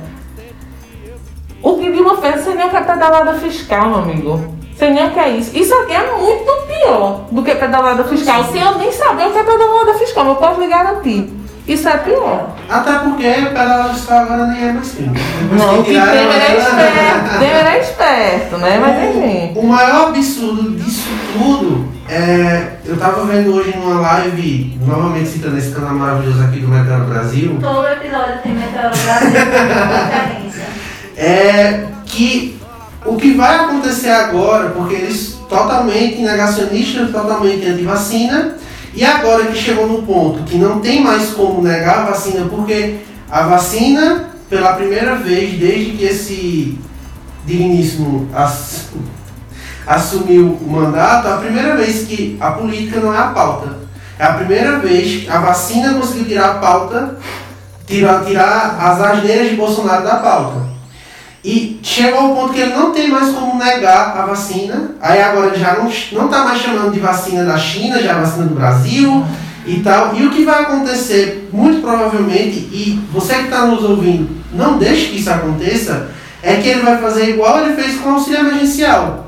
O 1.61 1.77
que 1.77 1.91
de 1.91 1.99
uma 1.99 2.17
festa 2.17 2.43
sem 2.43 2.55
nem 2.55 2.67
o 2.67 2.69
que 2.69 2.77
é 2.77 2.81
pedalada 2.81 3.33
fiscal, 3.33 3.89
meu 3.89 3.99
amigo. 3.99 4.55
Sem 4.77 4.93
nem 4.93 5.07
o 5.07 5.11
que 5.11 5.19
é 5.19 5.29
isso. 5.31 5.57
Isso 5.57 5.73
aqui 5.73 5.93
é 5.93 6.17
muito 6.17 6.51
pior 6.67 7.25
do 7.29 7.43
que 7.43 7.53
pedalada 7.53 8.03
fiscal, 8.05 8.45
sem 8.45 8.61
eu 8.61 8.77
nem 8.77 8.91
saber 8.91 9.27
o 9.27 9.31
que 9.31 9.39
é 9.39 9.43
pedalada 9.43 9.93
fiscal, 9.95 10.25
eu 10.25 10.35
posso 10.35 10.61
lhe 10.61 10.67
garantir. 10.67 11.38
Isso 11.69 11.87
é 11.87 11.97
pior. 11.97 12.55
Até 12.67 12.93
porque 12.97 13.31
pedalada 13.31 13.93
fiscal 13.93 14.23
agora 14.23 14.47
nem 14.47 14.69
é 14.69 14.73
mais 14.73 14.91
firme. 14.91 15.19
Não, 15.51 15.81
o 15.81 15.83
que 15.83 15.91
Temer 15.91 16.09
é 16.09 16.57
esperto. 16.57 17.39
Temer 17.39 17.65
é 17.67 17.79
esperto, 17.79 18.57
né? 18.57 18.79
Mas 18.79 19.15
enfim. 19.15 19.53
O 19.55 19.67
maior 19.67 20.07
absurdo 20.07 20.71
disso 20.71 21.07
tudo 21.31 21.87
é. 22.09 22.71
Eu 22.83 22.97
tava 22.97 23.23
vendo 23.25 23.53
hoje 23.53 23.77
numa 23.77 24.01
live, 24.01 24.79
novamente 24.83 25.29
citando 25.29 25.59
esse 25.59 25.69
canal 25.69 25.93
maravilhoso 25.93 26.41
aqui 26.41 26.59
do 26.59 26.67
Meteoro 26.67 27.05
Brasil. 27.05 27.59
Todo 27.61 27.87
episódio 27.87 28.39
tem 28.41 28.53
Meteoro 28.53 28.89
Brasil, 28.89 29.29
É 31.15 31.85
que 32.05 32.59
o 33.05 33.15
que 33.15 33.33
vai 33.33 33.57
acontecer 33.57 34.09
agora, 34.09 34.69
porque 34.69 34.95
eles 34.95 35.37
totalmente 35.47 36.19
negacionistas, 36.19 37.11
totalmente 37.11 37.65
anti-vacina, 37.67 38.55
e 38.93 39.05
agora 39.05 39.45
que 39.45 39.57
chegou 39.57 39.87
no 39.87 40.03
ponto 40.03 40.43
que 40.43 40.57
não 40.57 40.79
tem 40.79 41.03
mais 41.03 41.31
como 41.31 41.61
negar 41.61 41.99
a 41.99 42.05
vacina, 42.05 42.47
porque 42.49 42.97
a 43.29 43.43
vacina, 43.43 44.29
pela 44.49 44.73
primeira 44.73 45.15
vez 45.15 45.59
desde 45.59 45.91
que 45.91 46.03
esse 46.03 46.79
digníssimo 47.45 48.27
assumiu 49.85 50.57
o 50.61 50.69
mandato, 50.69 51.27
a 51.27 51.37
primeira 51.37 51.75
vez 51.75 52.07
que 52.07 52.37
a 52.39 52.51
política 52.51 52.99
não 52.99 53.13
é 53.13 53.17
a 53.17 53.27
pauta. 53.27 53.77
É 54.17 54.25
a 54.25 54.33
primeira 54.33 54.79
vez 54.79 55.23
que 55.23 55.29
a 55.29 55.39
vacina 55.39 55.93
conseguiu 55.93 56.25
tirar 56.25 56.49
a 56.49 56.53
pauta, 56.55 57.17
tirar, 57.87 58.25
tirar 58.25 58.77
as 58.79 59.01
asneiras 59.01 59.49
de 59.49 59.55
Bolsonaro 59.55 60.03
da 60.03 60.17
pauta. 60.17 60.78
E 61.43 61.79
chegou 61.81 62.19
ao 62.19 62.35
ponto 62.35 62.53
que 62.53 62.59
ele 62.59 62.73
não 62.73 62.91
tem 62.91 63.09
mais 63.09 63.33
como 63.33 63.63
negar 63.63 64.17
a 64.17 64.25
vacina. 64.25 64.91
Aí 65.01 65.21
agora 65.21 65.47
ele 65.47 65.59
já 65.59 65.77
não 65.77 65.87
está 66.25 66.43
mais 66.43 66.61
chamando 66.61 66.91
de 66.91 66.99
vacina 66.99 67.45
da 67.45 67.57
China, 67.57 68.01
já 68.01 68.11
é 68.11 68.15
vacina 68.15 68.45
do 68.45 68.55
Brasil 68.55 69.25
e 69.65 69.79
tal. 69.79 70.15
E 70.15 70.25
o 70.25 70.31
que 70.31 70.43
vai 70.43 70.63
acontecer, 70.63 71.49
muito 71.53 71.81
provavelmente, 71.81 72.57
e 72.71 73.01
você 73.11 73.35
que 73.35 73.43
está 73.45 73.65
nos 73.65 73.83
ouvindo, 73.83 74.29
não 74.51 74.77
deixe 74.77 75.07
que 75.07 75.19
isso 75.19 75.29
aconteça, 75.29 76.09
é 76.41 76.55
que 76.55 76.67
ele 76.67 76.81
vai 76.81 76.97
fazer 76.97 77.29
igual 77.29 77.59
ele 77.59 77.75
fez 77.75 77.99
com 77.99 78.09
o 78.09 78.13
auxílio 78.13 78.39
emergencial. 78.39 79.27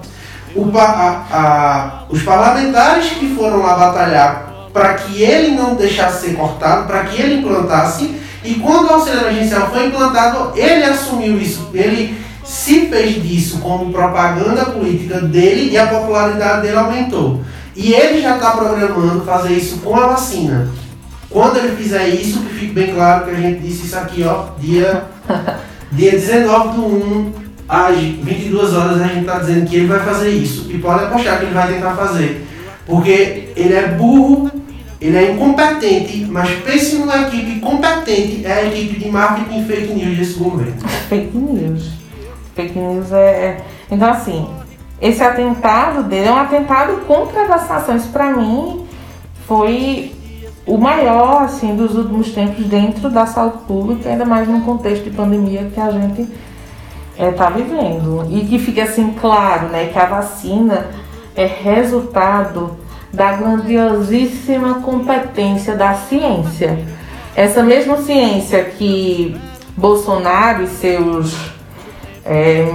O, 0.53 0.69
a, 0.77 1.25
a, 1.31 2.03
os 2.09 2.21
parlamentares 2.23 3.11
que 3.11 3.33
foram 3.35 3.61
lá 3.61 3.75
batalhar 3.75 4.51
para 4.73 4.93
que 4.95 5.21
ele 5.21 5.55
não 5.55 5.75
deixasse 5.75 6.27
ser 6.27 6.35
cortado, 6.35 6.87
para 6.87 7.03
que 7.03 7.21
ele 7.21 7.35
implantasse, 7.35 8.15
e 8.43 8.55
quando 8.55 8.89
o 8.89 8.93
auxílio 8.93 9.21
emergencial 9.21 9.69
foi 9.69 9.87
implantado, 9.87 10.57
ele 10.57 10.83
assumiu 10.83 11.39
isso, 11.39 11.69
ele 11.73 12.17
se 12.43 12.87
fez 12.87 13.21
disso 13.21 13.59
como 13.59 13.91
propaganda 13.91 14.65
política 14.65 15.21
dele 15.21 15.71
e 15.71 15.77
a 15.77 15.87
popularidade 15.87 16.63
dele 16.63 16.77
aumentou. 16.77 17.41
E 17.75 17.93
ele 17.93 18.21
já 18.21 18.35
está 18.35 18.51
programando 18.51 19.23
fazer 19.23 19.53
isso 19.53 19.77
com 19.77 19.95
a 19.95 20.07
vacina. 20.07 20.69
Quando 21.29 21.57
ele 21.57 21.75
fizer 21.77 22.09
isso, 22.09 22.41
que 22.41 22.53
fique 22.55 22.73
bem 22.73 22.93
claro 22.93 23.25
que 23.25 23.31
a 23.31 23.35
gente 23.35 23.61
disse 23.61 23.85
isso 23.85 23.97
aqui, 23.97 24.23
ó, 24.23 24.47
dia, 24.59 25.05
dia 25.91 26.11
19 26.11 26.75
do 26.75 26.85
1, 26.85 27.33
às 27.69 27.97
22 27.97 28.73
horas, 28.73 29.01
a 29.01 29.07
gente 29.07 29.21
está 29.21 29.39
dizendo 29.39 29.65
que 29.65 29.75
ele 29.77 29.87
vai 29.87 29.99
fazer 30.01 30.29
isso. 30.29 30.69
E 30.69 30.77
pode 30.77 31.05
apostar 31.05 31.39
que 31.39 31.45
ele 31.45 31.53
vai 31.53 31.73
tentar 31.73 31.95
fazer. 31.95 32.45
Porque 32.85 33.53
ele 33.55 33.73
é 33.73 33.87
burro 33.87 34.51
ele 35.01 35.17
é 35.17 35.31
incompetente, 35.31 36.27
mas 36.29 36.47
pense 36.59 36.95
numa 36.97 37.23
equipe 37.23 37.59
competente, 37.59 38.45
é 38.45 38.53
a 38.53 38.65
equipe 38.67 38.99
de 38.99 39.09
marketing 39.09 39.65
fake 39.65 39.93
news 39.93 40.17
desse 40.17 40.33
governo. 40.37 40.79
Fake 41.09 41.35
news. 41.35 41.89
Fake 42.55 42.77
news 42.77 43.11
é, 43.11 43.17
é. 43.17 43.65
Então, 43.89 44.11
assim, 44.11 44.47
esse 45.01 45.23
atentado 45.23 46.03
dele 46.03 46.27
é 46.27 46.31
um 46.31 46.37
atentado 46.37 46.97
contra 47.07 47.41
a 47.41 47.47
vacinação. 47.47 47.95
Isso, 47.95 48.09
pra 48.09 48.31
mim, 48.31 48.85
foi 49.47 50.13
o 50.67 50.77
maior, 50.77 51.45
assim, 51.45 51.75
dos 51.75 51.95
últimos 51.95 52.31
tempos 52.31 52.63
dentro 52.67 53.09
da 53.09 53.25
saúde 53.25 53.57
pública, 53.67 54.07
ainda 54.07 54.23
mais 54.23 54.47
num 54.47 54.61
contexto 54.61 55.05
de 55.05 55.09
pandemia 55.09 55.71
que 55.73 55.79
a 55.79 55.89
gente 55.89 56.27
está 57.17 57.47
é, 57.47 57.51
vivendo. 57.51 58.27
E 58.29 58.45
que 58.45 58.59
fique, 58.59 58.79
assim, 58.79 59.15
claro, 59.19 59.69
né, 59.69 59.89
que 59.91 59.97
a 59.97 60.05
vacina 60.05 60.85
é 61.35 61.47
resultado 61.47 62.77
da 63.13 63.33
grandiosíssima 63.33 64.75
competência 64.75 65.75
da 65.75 65.93
ciência. 65.93 66.79
Essa 67.35 67.63
mesma 67.63 67.97
ciência 67.97 68.63
que 68.63 69.35
Bolsonaro 69.75 70.63
e 70.63 70.67
seus 70.67 71.35
é, 72.25 72.73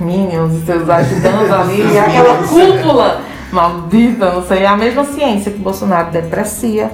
minions 0.00 0.54
e 0.54 0.66
seus 0.66 0.88
ajudantes 0.88 1.50
ali, 1.52 1.98
aquela 1.98 2.38
cúpula. 2.46 3.20
Maldita, 3.52 4.32
não 4.32 4.44
sei, 4.44 4.66
a 4.66 4.76
mesma 4.76 5.04
ciência 5.04 5.52
que 5.52 5.58
Bolsonaro 5.58 6.10
deprecia, 6.10 6.90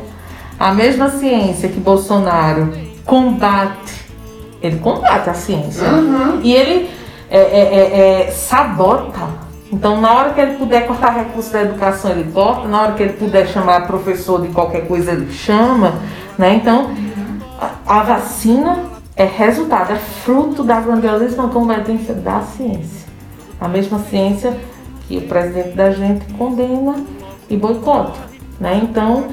a 0.61 0.73
mesma 0.73 1.09
ciência 1.09 1.67
que 1.67 1.81
Bolsonaro 1.81 2.73
combate, 3.07 4.05
ele 4.61 4.79
combate 4.79 5.31
a 5.31 5.35
ciência. 5.35 5.89
Uhum. 5.89 6.41
e 6.43 6.53
ele 6.53 6.91
é, 7.31 7.39
é, 7.39 7.41
é, 7.41 8.27
é 8.29 8.31
sabota 8.31 9.42
então, 9.73 9.99
na 10.03 10.13
hora 10.13 10.35
que 10.35 10.41
ele 10.41 10.57
puder 10.59 10.87
cortar 10.87 11.17
recursos 11.17 11.51
da 11.51 11.63
educação, 11.63 12.11
ele 12.11 12.31
corta. 12.31 12.69
Na 12.69 12.83
hora 12.83 12.93
que 12.93 13.03
ele 13.03 13.15
puder 13.15 13.49
chamar 13.49 13.87
professor 13.87 14.43
de 14.43 14.49
qualquer 14.49 14.87
coisa, 14.87 15.13
ele 15.13 15.33
chama. 15.33 15.95
Né? 16.37 16.57
Então, 16.57 16.91
a, 17.59 18.01
a 18.01 18.03
vacina 18.03 18.81
é 19.17 19.25
resultado, 19.25 19.93
é 19.93 19.97
fruto 19.97 20.63
da 20.63 20.79
grandiosíssima 20.79 21.49
competência 21.49 22.13
da 22.15 22.43
ciência. 22.43 23.09
A 23.59 23.67
mesma 23.67 23.99
ciência 23.99 24.55
que 25.09 25.17
o 25.17 25.23
presidente 25.23 25.71
da 25.71 25.91
gente 25.91 26.27
condena 26.35 26.97
e 27.49 27.57
boicota. 27.57 28.21
Né? 28.61 28.79
Então, 28.83 29.29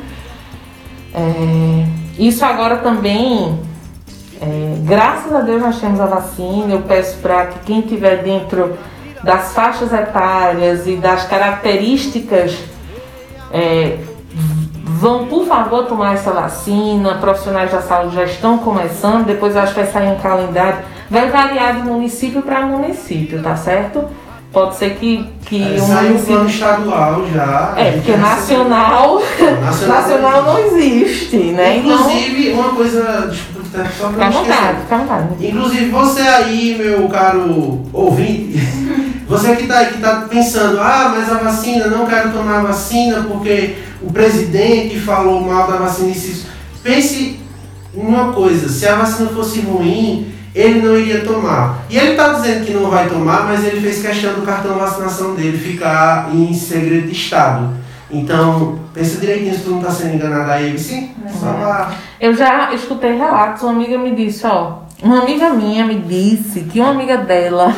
é, 1.13 1.85
isso 2.17 2.45
agora 2.45 2.77
também, 2.77 3.59
é, 4.41 4.75
graças 4.85 5.33
a 5.33 5.41
Deus 5.41 5.61
nós 5.61 5.81
temos 5.81 5.99
a 5.99 6.05
vacina. 6.05 6.71
Eu 6.71 6.81
peço 6.83 7.17
para 7.17 7.47
que 7.47 7.59
quem 7.65 7.79
estiver 7.81 8.23
dentro 8.23 8.77
das 9.23 9.53
faixas 9.53 9.91
etárias 9.91 10.87
e 10.87 10.95
das 10.95 11.25
características, 11.25 12.57
é, 13.51 13.97
vão, 14.99 15.27
por 15.27 15.45
favor, 15.45 15.85
tomar 15.85 16.13
essa 16.13 16.31
vacina. 16.31 17.15
Profissionais 17.15 17.71
da 17.71 17.81
saúde 17.81 18.15
já 18.15 18.23
estão 18.23 18.57
começando, 18.57 19.25
depois 19.25 19.55
acho 19.55 19.73
que 19.73 19.81
vai 19.81 19.91
sair 19.91 20.07
um 20.09 20.19
calendário. 20.19 20.79
Vai 21.09 21.29
variar 21.29 21.75
de 21.75 21.81
município 21.81 22.41
para 22.41 22.61
município, 22.61 23.41
tá 23.41 23.55
certo? 23.55 24.05
Pode 24.51 24.75
ser 24.75 24.95
que, 24.95 25.29
que 25.45 25.61
é, 25.61 25.81
um 25.81 25.87
município... 25.87 26.25
plano 26.25 26.49
estadual 26.49 27.27
já. 27.31 27.73
É, 27.77 27.91
porque 27.91 28.17
nacional, 28.17 29.21
nacional, 29.61 29.61
nacional 30.01 30.43
não 30.43 30.59
existe, 30.59 31.37
né? 31.37 31.77
Então 31.77 31.93
Inclusive, 31.93 32.49
então, 32.49 32.59
uma 32.59 32.73
coisa, 32.73 33.27
desculpa, 33.29 33.59
só 33.97 34.09
pra 34.09 34.29
não 34.29 34.41
esquecer. 34.41 34.75
Inclusive, 35.39 35.91
você 35.91 36.21
aí, 36.21 36.75
meu 36.79 37.07
caro 37.09 37.79
ouvinte, 37.93 38.57
você 39.29 39.55
que 39.55 39.61
está 39.61 39.85
que 39.85 39.99
tá 39.99 40.25
pensando, 40.27 40.81
ah, 40.81 41.13
mas 41.15 41.31
a 41.31 41.35
vacina, 41.35 41.85
não 41.85 42.07
quero 42.07 42.31
tomar 42.31 42.61
a 42.61 42.63
vacina 42.63 43.21
porque 43.21 43.75
o 44.01 44.11
presidente 44.11 44.99
falou 44.99 45.39
mal 45.41 45.71
da 45.71 45.77
vacina. 45.77 46.09
Isso. 46.09 46.47
Pense 46.81 47.39
uma 47.93 48.33
coisa, 48.33 48.67
se 48.67 48.87
a 48.87 48.95
vacina 48.95 49.29
fosse 49.29 49.61
ruim, 49.61 50.33
ele 50.55 50.81
não 50.81 50.97
iria 50.97 51.23
tomar. 51.23 51.85
E 51.91 51.97
ele 51.97 52.11
está 52.11 52.33
dizendo 52.33 52.65
que 52.65 52.73
não 52.73 52.89
vai 52.89 53.07
tomar, 53.07 53.45
mas 53.45 53.63
ele 53.63 53.79
fez 53.79 54.01
questão 54.01 54.33
do 54.33 54.41
cartão 54.41 54.73
de 54.73 54.79
vacinação 54.79 55.35
dele 55.35 55.59
ficar 55.59 56.33
em 56.33 56.51
segredo 56.51 57.05
de 57.05 57.13
Estado. 57.13 57.69
Então, 58.09 58.79
pensa 58.95 59.19
direitinho 59.19 59.53
se 59.53 59.61
tu 59.61 59.69
não 59.69 59.81
está 59.81 59.91
sendo 59.91 60.15
enganado 60.15 60.49
aí, 60.49 60.77
sim? 60.79 61.11
Eu 62.19 62.33
já 62.33 62.73
escutei 62.73 63.15
relatos, 63.15 63.61
uma 63.61 63.73
amiga 63.73 63.99
me 63.99 64.15
disse, 64.15 64.47
ó, 64.47 64.79
uma 65.01 65.21
amiga 65.21 65.49
minha 65.51 65.85
me 65.85 65.95
disse 65.95 66.61
que 66.61 66.79
uma 66.79 66.89
amiga 66.89 67.17
dela 67.17 67.73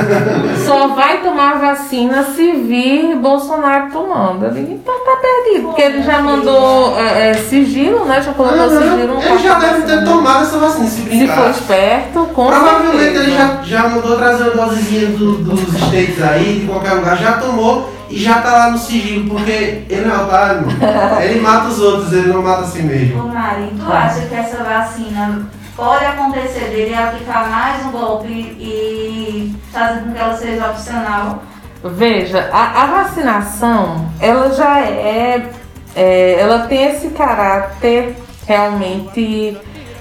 só 0.64 0.88
vai 0.88 1.18
tomar 1.20 1.58
vacina 1.58 2.24
se 2.24 2.52
vir 2.52 3.16
Bolsonaro 3.16 3.92
tomando. 3.92 4.46
Eu 4.46 4.50
digo, 4.50 4.72
então 4.72 4.94
tá 5.04 5.16
perdido, 5.20 5.68
porque 5.68 5.82
ele 5.82 6.02
já 6.02 6.22
mandou 6.22 6.98
é, 6.98 7.30
é, 7.30 7.34
sigilo, 7.34 8.06
né? 8.06 8.22
Já 8.22 8.32
colocou 8.32 8.60
uhum. 8.60 8.78
sigilo 8.78 9.14
no 9.14 9.22
Ele 9.22 9.38
já 9.38 9.58
deve 9.58 9.82
ter 9.82 10.04
tomado 10.04 10.44
essa 10.44 10.58
vacina, 10.58 10.86
se 10.86 11.02
brincar. 11.02 11.34
Se 11.34 11.42
for 11.42 11.50
esperto, 11.50 12.28
com 12.32 12.46
Provavelmente 12.46 12.98
certeza. 12.98 13.24
ele 13.24 13.36
já, 13.36 13.62
já 13.62 13.88
mandou 13.88 14.16
trazer 14.16 14.44
uma 14.44 14.66
dosezinha 14.66 15.06
do, 15.08 15.32
dos 15.36 15.60
States 15.60 16.22
aí, 16.22 16.60
de 16.60 16.66
qualquer 16.66 16.94
lugar, 16.94 17.18
já 17.18 17.32
tomou 17.34 17.92
e 18.08 18.18
já 18.18 18.40
tá 18.40 18.52
lá 18.52 18.70
no 18.70 18.78
sigilo, 18.78 19.28
porque 19.28 19.82
ele 19.90 20.06
não 20.06 20.14
é 20.14 20.22
otário, 20.22 20.66
ele 21.22 21.40
mata 21.40 21.68
os 21.68 21.78
outros, 21.78 22.10
ele 22.10 22.32
não 22.32 22.42
mata 22.42 22.62
a 22.62 22.66
si 22.66 22.80
mesmo. 22.80 23.22
Ô 23.22 23.28
Mari, 23.28 23.70
tu 23.78 23.92
acha 23.92 24.20
que 24.22 24.34
essa 24.34 24.64
vacina 24.64 25.46
pode 25.76 26.04
acontecer 26.04 26.70
dele 26.70 26.94
aplicar 26.94 27.48
mais 27.50 27.86
um 27.86 27.90
golpe 27.90 28.28
e 28.32 29.54
fazer 29.72 30.00
com 30.00 30.12
que 30.12 30.18
ela 30.18 30.36
seja 30.36 30.70
opcional? 30.70 31.42
Veja, 31.82 32.48
a, 32.52 32.82
a 32.82 32.86
vacinação, 33.02 34.08
ela 34.20 34.52
já 34.54 34.80
é, 34.80 35.50
é, 35.94 36.40
ela 36.40 36.60
tem 36.60 36.84
esse 36.84 37.08
caráter 37.10 38.16
realmente 38.46 39.58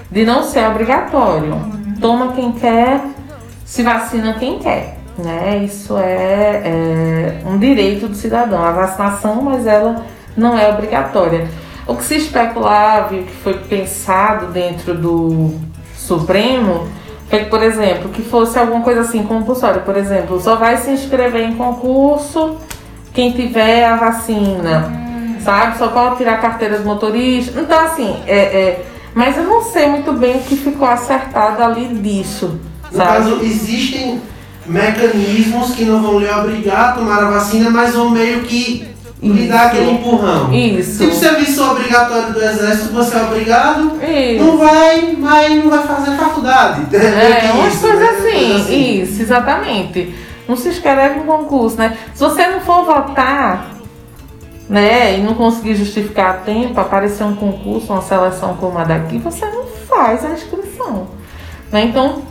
de 0.10 0.26
não 0.26 0.44
ser 0.44 0.68
obrigatório. 0.68 1.60
Toma 2.00 2.34
quem 2.34 2.52
quer, 2.54 3.02
se 3.66 3.84
vacina 3.84 4.34
quem 4.36 4.60
quer. 4.60 4.98
Né? 5.18 5.64
Isso 5.66 5.98
é, 5.98 6.62
é 6.64 7.44
um 7.46 7.58
direito 7.58 8.08
do 8.08 8.16
cidadão, 8.16 8.64
a 8.64 8.72
vacinação, 8.72 9.42
mas 9.42 9.68
ela 9.68 10.04
não 10.38 10.58
é 10.58 10.70
obrigatória. 10.70 11.48
O 11.86 11.96
que 11.96 12.04
se 12.04 12.16
especulava 12.16 13.16
e 13.16 13.20
o 13.20 13.24
que 13.24 13.34
foi 13.34 13.56
pensado 13.56 14.48
dentro 14.48 14.94
do 14.96 15.54
Supremo 15.96 16.88
foi 17.30 17.40
que, 17.40 17.46
por 17.46 17.62
exemplo, 17.64 18.10
que 18.10 18.22
fosse 18.22 18.58
alguma 18.58 18.82
coisa 18.82 19.02
assim 19.02 19.24
compulsória. 19.24 19.82
Por 19.82 19.98
exemplo, 19.98 20.40
só 20.40 20.56
vai 20.56 20.78
se 20.78 20.92
inscrever 20.92 21.50
em 21.50 21.56
concurso 21.56 22.58
quem 23.14 23.32
tiver 23.32 23.86
a 23.86 23.96
vacina, 23.96 24.92
sabe? 25.44 25.78
Só 25.78 25.88
pode 25.88 26.18
tirar 26.18 26.40
carteira 26.42 26.78
de 26.78 26.86
motorista. 26.86 27.60
Então, 27.60 27.80
assim, 27.80 28.16
é, 28.28 28.38
é, 28.38 28.86
mas 29.14 29.38
eu 29.38 29.44
não 29.44 29.62
sei 29.64 29.88
muito 29.88 30.14
bem 30.14 30.38
o 30.38 30.40
que 30.42 30.56
ficou 30.56 30.88
acertado 30.88 31.62
ali 31.64 31.88
disso. 31.88 32.60
No 32.92 32.98
caso, 32.98 33.40
existem 33.42 34.22
mecanismos 34.66 35.76
que 35.76 35.84
não 35.86 36.02
vão 36.02 36.20
lhe 36.20 36.30
obrigar 36.30 36.92
a 36.92 36.94
tomar 36.94 37.24
a 37.24 37.30
vacina, 37.32 37.70
mas 37.70 37.94
vão 37.94 38.10
meio 38.10 38.42
que 38.44 38.93
lhe 39.30 39.48
dar 39.48 39.68
aquele 39.68 39.92
empurrão. 39.92 40.54
Isso. 40.54 41.04
Tipo 41.04 41.16
serviço 41.16 41.64
obrigatório 41.64 42.34
do 42.34 42.42
exército, 42.42 42.94
você 42.94 43.16
é 43.16 43.22
obrigado, 43.22 44.00
Isso. 44.04 44.44
não 44.44 44.58
vai, 44.58 45.16
mas 45.18 45.64
não 45.64 45.70
vai 45.70 45.88
fazer 45.88 46.18
faculdade. 46.18 46.96
É, 46.96 47.52
umas 47.54 47.74
Isso, 47.74 47.82
coisas 47.82 48.00
né? 48.00 48.10
assim. 48.10 48.22
Coisa 48.24 48.56
assim. 48.56 49.02
Isso, 49.02 49.22
exatamente. 49.22 50.16
Não 50.48 50.58
se 50.58 50.70
inscreve 50.70 51.20
em 51.20 51.24
concurso, 51.24 51.78
né? 51.78 51.98
Se 52.14 52.20
você 52.20 52.48
não 52.48 52.60
for 52.60 52.84
votar, 52.84 53.74
né, 54.70 55.20
e 55.20 55.22
não 55.22 55.36
conseguir 55.36 55.76
justificar 55.76 56.30
a 56.30 56.34
tempo, 56.34 56.80
aparecer 56.80 57.24
um 57.24 57.36
concurso, 57.36 57.92
uma 57.92 58.02
seleção 58.02 58.56
como 58.56 58.78
a 58.78 58.84
daqui, 58.84 59.18
você 59.18 59.46
não 59.46 59.66
faz 59.88 60.26
a 60.26 60.32
inscrição. 60.32 61.08
Né? 61.72 61.84
Então, 61.84 62.24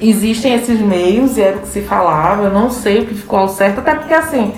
existem 0.00 0.54
esses 0.54 0.80
meios, 0.80 1.36
e 1.36 1.42
era 1.42 1.56
o 1.56 1.60
que 1.60 1.68
se 1.68 1.82
falava, 1.82 2.44
eu 2.44 2.50
não 2.50 2.70
sei 2.70 3.00
o 3.00 3.06
que 3.06 3.14
ficou 3.14 3.38
ao 3.38 3.48
certo, 3.48 3.80
até 3.80 3.94
porque 3.94 4.14
assim, 4.14 4.52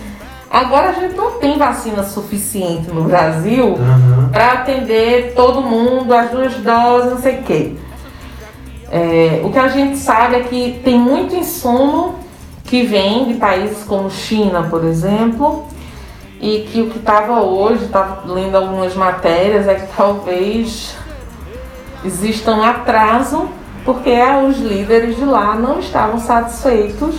agora 0.50 0.90
a 0.90 0.92
gente 0.92 1.14
não 1.14 1.38
tem 1.38 1.56
vacina 1.56 2.02
suficiente 2.02 2.90
no 2.90 3.04
Brasil 3.04 3.76
Aham. 3.78 4.28
para 4.32 4.52
atender 4.52 5.32
todo 5.36 5.62
mundo, 5.62 6.12
as 6.12 6.30
duas 6.30 6.54
doses, 6.54 7.10
não 7.12 7.18
sei 7.18 7.38
o 7.38 7.42
quê. 7.42 7.76
É, 8.90 9.40
o 9.44 9.50
que 9.50 9.58
a 9.58 9.68
gente 9.68 9.96
sabe 9.96 10.36
é 10.36 10.40
que 10.40 10.80
tem 10.84 10.98
muito 10.98 11.36
insumo 11.36 12.16
que 12.64 12.82
vem 12.82 13.26
de 13.26 13.34
países 13.34 13.84
como 13.84 14.10
China, 14.10 14.64
por 14.64 14.84
exemplo, 14.84 15.66
e 16.40 16.66
que 16.70 16.80
o 16.80 16.90
que 16.90 16.98
estava 16.98 17.40
hoje, 17.40 17.84
estava 17.84 18.22
lendo 18.32 18.56
algumas 18.56 18.94
matérias, 18.94 19.68
é 19.68 19.74
que 19.74 19.96
talvez 19.96 20.96
exista 22.04 22.52
um 22.52 22.62
atraso, 22.62 23.48
porque 23.84 24.10
os 24.48 24.58
líderes 24.58 25.16
de 25.16 25.24
lá 25.24 25.54
não 25.54 25.78
estavam 25.78 26.18
satisfeitos 26.18 27.16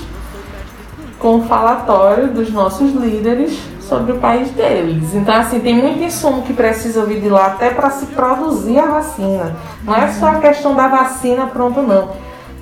com 1.21 1.35
o 1.37 1.43
falatório 1.43 2.29
dos 2.29 2.51
nossos 2.51 2.91
líderes 2.93 3.57
sobre 3.87 4.13
o 4.13 4.17
país 4.17 4.49
deles. 4.51 5.13
Então, 5.13 5.35
assim, 5.35 5.59
tem 5.59 5.75
muito 5.75 6.01
insumo 6.03 6.41
que 6.41 6.53
precisa 6.53 7.05
vir 7.05 7.21
de 7.21 7.29
lá 7.29 7.47
até 7.47 7.69
para 7.69 7.91
se 7.91 8.07
produzir 8.07 8.79
a 8.79 8.85
vacina. 8.87 9.55
Não 9.83 9.95
é 9.95 10.11
só 10.11 10.27
a 10.29 10.35
questão 10.35 10.73
da 10.75 10.87
vacina 10.87 11.45
pronto, 11.45 11.81
não. 11.81 12.09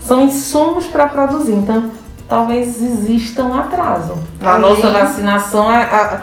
São 0.02 0.22
insumos 0.24 0.86
para 0.88 1.08
produzir. 1.08 1.54
Então, 1.54 1.90
talvez 2.28 2.82
exista 2.82 3.44
um 3.44 3.58
atraso 3.58 4.16
na 4.42 4.54
Além- 4.56 4.62
nossa 4.70 4.90
vacinação 4.92 5.72
é, 5.72 6.20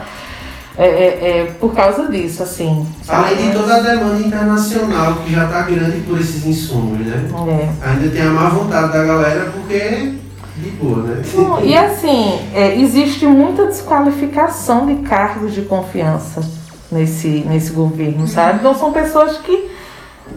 é- 0.77 0.85
é- 0.85 1.39
é 1.39 1.55
por 1.59 1.73
causa 1.73 2.07
disso, 2.07 2.43
assim. 2.43 2.85
sabe? 3.03 3.33
Além 3.33 3.49
de 3.49 3.57
toda 3.57 3.77
a 3.77 3.79
demanda 3.79 4.19
internacional 4.21 5.15
que 5.25 5.33
já 5.33 5.45
está 5.45 5.61
grande 5.63 6.01
por 6.01 6.19
esses 6.19 6.45
insumos, 6.45 6.99
né? 6.99 7.27
É. 7.47 7.89
Ainda 7.89 8.09
tem 8.11 8.21
a 8.21 8.29
má 8.29 8.49
vontade 8.49 8.93
da 8.93 9.03
galera 9.03 9.51
porque 9.53 10.13
né? 10.81 11.21
E 11.63 11.75
assim, 11.75 12.39
é, 12.53 12.79
existe 12.79 13.25
muita 13.25 13.65
desqualificação 13.65 14.85
de 14.85 14.95
cargos 15.07 15.53
de 15.53 15.63
confiança 15.63 16.41
nesse, 16.91 17.27
nesse 17.47 17.71
governo, 17.71 18.27
sabe? 18.27 18.59
Então 18.59 18.73
são 18.75 18.91
pessoas 18.91 19.37
que 19.37 19.69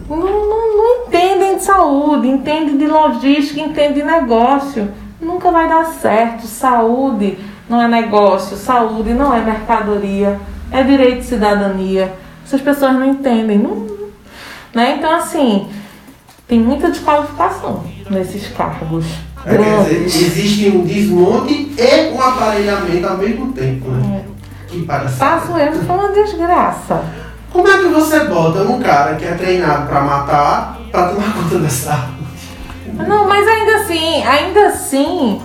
não, 0.09 0.17
não, 0.17 0.77
não 0.77 1.05
entendem 1.05 1.57
de 1.57 1.63
saúde, 1.63 2.27
entendem 2.27 2.77
de 2.77 2.87
logística, 2.87 3.59
entendem 3.59 3.93
de 3.93 4.03
negócio. 4.03 4.89
Nunca 5.19 5.51
vai 5.51 5.67
dar 5.67 5.85
certo. 5.85 6.47
Saúde 6.47 7.37
não 7.69 7.81
é 7.81 7.87
negócio, 7.87 8.57
saúde 8.57 9.13
não 9.13 9.33
é 9.33 9.41
mercadoria, 9.41 10.39
é 10.71 10.83
direito 10.83 11.19
de 11.19 11.25
cidadania. 11.25 12.13
Essas 12.45 12.61
pessoas 12.61 12.93
não 12.93 13.05
entendem. 13.05 13.57
Não, 13.57 13.87
né? 14.73 14.95
Então, 14.97 15.13
assim, 15.13 15.69
tem 16.47 16.59
muita 16.59 16.89
desqualificação 16.89 17.83
nesses 18.09 18.47
cargos. 18.49 19.05
É, 19.45 19.57
quer 19.57 19.83
dizer, 19.83 20.25
existe 20.25 20.69
um 20.69 20.83
desmonte 20.83 21.73
e 21.77 22.11
um 22.13 22.21
aparelhamento 22.21 23.07
ao 23.07 23.17
mesmo 23.17 23.51
tempo, 23.53 23.89
né? 23.89 24.23
Que 24.67 24.83
para 24.83 25.09
Faço 25.09 25.57
eu 25.57 25.73
foi 25.73 25.95
uma 25.95 26.09
desgraça. 26.09 27.03
Como 27.51 27.67
é 27.67 27.77
que 27.79 27.87
você 27.87 28.25
bota 28.25 28.61
um 28.61 28.79
cara 28.79 29.15
que 29.15 29.25
é 29.25 29.33
treinado 29.33 29.87
pra 29.87 30.01
matar 30.01 30.79
pra 30.91 31.07
tomar 31.09 31.33
conta 31.35 31.59
dessa 31.59 31.91
arma? 31.91 32.21
Não, 33.07 33.27
mas 33.27 33.47
ainda 33.47 33.75
assim, 33.77 34.23
ainda 34.23 34.67
assim. 34.67 35.41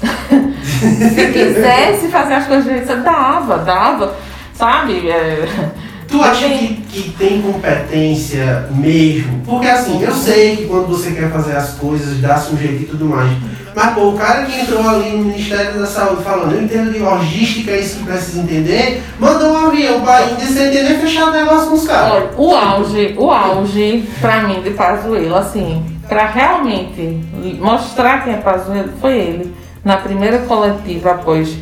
se 0.80 1.32
quisesse 1.32 2.08
fazer 2.08 2.34
as 2.34 2.46
coisas 2.46 2.64
direito, 2.64 3.02
dava, 3.02 3.58
dava. 3.58 4.14
Sabe? 4.54 5.08
É, 5.08 5.70
Tu 6.10 6.20
acha 6.20 6.48
que, 6.48 6.74
que 6.88 7.10
tem 7.12 7.40
competência 7.40 8.66
mesmo? 8.74 9.40
Porque 9.44 9.68
assim, 9.68 10.02
eu 10.02 10.12
sei 10.12 10.56
que 10.56 10.66
quando 10.66 10.88
você 10.88 11.12
quer 11.12 11.30
fazer 11.30 11.56
as 11.56 11.74
coisas, 11.74 12.20
dá-se 12.20 12.52
um 12.52 12.58
jeito 12.58 12.82
e 12.82 12.86
tudo 12.86 13.04
mais. 13.04 13.30
Mas 13.74 13.94
pô, 13.94 14.08
o 14.08 14.18
cara 14.18 14.44
que 14.44 14.60
entrou 14.60 14.86
ali 14.88 15.10
no 15.10 15.26
Ministério 15.26 15.78
da 15.78 15.86
Saúde 15.86 16.24
falando, 16.24 16.52
eu 16.52 16.62
entendo 16.62 16.92
de 16.92 16.98
logística, 16.98 17.70
é 17.70 17.78
isso 17.78 17.98
que 17.98 18.04
precisa 18.04 18.40
entender, 18.40 19.02
mandou 19.20 19.52
um 19.52 19.66
avião 19.68 20.00
pra 20.00 20.24
Índia 20.24 20.46
sem 20.48 20.66
entender 20.66 20.98
fechar 20.98 21.28
o 21.28 21.30
negócio 21.30 21.68
com 21.68 21.76
os 21.76 21.86
caras. 21.86 22.12
olha, 22.12 22.30
o 22.36 22.54
auge, 22.54 23.14
o 23.16 23.30
auge, 23.30 24.08
pra 24.20 24.42
mim, 24.42 24.60
de 24.62 24.70
Pazuello, 24.70 25.36
assim, 25.36 25.84
pra 26.08 26.26
realmente 26.26 27.20
mostrar 27.60 28.24
quem 28.24 28.34
é 28.34 28.38
Pazuello, 28.38 28.90
foi 29.00 29.16
ele. 29.16 29.54
Na 29.84 29.96
primeira 29.96 30.40
coletiva, 30.40 31.12
após 31.12 31.56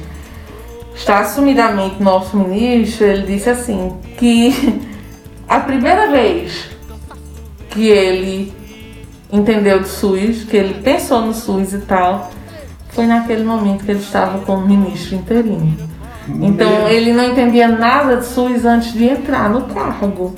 estar 0.98 1.20
assumidamente 1.20 2.02
nosso 2.02 2.36
ministro, 2.36 3.06
ele 3.06 3.22
disse 3.22 3.48
assim, 3.48 3.96
que 4.18 4.82
a 5.48 5.60
primeira 5.60 6.10
vez 6.10 6.68
que 7.70 7.88
ele 7.88 8.52
entendeu 9.32 9.80
do 9.80 9.86
SUS, 9.86 10.44
que 10.44 10.56
ele 10.56 10.82
pensou 10.82 11.22
no 11.22 11.32
SUS 11.32 11.72
e 11.72 11.78
tal, 11.78 12.30
foi 12.90 13.06
naquele 13.06 13.44
momento 13.44 13.84
que 13.84 13.92
ele 13.92 14.00
estava 14.00 14.38
como 14.40 14.66
ministro 14.66 15.14
interino. 15.14 15.76
Então 16.40 16.88
ele 16.88 17.12
não 17.12 17.24
entendia 17.24 17.68
nada 17.68 18.16
de 18.16 18.26
SUS 18.26 18.64
antes 18.64 18.92
de 18.92 19.04
entrar 19.04 19.48
no 19.48 19.62
cargo. 19.62 20.34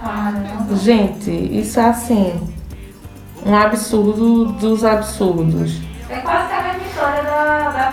Caramba. 0.00 0.76
Gente, 0.76 1.30
isso 1.30 1.78
é 1.78 1.84
assim, 1.84 2.40
um 3.46 3.54
absurdo 3.54 4.46
dos 4.46 4.84
absurdos. 4.84 5.80
É 6.08 6.16
quase 6.16 6.48
que 6.48 6.54
a 6.54 6.62
mesma 6.62 6.82
história 6.88 7.22
da, 7.22 7.29
da 7.29 7.29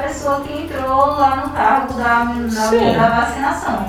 pessoa 0.07 0.41
que 0.41 0.61
entrou 0.61 1.05
lá 1.05 1.43
no 1.45 1.49
cargo 1.53 1.93
da, 1.93 2.23
da, 2.23 3.07
da 3.09 3.19
vacinação. 3.21 3.85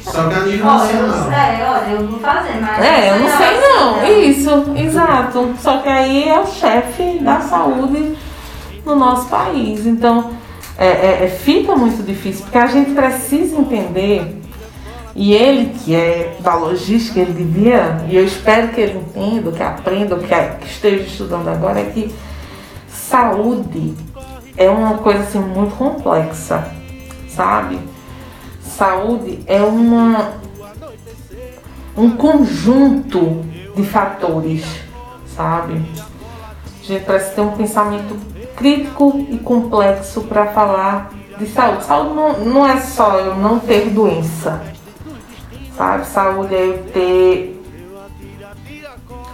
Só 0.00 0.28
que 0.28 0.34
a 0.34 0.40
nível 0.40 0.66
Olha, 0.66 0.90
eu, 0.92 1.06
nacional. 1.06 1.32
é, 1.32 1.70
olha, 1.70 1.90
eu 1.92 2.06
vou 2.08 2.18
fazer, 2.18 2.60
mas. 2.60 2.84
É, 2.84 3.10
eu 3.10 3.18
não 3.20 3.28
sei 3.28 3.46
vacina- 3.46 3.68
não. 3.78 4.20
Isso, 4.20 4.72
exato. 4.76 5.54
Só 5.60 5.78
que 5.78 5.88
aí 5.88 6.28
é 6.28 6.40
o 6.40 6.46
chefe 6.46 7.18
da 7.20 7.40
saúde 7.40 8.16
no 8.84 8.96
nosso 8.96 9.28
país. 9.28 9.86
Então, 9.86 10.32
é, 10.76 10.86
é- 10.88 11.24
é- 11.24 11.28
fica 11.28 11.76
muito 11.76 12.02
difícil, 12.04 12.42
porque 12.42 12.58
a 12.58 12.66
gente 12.66 12.90
precisa 12.90 13.56
entender, 13.56 14.40
e 15.14 15.32
ele 15.34 15.72
que 15.78 15.94
é 15.94 16.36
da 16.40 16.54
logística, 16.56 17.20
ele 17.20 17.32
devia, 17.32 17.98
e 18.08 18.16
eu 18.16 18.24
espero 18.24 18.68
que 18.68 18.80
ele 18.80 18.98
entenda, 18.98 19.52
que 19.52 19.62
aprenda, 19.62 20.16
que, 20.16 20.26
que 20.26 20.66
esteja 20.66 21.04
estudando 21.04 21.46
agora, 21.48 21.78
é 21.78 21.84
que 21.84 22.12
saúde 22.88 23.94
é 24.56 24.68
uma 24.68 24.98
coisa 24.98 25.20
assim 25.20 25.38
muito 25.38 25.76
complexa, 25.76 26.68
sabe? 27.28 27.78
Saúde 28.60 29.42
é 29.46 29.60
uma 29.60 30.40
um 31.96 32.16
conjunto 32.16 33.42
de 33.76 33.82
fatores, 33.84 34.64
sabe? 35.36 35.74
A 36.80 36.84
gente 36.84 37.04
precisa 37.04 37.32
ter 37.32 37.40
um 37.42 37.56
pensamento 37.56 38.16
crítico 38.56 39.26
e 39.28 39.38
complexo 39.38 40.22
para 40.22 40.46
falar 40.46 41.12
de 41.38 41.46
saúde. 41.46 41.84
Saúde 41.84 42.14
não, 42.14 42.38
não 42.40 42.66
é 42.66 42.80
só 42.80 43.18
eu 43.18 43.36
não 43.36 43.58
ter 43.58 43.90
doença, 43.90 44.62
sabe? 45.76 46.06
Saúde 46.06 46.54
é 46.54 46.66
eu 46.66 46.78
ter 46.92 47.62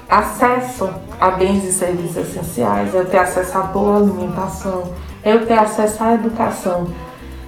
acesso 0.09 0.89
a 1.21 1.31
bens 1.31 1.64
e 1.64 1.73
serviços 1.73 2.16
essenciais, 2.16 2.95
eu 2.95 3.05
ter 3.05 3.19
acesso 3.19 3.59
a 3.59 3.62
boa 3.62 3.99
alimentação, 3.99 4.93
eu 5.25 5.47
ter 5.47 5.59
acesso 5.59 6.03
à 6.03 6.14
educação, 6.14 6.89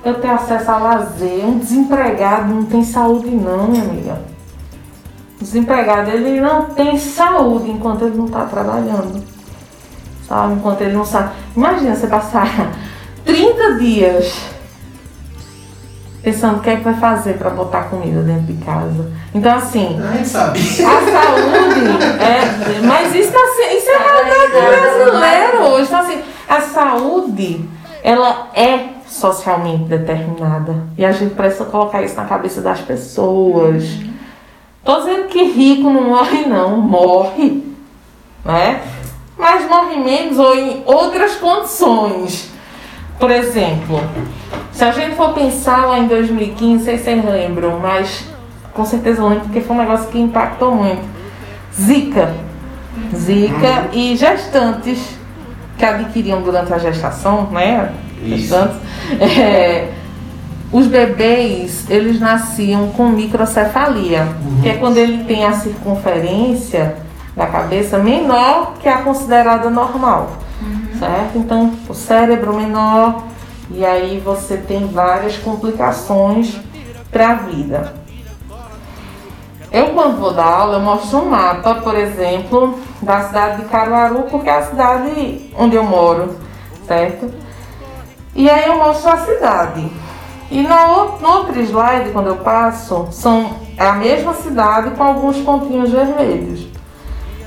eu 0.05 0.15
ter 0.15 0.29
acesso 0.29 0.71
a 0.71 0.79
lazer. 0.79 1.45
Um 1.45 1.59
desempregado 1.59 2.53
não 2.53 2.65
tem 2.65 2.85
saúde 2.85 3.31
não, 3.31 3.69
minha 3.69 3.83
amiga. 3.83 4.21
O 5.41 5.45
desempregado 5.45 6.11
ele 6.11 6.41
não 6.41 6.67
tem 6.67 6.99
saúde 6.99 7.71
enquanto 7.71 8.05
ele 8.05 8.17
não 8.17 8.27
está 8.27 8.45
trabalhando. 8.45 9.23
Sabe? 10.27 10.55
Enquanto 10.55 10.81
ele 10.83 10.93
não 10.93 11.05
sabe. 11.05 11.31
Imagina 11.57 11.95
você 11.95 12.07
passar 12.07 12.73
30 13.25 13.75
dias 13.75 14.51
pensando 16.23 16.59
o 16.59 16.61
que 16.61 16.71
é 16.71 16.77
que 16.77 16.83
vai 16.83 16.95
fazer 16.95 17.35
para 17.35 17.51
botar 17.51 17.85
comida 17.85 18.21
dentro 18.23 18.43
de 18.43 18.65
casa. 18.65 19.11
Então, 19.35 19.57
assim. 19.57 19.99
A 20.03 20.17
gente 20.17 20.29
sabe. 20.29 20.59
A 20.59 20.63
saúde 20.63 21.81
é. 22.21 22.87
Mas 22.87 23.15
isso, 23.15 23.33
tá, 23.33 23.39
isso 23.75 23.91
é 23.91 23.99
realidade 23.99 25.07
brasileira 25.07 25.61
hoje. 25.63 25.85
Então, 25.85 26.01
assim, 26.01 26.23
a 26.51 26.61
saúde, 26.63 27.65
ela 28.03 28.49
é 28.55 28.89
socialmente 29.07 29.85
determinada. 29.85 30.75
E 30.99 31.05
a 31.05 31.13
gente 31.13 31.37
precisa 31.37 31.65
colocar 31.67 32.03
isso 32.03 32.17
na 32.17 32.25
cabeça 32.25 32.61
das 32.61 32.81
pessoas. 32.81 33.85
Tô 34.85 34.99
dizendo 34.99 35.29
que 35.29 35.45
rico 35.45 35.89
não 35.89 36.09
morre, 36.09 36.47
não. 36.47 36.77
Morre. 36.79 37.63
Né? 38.45 38.83
Mas 39.39 39.69
morre 39.69 39.97
menos 39.97 40.41
ou 40.41 40.53
em 40.57 40.83
outras 40.87 41.37
condições. 41.37 42.51
Por 43.17 43.31
exemplo, 43.31 44.01
se 44.73 44.83
a 44.83 44.91
gente 44.91 45.15
for 45.15 45.33
pensar 45.33 45.87
lá 45.87 46.01
em 46.01 46.09
2015, 46.09 46.73
não 46.73 46.85
sei 46.85 46.99
se 46.99 47.05
vocês 47.05 47.25
lembram, 47.25 47.79
mas 47.79 48.25
com 48.75 48.85
certeza 48.85 49.23
lembro 49.25 49.45
porque 49.45 49.61
foi 49.61 49.77
um 49.77 49.79
negócio 49.79 50.09
que 50.09 50.19
impactou 50.19 50.75
muito. 50.75 51.03
Zika. 51.73 52.35
Zika 53.15 53.91
e 53.93 54.17
gestantes 54.17 55.20
que 55.81 55.85
adquiriam 55.85 56.43
durante 56.43 56.73
a 56.73 56.79
gestação, 56.79 57.49
né? 57.51 57.93
Gestantes. 58.25 58.77
É, 59.19 59.89
os 60.71 60.87
bebês, 60.87 61.91
eles 61.91 62.21
nasciam 62.21 62.91
com 62.91 63.09
microcefalia, 63.09 64.29
uhum. 64.45 64.61
que 64.63 64.69
é 64.69 64.75
quando 64.75 64.99
ele 64.99 65.25
tem 65.25 65.45
a 65.45 65.53
circunferência 65.53 66.95
da 67.35 67.49
cabeça 67.49 67.99
menor 67.99 68.75
que 68.81 68.89
a 68.89 68.99
considerada 68.99 69.69
normal 69.69 70.39
certo? 71.01 71.39
Então, 71.39 71.73
o 71.89 71.95
cérebro 71.95 72.55
menor, 72.55 73.25
e 73.71 73.85
aí 73.85 74.21
você 74.23 74.59
tem 74.59 74.87
várias 74.87 75.37
complicações 75.39 76.61
para 77.11 77.31
a 77.31 77.35
vida. 77.35 77.95
Eu, 79.73 79.91
quando 79.91 80.19
vou 80.19 80.33
dar 80.33 80.47
aula, 80.47 80.75
eu 80.75 80.81
mostro 80.81 81.19
um 81.19 81.31
mapa, 81.31 81.77
por 81.77 81.95
exemplo, 81.95 82.79
da 83.01 83.23
cidade 83.23 83.63
de 83.63 83.69
Caruaru, 83.69 84.25
porque 84.31 84.49
é 84.49 84.59
a 84.59 84.63
cidade 84.63 85.51
onde 85.57 85.77
eu 85.77 85.85
moro, 85.85 86.37
certo? 86.87 87.33
E 88.35 88.49
aí 88.51 88.67
eu 88.67 88.77
mostro 88.77 89.11
a 89.11 89.17
cidade. 89.19 89.89
E 90.51 90.63
no, 90.63 91.29
outro 91.29 91.61
slide, 91.61 92.11
quando 92.11 92.27
eu 92.27 92.37
passo, 92.37 93.09
são 93.13 93.51
é 93.77 93.87
a 93.87 93.93
mesma 93.93 94.35
cidade 94.35 94.91
com 94.91 95.03
alguns 95.03 95.39
pontinhos 95.39 95.91
vermelhos. 95.91 96.67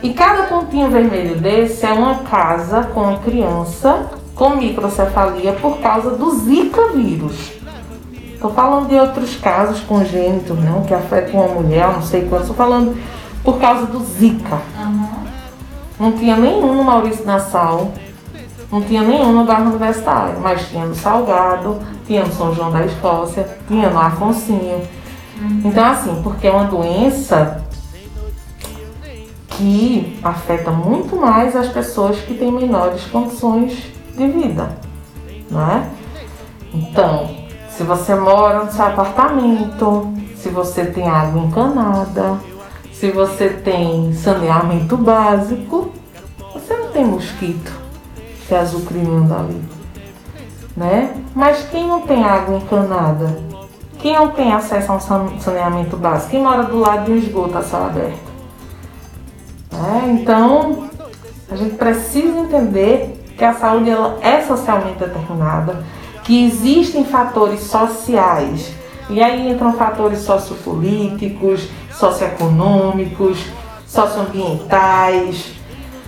E 0.01 0.13
cada 0.13 0.43
pontinho 0.43 0.89
vermelho 0.89 1.35
desse 1.35 1.85
é 1.85 1.91
uma 1.91 2.19
casa 2.23 2.83
com 2.93 3.17
criança 3.19 4.09
com 4.35 4.55
microcefalia 4.55 5.53
por 5.53 5.77
causa 5.77 6.11
do 6.11 6.31
Zika 6.31 6.87
vírus. 6.89 7.53
Estou 8.43 8.53
falando 8.53 8.89
de 8.89 8.95
outros 8.95 9.37
casos 9.37 9.79
congênitos, 9.79 10.59
não, 10.59 10.83
que 10.83 10.93
afetam 10.93 11.39
uma 11.39 11.61
mulher, 11.61 11.87
não 11.93 12.01
sei 12.01 12.27
quantos. 12.27 12.49
Estou 12.49 12.57
falando 12.57 13.01
por 13.41 13.57
causa 13.57 13.85
do 13.85 14.03
Zika. 14.03 14.61
Uhum. 14.77 15.07
Não 15.97 16.11
tinha 16.11 16.35
nenhum 16.35 16.75
no 16.75 16.83
Maurício 16.83 17.25
Nassau, 17.25 17.93
não 18.69 18.81
tinha 18.81 19.01
nenhum 19.01 19.31
no 19.31 19.45
bairro 19.45 19.69
universitário, 19.69 20.41
mas 20.41 20.67
tinha 20.67 20.85
no 20.85 20.93
Salgado, 20.93 21.79
tinha 22.05 22.25
no 22.25 22.33
São 22.33 22.53
João 22.53 22.69
da 22.69 22.85
Escócia, 22.85 23.47
tinha 23.65 23.89
no 23.89 23.97
Afonsinho. 23.97 24.81
Uhum. 25.41 25.61
Então, 25.63 25.85
assim, 25.85 26.21
porque 26.21 26.45
é 26.45 26.51
uma 26.51 26.65
doença 26.65 27.63
que 29.51 30.19
afeta 30.21 30.69
muito 30.69 31.15
mais 31.15 31.55
as 31.55 31.69
pessoas 31.69 32.17
que 32.17 32.33
têm 32.33 32.51
menores 32.51 33.05
condições 33.05 33.89
de 34.17 34.27
vida, 34.27 34.69
né? 35.49 35.89
Então, 36.73 37.42
se 37.75 37.83
você 37.83 38.13
mora 38.13 38.63
no 38.63 38.71
seu 38.71 38.85
apartamento, 38.85 40.13
se 40.37 40.49
você 40.49 40.85
tem 40.85 41.09
água 41.09 41.41
encanada, 41.41 42.37
se 42.91 43.09
você 43.09 43.49
tem 43.49 44.13
saneamento 44.13 44.95
básico, 44.95 45.91
você 46.53 46.75
não 46.75 46.89
tem 46.89 47.03
mosquito 47.03 47.71
que 48.47 48.53
é 48.53 48.59
azucrinando 48.59 49.33
ali, 49.33 49.61
né? 50.77 51.15
Mas 51.33 51.67
quem 51.69 51.87
não 51.87 52.01
tem 52.01 52.23
água 52.23 52.57
encanada, 52.57 53.39
quem 53.97 54.13
não 54.13 54.29
tem 54.29 54.53
acesso 54.53 54.91
a 54.91 54.95
um 54.95 55.39
saneamento 55.39 55.97
básico, 55.97 56.31
quem 56.31 56.43
mora 56.43 56.63
do 56.63 56.79
lado 56.79 57.05
de 57.05 57.11
um 57.11 57.17
esgoto 57.17 57.57
a 57.57 57.63
céu 57.63 57.85
aberto, 57.85 58.31
né? 59.71 60.19
Então, 60.21 60.89
a 61.49 61.55
gente 61.55 61.75
precisa 61.75 62.37
entender 62.37 63.19
que 63.35 63.43
a 63.43 63.53
saúde 63.53 63.89
ela 63.89 64.19
é 64.21 64.41
socialmente 64.41 64.99
determinada, 64.99 65.83
que 66.23 66.45
existem 66.45 67.03
fatores 67.05 67.61
sociais, 67.61 68.71
e 69.09 69.21
aí 69.21 69.51
entram 69.51 69.73
fatores 69.73 70.19
sociopolíticos, 70.19 71.67
socioeconômicos, 71.91 73.37
socioambientais, 73.85 75.53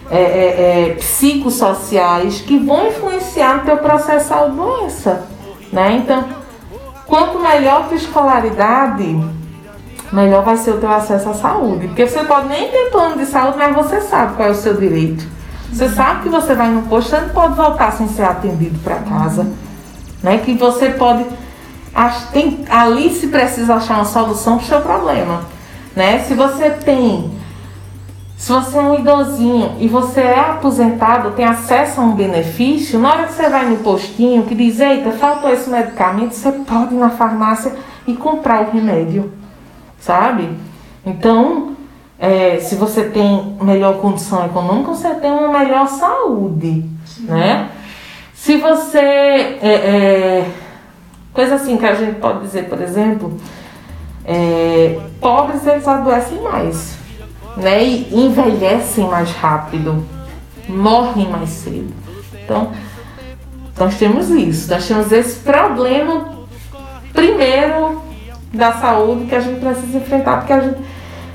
é, 0.09 0.17
é, 0.17 0.89
é, 0.89 0.93
psicossociais, 0.95 2.41
que 2.41 2.57
vão 2.57 2.87
influenciar 2.87 3.57
no 3.57 3.65
teu 3.65 3.77
processo 3.77 4.23
de 4.23 4.29
saúde-doença. 4.29 5.25
Né? 5.71 6.01
Então, 6.03 6.25
quanto 7.05 7.39
melhor 7.39 7.81
a 7.81 7.83
tua 7.83 7.97
escolaridade, 7.97 9.19
melhor 10.11 10.43
vai 10.43 10.57
ser 10.57 10.71
o 10.71 10.77
teu 10.77 10.91
acesso 10.91 11.29
à 11.29 11.33
saúde. 11.33 11.87
Porque 11.87 12.07
você 12.07 12.23
pode 12.23 12.47
nem 12.47 12.69
ter 12.69 12.89
plano 12.91 13.17
de 13.17 13.25
saúde, 13.25 13.57
mas 13.57 13.75
você 13.75 13.99
sabe 14.01 14.35
qual 14.35 14.47
é 14.47 14.51
o 14.51 14.55
seu 14.55 14.75
direito. 14.75 15.27
Você 15.71 15.89
sabe 15.89 16.23
que 16.23 16.29
você 16.29 16.55
vai 16.55 16.69
no 16.69 16.83
posto, 16.83 17.09
você 17.09 17.19
não 17.19 17.29
pode 17.29 17.55
voltar 17.55 17.91
sem 17.91 18.07
ser 18.07 18.23
atendido 18.23 18.79
para 18.79 18.95
casa. 18.95 19.45
Né? 20.25 20.39
Que 20.39 20.53
você 20.55 20.89
pode. 20.89 21.25
Tem, 22.33 22.65
ali 22.69 23.09
se 23.09 23.27
precisa 23.27 23.75
achar 23.75 23.95
uma 23.95 24.05
solução 24.05 24.57
para 24.57 24.65
o 24.65 24.67
seu 24.67 24.81
problema. 24.81 25.45
Né? 25.95 26.19
Se 26.19 26.33
você 26.33 26.69
tem. 26.71 27.31
Se 28.35 28.51
você 28.51 28.77
é 28.77 28.81
um 28.81 28.99
idosinho 28.99 29.77
e 29.79 29.87
você 29.87 30.19
é 30.19 30.39
aposentado, 30.39 31.31
tem 31.31 31.45
acesso 31.45 32.01
a 32.01 32.03
um 32.03 32.15
benefício, 32.15 32.99
na 32.99 33.11
hora 33.13 33.23
que 33.27 33.33
você 33.33 33.49
vai 33.49 33.65
no 33.65 33.77
postinho 33.77 34.43
que 34.43 34.53
diz, 34.53 34.81
eita, 34.81 35.11
faltou 35.11 35.49
esse 35.49 35.69
medicamento, 35.69 36.33
você 36.33 36.51
pode 36.51 36.93
ir 36.93 36.97
na 36.97 37.11
farmácia 37.11 37.71
e 38.05 38.13
comprar 38.13 38.63
o 38.63 38.71
remédio 38.71 39.31
sabe? 40.05 40.49
Então, 41.03 41.75
é, 42.19 42.59
se 42.59 42.75
você 42.75 43.05
tem 43.05 43.57
melhor 43.61 43.97
condição 43.97 44.45
econômica, 44.45 44.91
você 44.91 45.09
tem 45.15 45.31
uma 45.31 45.59
melhor 45.59 45.87
saúde, 45.87 46.85
Sim. 47.05 47.25
né? 47.25 47.69
Se 48.45 48.57
você. 48.57 48.99
É, 48.99 49.57
é, 49.63 50.51
coisa 51.33 51.55
assim 51.55 51.77
que 51.77 51.85
a 51.87 51.95
gente 51.95 52.19
pode 52.19 52.41
dizer, 52.41 52.69
por 52.69 52.79
exemplo, 52.79 53.35
é, 54.23 54.99
pobres 55.19 55.65
eles 55.65 55.87
adoecem 55.87 56.39
mais, 56.43 56.95
né? 57.57 57.83
E 57.83 58.07
envelhecem 58.13 59.05
mais 59.07 59.31
rápido, 59.31 60.05
morrem 60.69 61.27
mais 61.27 61.49
cedo. 61.49 61.91
Então, 62.43 62.71
nós 63.79 63.97
temos 63.97 64.29
isso, 64.29 64.69
nós 64.69 64.87
temos 64.87 65.11
esse 65.11 65.39
problema 65.39 66.35
primeiro 67.13 67.99
da 68.53 68.73
saúde 68.73 69.25
que 69.25 69.33
a 69.33 69.39
gente 69.39 69.59
precisa 69.59 69.97
enfrentar, 69.97 70.37
porque 70.37 70.53
a 70.53 70.59
gente 70.59 70.77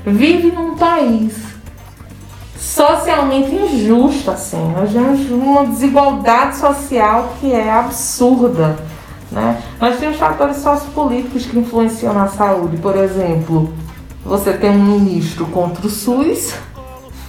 vive 0.05 0.49
num 0.49 0.77
país 0.77 1.50
socialmente 2.61 3.55
injusto, 3.55 4.29
assim. 4.29 4.71
Nós 4.77 4.93
temos 4.93 5.31
uma 5.31 5.65
desigualdade 5.65 6.57
social 6.57 7.33
que 7.39 7.51
é 7.51 7.71
absurda. 7.71 8.77
Né? 9.31 9.59
Nós 9.79 9.97
temos 9.97 10.17
fatores 10.17 10.57
sociopolíticos 10.57 11.47
que 11.47 11.57
influenciam 11.57 12.13
na 12.13 12.27
saúde. 12.27 12.77
Por 12.77 12.95
exemplo, 12.95 13.73
você 14.23 14.53
tem 14.53 14.69
um 14.69 14.83
ministro 14.83 15.47
contra 15.47 15.87
o 15.87 15.89
SUS, 15.89 16.53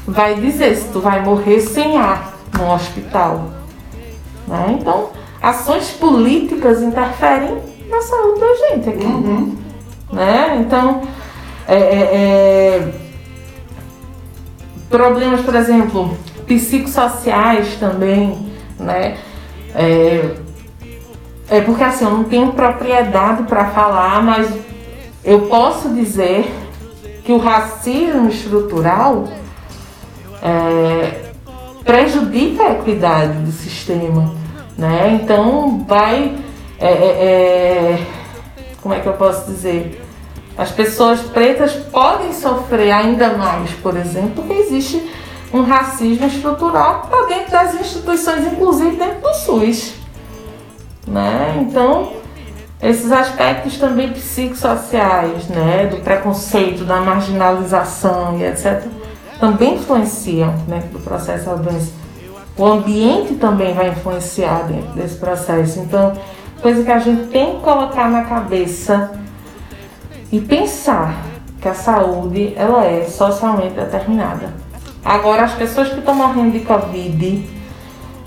vai 0.07 0.35
dizer 0.35 0.76
se 0.76 0.89
tu 0.89 1.01
vai 1.01 1.24
morrer 1.24 1.61
sem 1.61 1.97
ar 1.97 2.35
no 2.59 2.70
hospital. 2.70 3.47
Né? 4.47 4.76
Então, 4.78 5.09
ações 5.41 5.93
políticas 5.93 6.83
interferem 6.83 7.57
na 7.89 8.03
saúde 8.03 8.39
da 8.41 8.55
gente 8.55 8.89
aqui. 8.91 9.07
Uhum. 9.07 9.57
Né? 10.12 10.59
Então, 10.61 11.01
é, 11.66 11.76
é, 11.76 11.78
é, 11.78 13.01
problemas, 14.93 15.40
por 15.40 15.55
exemplo, 15.57 16.16
psicossociais 16.47 17.76
também, 17.80 18.53
né? 18.78 19.16
É, 19.74 20.34
é 21.49 21.61
porque 21.62 21.82
assim, 21.82 22.05
eu 22.05 22.11
não 22.11 22.24
tenho 22.24 22.53
propriedade 22.53 23.45
para 23.45 23.70
falar, 23.70 24.22
mas 24.22 24.55
eu 25.24 25.47
posso 25.47 25.88
dizer 25.88 26.53
que 27.24 27.32
o 27.32 27.38
racismo 27.38 28.28
estrutural 28.28 29.28
é, 30.43 31.32
prejudica 31.84 32.64
a 32.64 32.72
equidade 32.72 33.38
do 33.38 33.53
sistema, 33.53 34.34
né? 34.76 35.18
Então 35.22 35.84
vai, 35.88 36.36
é, 36.78 36.86
é, 36.86 36.90
é, 36.90 38.07
como 38.82 38.93
é 38.93 39.01
que 39.01 39.07
eu 39.07 39.14
posso 39.14 39.51
dizer? 39.51 40.01
As 40.57 40.70
pessoas 40.70 41.20
pretas 41.20 41.72
podem 41.72 42.32
sofrer 42.32 42.92
ainda 42.92 43.30
mais, 43.30 43.70
por 43.82 43.96
exemplo, 43.96 44.30
porque 44.36 44.53
existe 44.53 45.03
um 45.53 45.62
racismo 45.62 46.26
estrutural 46.26 47.07
para 47.09 47.26
dentro 47.26 47.50
das 47.50 47.74
instituições, 47.74 48.46
inclusive 48.46 48.96
dentro 48.96 49.20
do 49.20 49.34
SUS. 49.34 49.94
Né? 51.07 51.59
Então, 51.61 52.12
esses 52.82 53.11
aspectos 53.12 53.78
também 53.78 54.12
psicossociais, 54.12 55.48
né, 55.48 55.86
do 55.86 55.98
preconceito, 55.98 56.84
da 56.84 57.00
marginalização 57.00 58.38
e 58.38 58.44
etc., 58.44 58.82
também 59.38 59.74
influenciam 59.74 60.55
dentro 60.68 60.90
do 60.90 61.00
processo 61.00 61.46
da 61.46 61.55
doença. 61.55 61.92
O 62.57 62.64
ambiente 62.66 63.34
também 63.34 63.74
vai 63.74 63.88
influenciar 63.88 64.64
dentro 64.64 64.92
desse 64.92 65.16
processo. 65.16 65.80
Então, 65.80 66.12
coisa 66.61 66.84
que 66.84 66.90
a 66.90 66.98
gente 66.98 67.28
tem 67.28 67.57
que 67.57 67.62
colocar 67.62 68.09
na 68.11 68.24
cabeça 68.24 69.11
e 70.33 70.41
pensar 70.41 71.14
que 71.61 71.68
a 71.68 71.74
saúde 71.74 72.55
ela 72.57 72.85
é 72.85 73.05
socialmente 73.05 73.74
determinada. 73.74 74.49
Agora, 75.05 75.45
as 75.45 75.53
pessoas 75.53 75.91
que 75.91 75.99
estão 75.99 76.14
morrendo 76.14 76.53
de 76.53 76.61
Covid, 76.61 77.49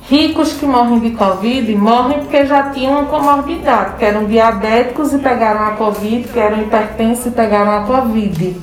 ricos 0.07 0.53
que 0.53 0.65
morrem 0.65 0.99
de 0.99 1.11
Covid, 1.11 1.75
morrem 1.75 2.19
porque 2.19 2.45
já 2.45 2.69
tinham 2.69 2.99
uma 2.99 3.05
comorbidade, 3.05 3.97
que 3.97 4.05
eram 4.05 4.25
diabéticos 4.25 5.13
e 5.13 5.17
pegaram 5.17 5.65
a 5.65 5.71
Covid, 5.71 6.27
que 6.27 6.39
eram 6.39 6.61
hipertensos 6.61 7.25
e 7.25 7.31
pegaram 7.31 7.71
a 7.71 7.85
Covid. 7.85 8.55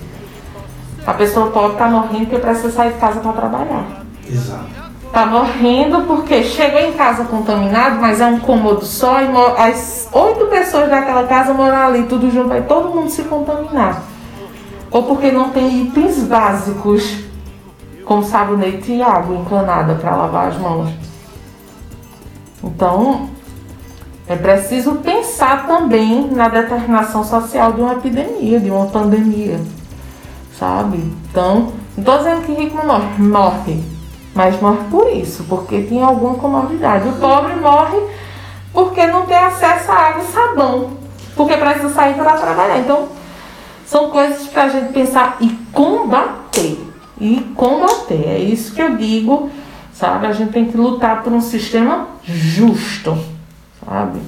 A 1.04 1.14
pessoa 1.14 1.50
pode 1.50 1.72
estar 1.72 1.90
morrendo 1.90 2.26
porque 2.26 2.38
precisa 2.38 2.70
sair 2.70 2.92
de 2.92 2.98
casa 2.98 3.20
para 3.20 3.32
trabalhar. 3.32 4.04
Exato. 4.30 4.81
Está 5.12 5.26
morrendo 5.26 6.06
porque 6.06 6.42
chegou 6.42 6.80
em 6.80 6.94
casa 6.94 7.24
contaminado, 7.24 8.00
mas 8.00 8.18
é 8.18 8.24
um 8.24 8.40
cômodo 8.40 8.82
só 8.82 9.20
e 9.20 9.26
as 9.58 10.08
oito 10.10 10.46
pessoas 10.46 10.88
daquela 10.88 11.24
casa 11.24 11.52
moram 11.52 11.76
ali, 11.76 12.04
tudo 12.04 12.30
junto, 12.30 12.48
vai 12.48 12.62
todo 12.62 12.88
mundo 12.88 13.10
se 13.10 13.24
contaminar. 13.24 14.04
Ou 14.90 15.02
porque 15.02 15.30
não 15.30 15.50
tem 15.50 15.82
itens 15.82 16.20
básicos, 16.20 17.18
como 18.06 18.24
sabonete 18.24 18.90
e 18.90 19.02
água 19.02 19.36
encanada 19.36 19.96
para 19.96 20.16
lavar 20.16 20.48
as 20.48 20.56
mãos. 20.56 20.88
Então, 22.64 23.28
é 24.26 24.34
preciso 24.34 24.94
pensar 24.94 25.66
também 25.66 26.30
na 26.30 26.48
determinação 26.48 27.22
social 27.22 27.74
de 27.74 27.82
uma 27.82 27.92
epidemia, 27.92 28.58
de 28.58 28.70
uma 28.70 28.86
pandemia, 28.86 29.60
sabe? 30.58 30.96
Então, 31.28 31.70
não 31.98 31.98
estou 31.98 32.16
dizendo 32.16 32.46
que 32.46 32.54
rico 32.54 32.86
morre, 32.86 33.22
morre 33.22 33.91
mas 34.34 34.60
morre 34.60 34.84
por 34.90 35.10
isso, 35.12 35.44
porque 35.48 35.82
tem 35.82 36.02
alguma 36.02 36.34
comorbidade. 36.34 37.08
O 37.08 37.12
pobre 37.12 37.54
morre 37.56 37.98
porque 38.72 39.06
não 39.06 39.26
tem 39.26 39.36
acesso 39.36 39.90
a 39.90 39.94
água 39.94 40.22
e 40.22 40.32
sabão, 40.32 40.96
porque 41.36 41.56
precisa 41.56 41.90
sair 41.90 42.14
para 42.14 42.32
trabalhar. 42.32 42.78
Então, 42.78 43.08
são 43.86 44.10
coisas 44.10 44.46
para 44.46 44.64
a 44.64 44.68
gente 44.68 44.92
pensar 44.92 45.36
e 45.40 45.48
combater. 45.72 46.78
E 47.20 47.40
combater. 47.54 48.26
É 48.26 48.38
isso 48.38 48.74
que 48.74 48.80
eu 48.80 48.96
digo, 48.96 49.50
sabe? 49.92 50.26
A 50.26 50.32
gente 50.32 50.52
tem 50.52 50.64
que 50.64 50.76
lutar 50.76 51.22
por 51.22 51.32
um 51.32 51.40
sistema 51.40 52.08
justo, 52.24 53.16
sabe? 53.84 54.20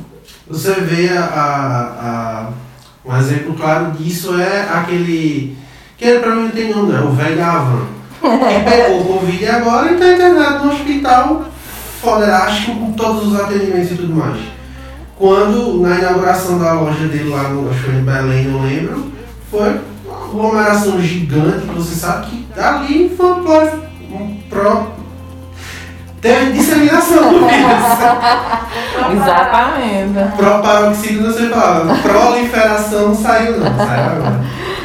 Você 0.47 0.75
vê 0.75 1.09
a, 1.17 1.25
a, 1.25 2.49
a 2.49 2.49
um 3.05 3.17
exemplo 3.17 3.55
claro 3.55 3.93
disso 3.93 4.39
é 4.41 4.63
aquele. 4.63 5.57
Que 5.97 6.05
ele 6.07 6.21
para 6.21 6.35
mim 6.35 6.43
não 6.45 6.51
tem 6.51 6.75
nome, 6.75 6.93
não, 6.93 7.09
o 7.09 7.13
velho 7.13 7.37
e 8.27 8.71
pegou 8.71 9.01
o 9.01 9.05
Covid 9.05 9.47
agora 9.49 9.91
e 9.91 9.95
está 9.95 10.13
internado 10.13 10.67
no 10.67 10.73
hospital 10.73 11.45
foderástico 12.01 12.77
com 12.77 12.93
todos 12.93 13.29
os 13.29 13.41
atendimentos 13.41 13.93
e 13.93 13.97
tudo 13.97 14.15
mais. 14.15 14.39
Quando, 15.17 15.81
na 15.81 15.99
inauguração 15.99 16.59
da 16.59 16.73
loja 16.73 17.07
dele 17.07 17.31
lá 17.31 17.45
no, 17.45 17.71
acho 17.71 17.85
que 17.85 17.91
em 17.91 18.05
Belém, 18.05 18.49
não 18.49 18.63
lembro, 18.63 19.13
foi 19.51 19.81
uma 20.05 20.25
aglomeração 20.25 21.01
gigante, 21.01 21.67
você 21.67 21.95
sabe 21.95 22.27
que 22.27 22.61
ali 22.61 23.15
foi 23.17 23.31
um 23.31 24.41
pro, 24.51 24.89
teve 26.21 26.53
disseminação 26.53 27.33
do 27.33 27.47
vírus. 27.47 27.85
Exatamente. 29.23 30.37
Proparoxílio 30.37 31.23
não 31.23 31.33
sei 31.33 31.49
falar, 31.49 32.03
proliferação 32.03 33.09
não 33.09 33.15
saiu 33.15 33.61
não, 33.61 33.77
saiu 33.77 34.05
agora. 34.05 34.45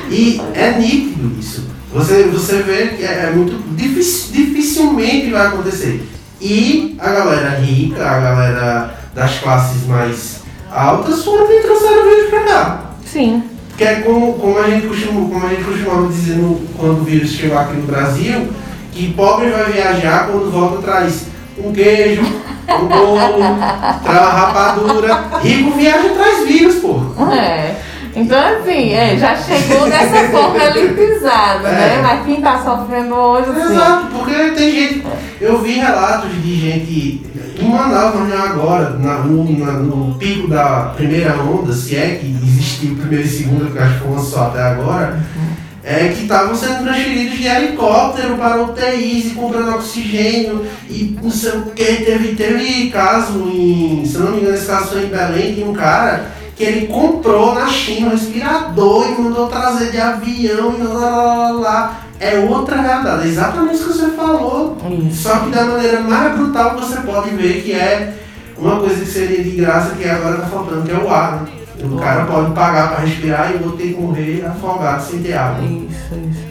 E 0.09 0.41
é 0.53 0.71
nítido 0.71 1.39
isso. 1.39 1.68
Você, 1.91 2.23
você 2.23 2.61
vê 2.61 2.87
que 2.89 3.03
é, 3.03 3.25
é 3.27 3.31
muito 3.31 3.57
dificilmente 3.75 5.31
vai 5.31 5.47
acontecer. 5.47 6.07
E 6.39 6.95
a 6.99 7.09
galera 7.09 7.59
rica, 7.59 8.05
a 8.05 8.19
galera 8.19 8.95
das 9.13 9.39
classes 9.39 9.85
mais 9.87 10.41
altas 10.71 11.23
foram 11.23 11.47
quem 11.47 11.61
trouxeram 11.61 12.01
o 12.01 12.09
vírus 12.09 12.29
pra 12.29 12.43
cá. 12.43 12.91
Sim. 13.05 13.43
Que 13.75 13.83
é 13.83 13.95
como, 14.01 14.33
como, 14.33 14.59
a 14.59 14.69
gente 14.69 14.87
costuma, 14.87 15.29
como 15.29 15.45
a 15.45 15.49
gente 15.49 15.63
costumava 15.63 16.07
dizer 16.07 16.35
no, 16.35 16.55
quando 16.77 17.01
o 17.01 17.03
vírus 17.03 17.31
chegou 17.31 17.57
aqui 17.57 17.75
no 17.77 17.87
Brasil, 17.87 18.49
que 18.91 19.13
pobre 19.13 19.49
vai 19.49 19.71
viajar 19.71 20.27
quando 20.27 20.51
volta 20.51 20.81
traz 20.81 21.25
um 21.57 21.71
queijo, 21.71 22.21
um 22.21 22.85
bolo, 22.85 23.39
traz 24.03 24.21
uma 24.21 24.31
rapadura. 24.31 25.23
Rico 25.41 25.71
viaja 25.71 26.09
traz 26.09 26.47
vírus, 26.47 26.75
pô. 26.75 26.99
É. 27.33 27.75
Então, 28.15 28.39
assim, 28.39 28.91
é, 28.91 29.17
já 29.17 29.35
chegou 29.35 29.87
dessa 29.89 30.29
forma 30.29 30.63
elitizada, 30.63 31.67
é. 31.67 31.71
né? 31.71 32.01
Mas 32.01 32.25
quem 32.25 32.37
está 32.37 32.63
sofrendo 32.63 33.13
hoje, 33.13 33.49
assim... 33.49 33.73
Exato, 33.73 34.07
porque 34.07 34.35
tem 34.51 34.71
gente... 34.71 35.07
Eu 35.39 35.61
vi 35.61 35.73
relatos 35.73 36.29
de 36.41 36.55
gente 36.55 37.29
em 37.61 37.69
Manaus, 37.69 38.15
agora, 38.33 38.91
na, 38.91 39.19
no, 39.19 39.57
na, 39.57 39.73
no 39.73 40.15
pico 40.15 40.47
da 40.47 40.93
primeira 40.95 41.35
onda, 41.35 41.73
se 41.73 41.95
é 41.95 42.15
que 42.15 42.27
existiu 42.27 42.95
primeira 42.95 43.25
e 43.25 43.29
segunda, 43.29 43.69
que 43.69 43.77
acho 43.77 43.99
que 43.99 44.07
foi 44.07 44.19
só 44.19 44.47
até 44.47 44.61
agora, 44.61 45.19
é 45.83 46.07
que 46.09 46.21
estavam 46.21 46.55
sendo 46.55 46.83
transferidos 46.83 47.37
de 47.37 47.47
helicóptero 47.47 48.37
para 48.37 48.61
UTIs 48.63 49.27
e 49.27 49.35
comprando 49.35 49.75
oxigênio 49.75 50.65
e 50.89 51.17
não 51.21 51.31
sei 51.31 51.51
o 51.51 51.63
que. 51.71 51.83
Teve, 52.05 52.35
teve 52.35 52.89
caso 52.91 53.39
em, 53.49 54.05
se 54.05 54.17
não 54.17 54.31
me 54.31 54.41
engano, 54.41 54.55
esse 54.55 54.67
caso 54.67 54.89
foi 54.89 55.05
em 55.05 55.09
Belém, 55.09 55.55
de 55.55 55.63
um 55.63 55.73
cara 55.73 56.38
que 56.59 56.65
ele 56.65 56.87
comprou 56.87 57.55
na 57.55 57.67
China 57.67 58.07
um 58.07 58.09
respirador 58.09 59.07
e 59.07 59.21
mandou 59.21 59.47
trazer 59.47 59.91
de 59.91 59.97
avião 59.97 60.75
e 60.77 60.83
lá, 60.83 60.99
lá, 60.99 61.23
lá, 61.23 61.51
lá. 61.51 62.01
É 62.19 62.37
outra 62.37 62.81
realidade, 62.81 63.23
é 63.23 63.27
exatamente 63.29 63.75
isso 63.75 63.87
que 63.87 63.93
você 63.93 64.07
falou. 64.09 64.75
Isso. 65.07 65.23
Só 65.23 65.39
que 65.39 65.51
da 65.51 65.63
maneira 65.63 66.01
mais 66.01 66.37
brutal 66.37 66.77
você 66.77 66.99
pode 66.99 67.29
ver 67.29 67.63
que 67.63 67.71
é 67.71 68.13
uma 68.57 68.77
coisa 68.77 68.99
que 68.99 69.05
seria 69.05 69.41
de 69.41 69.51
graça 69.51 69.95
que 69.95 70.03
agora 70.03 70.35
está 70.35 70.47
faltando, 70.47 70.83
que 70.83 70.91
é 70.91 70.97
o 70.97 71.09
ar. 71.09 71.43
Né? 71.43 71.49
O 71.81 71.95
cara 71.97 72.25
pode 72.25 72.51
pagar 72.51 72.89
para 72.89 73.05
respirar 73.05 73.53
e 73.53 73.55
o 73.55 73.63
outro 73.63 73.77
tem 73.77 73.93
que 73.93 74.01
morrer 74.01 74.45
afogado 74.45 75.01
sem 75.01 75.23
ter 75.23 75.37
água. 75.37 75.63
Isso, 75.63 76.13
isso. 76.29 76.43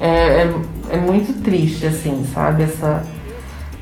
É, 0.00 0.44
é, 0.44 0.54
é 0.92 0.96
muito 0.96 1.42
triste, 1.42 1.86
assim, 1.86 2.26
sabe? 2.32 2.62
Essa, 2.62 3.02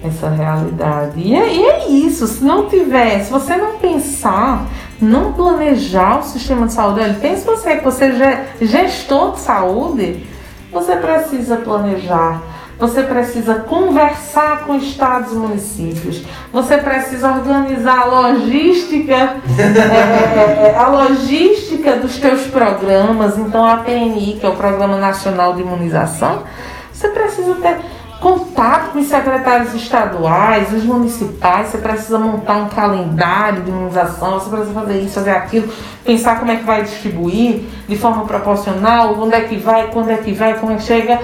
essa 0.03 0.29
realidade. 0.31 1.13
E 1.21 1.33
é, 1.33 1.55
e 1.55 1.65
é 1.65 1.89
isso, 1.91 2.27
se 2.27 2.43
não 2.43 2.69
tiver, 2.69 3.21
se 3.21 3.31
você 3.31 3.57
não 3.57 3.79
pensar 3.79 4.67
não 5.01 5.33
planejar 5.33 6.21
o 6.21 6.23
sistema 6.23 6.67
de 6.67 6.73
saúde. 6.73 7.01
Olha, 7.01 7.15
pense 7.15 7.45
você 7.45 7.77
que 7.77 7.85
você 7.85 8.05
é 8.05 8.47
gestor 8.61 9.33
de 9.33 9.41
saúde, 9.41 10.27
você 10.71 10.97
precisa 10.97 11.57
planejar. 11.57 12.43
Você 12.79 13.03
precisa 13.03 13.57
conversar 13.57 14.65
com 14.65 14.75
estados 14.75 15.33
e 15.33 15.35
municípios. 15.35 16.25
Você 16.51 16.79
precisa 16.79 17.29
organizar 17.29 18.01
a 18.01 18.05
logística, 18.07 19.37
é, 19.59 20.75
a 20.75 20.89
logística 20.89 21.97
dos 21.97 22.17
teus 22.17 22.47
programas. 22.47 23.37
Então, 23.37 23.67
a 23.67 23.79
PNI, 23.79 24.39
que 24.41 24.47
é 24.47 24.49
o 24.49 24.57
Programa 24.57 24.97
Nacional 24.97 25.53
de 25.53 25.61
Imunização, 25.61 26.43
você 26.91 27.09
precisa 27.09 27.55
ter 27.57 27.81
contato 28.21 28.93
com 28.93 28.99
os 28.99 29.07
secretários 29.07 29.75
estaduais, 29.75 30.73
os 30.73 30.85
municipais, 30.85 31.69
você 31.69 31.79
precisa 31.79 32.19
montar 32.19 32.57
um 32.59 32.69
calendário 32.69 33.63
de 33.63 33.71
imunização, 33.71 34.39
você 34.39 34.51
precisa 34.51 34.75
fazer 34.75 35.01
isso, 35.01 35.15
fazer 35.15 35.31
aquilo, 35.31 35.73
pensar 36.05 36.39
como 36.39 36.53
é 36.53 36.57
que 36.57 36.65
vai 36.65 36.83
distribuir 36.83 37.63
de 37.89 37.97
forma 37.97 38.27
proporcional, 38.27 39.19
onde 39.19 39.35
é 39.35 39.41
que 39.41 39.57
vai, 39.57 39.89
quando 39.91 40.11
é 40.11 40.19
que 40.19 40.33
vai, 40.33 40.59
como 40.59 40.73
é 40.73 40.77
que 40.77 40.83
chega. 40.83 41.19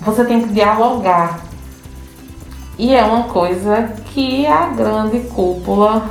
Você 0.00 0.24
tem 0.24 0.40
que 0.40 0.52
dialogar. 0.52 1.40
E 2.78 2.94
é 2.94 3.04
uma 3.04 3.24
coisa 3.24 3.92
que 4.06 4.46
a 4.46 4.66
grande 4.68 5.20
cúpula 5.20 6.02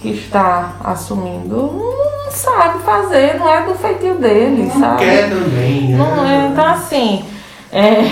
que 0.00 0.10
está 0.10 0.72
assumindo 0.82 1.72
não 2.24 2.30
sabe 2.30 2.78
fazer, 2.80 3.38
não 3.38 3.48
é 3.48 3.62
do 3.62 3.74
feitio 3.74 4.14
dele, 4.14 4.70
não 4.72 4.80
sabe? 4.80 5.04
Quer 5.04 5.28
também, 5.28 5.88
né? 5.88 5.96
Não 5.98 6.26
é, 6.26 6.48
então 6.48 6.66
assim, 6.66 7.24
é, 7.72 8.02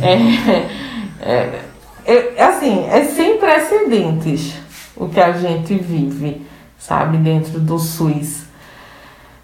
é, 0.00 1.60
é, 2.06 2.34
é, 2.36 2.42
assim, 2.44 2.86
é 2.88 3.04
sem 3.04 3.38
precedentes 3.38 4.54
o 4.96 5.08
que 5.08 5.20
a 5.20 5.32
gente 5.32 5.74
vive, 5.74 6.46
sabe, 6.78 7.16
dentro 7.16 7.58
do 7.58 7.78
SUS, 7.78 8.44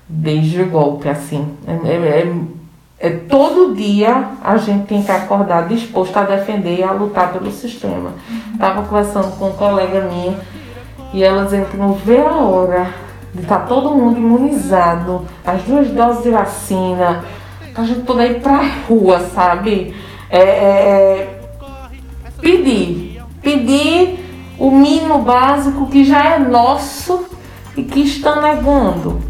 desde 0.09 0.63
o 0.63 0.71
golpe, 0.71 1.09
assim. 1.09 1.57
É, 1.67 1.73
é, 1.73 2.33
é, 3.01 3.11
todo 3.11 3.75
dia 3.75 4.29
a 4.45 4.57
gente 4.59 4.87
tem 4.87 5.03
que 5.03 5.11
acordar 5.11 5.67
disposto 5.67 6.17
a 6.17 6.23
defender 6.23 6.79
e 6.79 6.83
a 6.85 6.93
lutar 6.93 7.33
pelo 7.33 7.51
sistema. 7.51 8.13
Estava 8.53 8.83
conversando 8.83 9.37
com 9.39 9.49
um 9.49 9.53
colega 9.55 10.03
minha 10.03 10.39
e 11.13 11.25
ela 11.25 11.45
dizendo 11.45 11.71
que 11.71 11.77
não 11.77 11.95
vê 11.95 12.19
a 12.19 12.37
hora 12.37 12.95
de 13.35 13.43
estar 13.43 13.61
tá 13.61 13.67
todo 13.67 13.91
mundo 13.91 14.19
imunizado, 14.19 15.27
as 15.45 15.63
duas 15.63 15.89
doses 15.89 16.23
de 16.23 16.31
vacina, 16.31 17.25
para 17.81 17.83
a 17.83 17.87
gente 17.87 18.01
poder 18.03 18.31
ir 18.33 18.41
para 18.41 18.59
a 18.59 18.69
rua, 18.89 19.21
sabe? 19.35 19.95
É, 20.29 20.39
é, 20.39 20.43
é, 20.43 21.39
pedir, 22.41 23.23
pedir 23.43 24.19
o 24.59 24.71
mínimo 24.71 25.23
básico 25.23 25.89
que 25.89 26.05
já 26.05 26.35
é 26.35 26.39
nosso 26.39 27.27
e 27.77 27.83
que 27.83 28.01
estão 28.01 28.43
negando, 28.43 29.21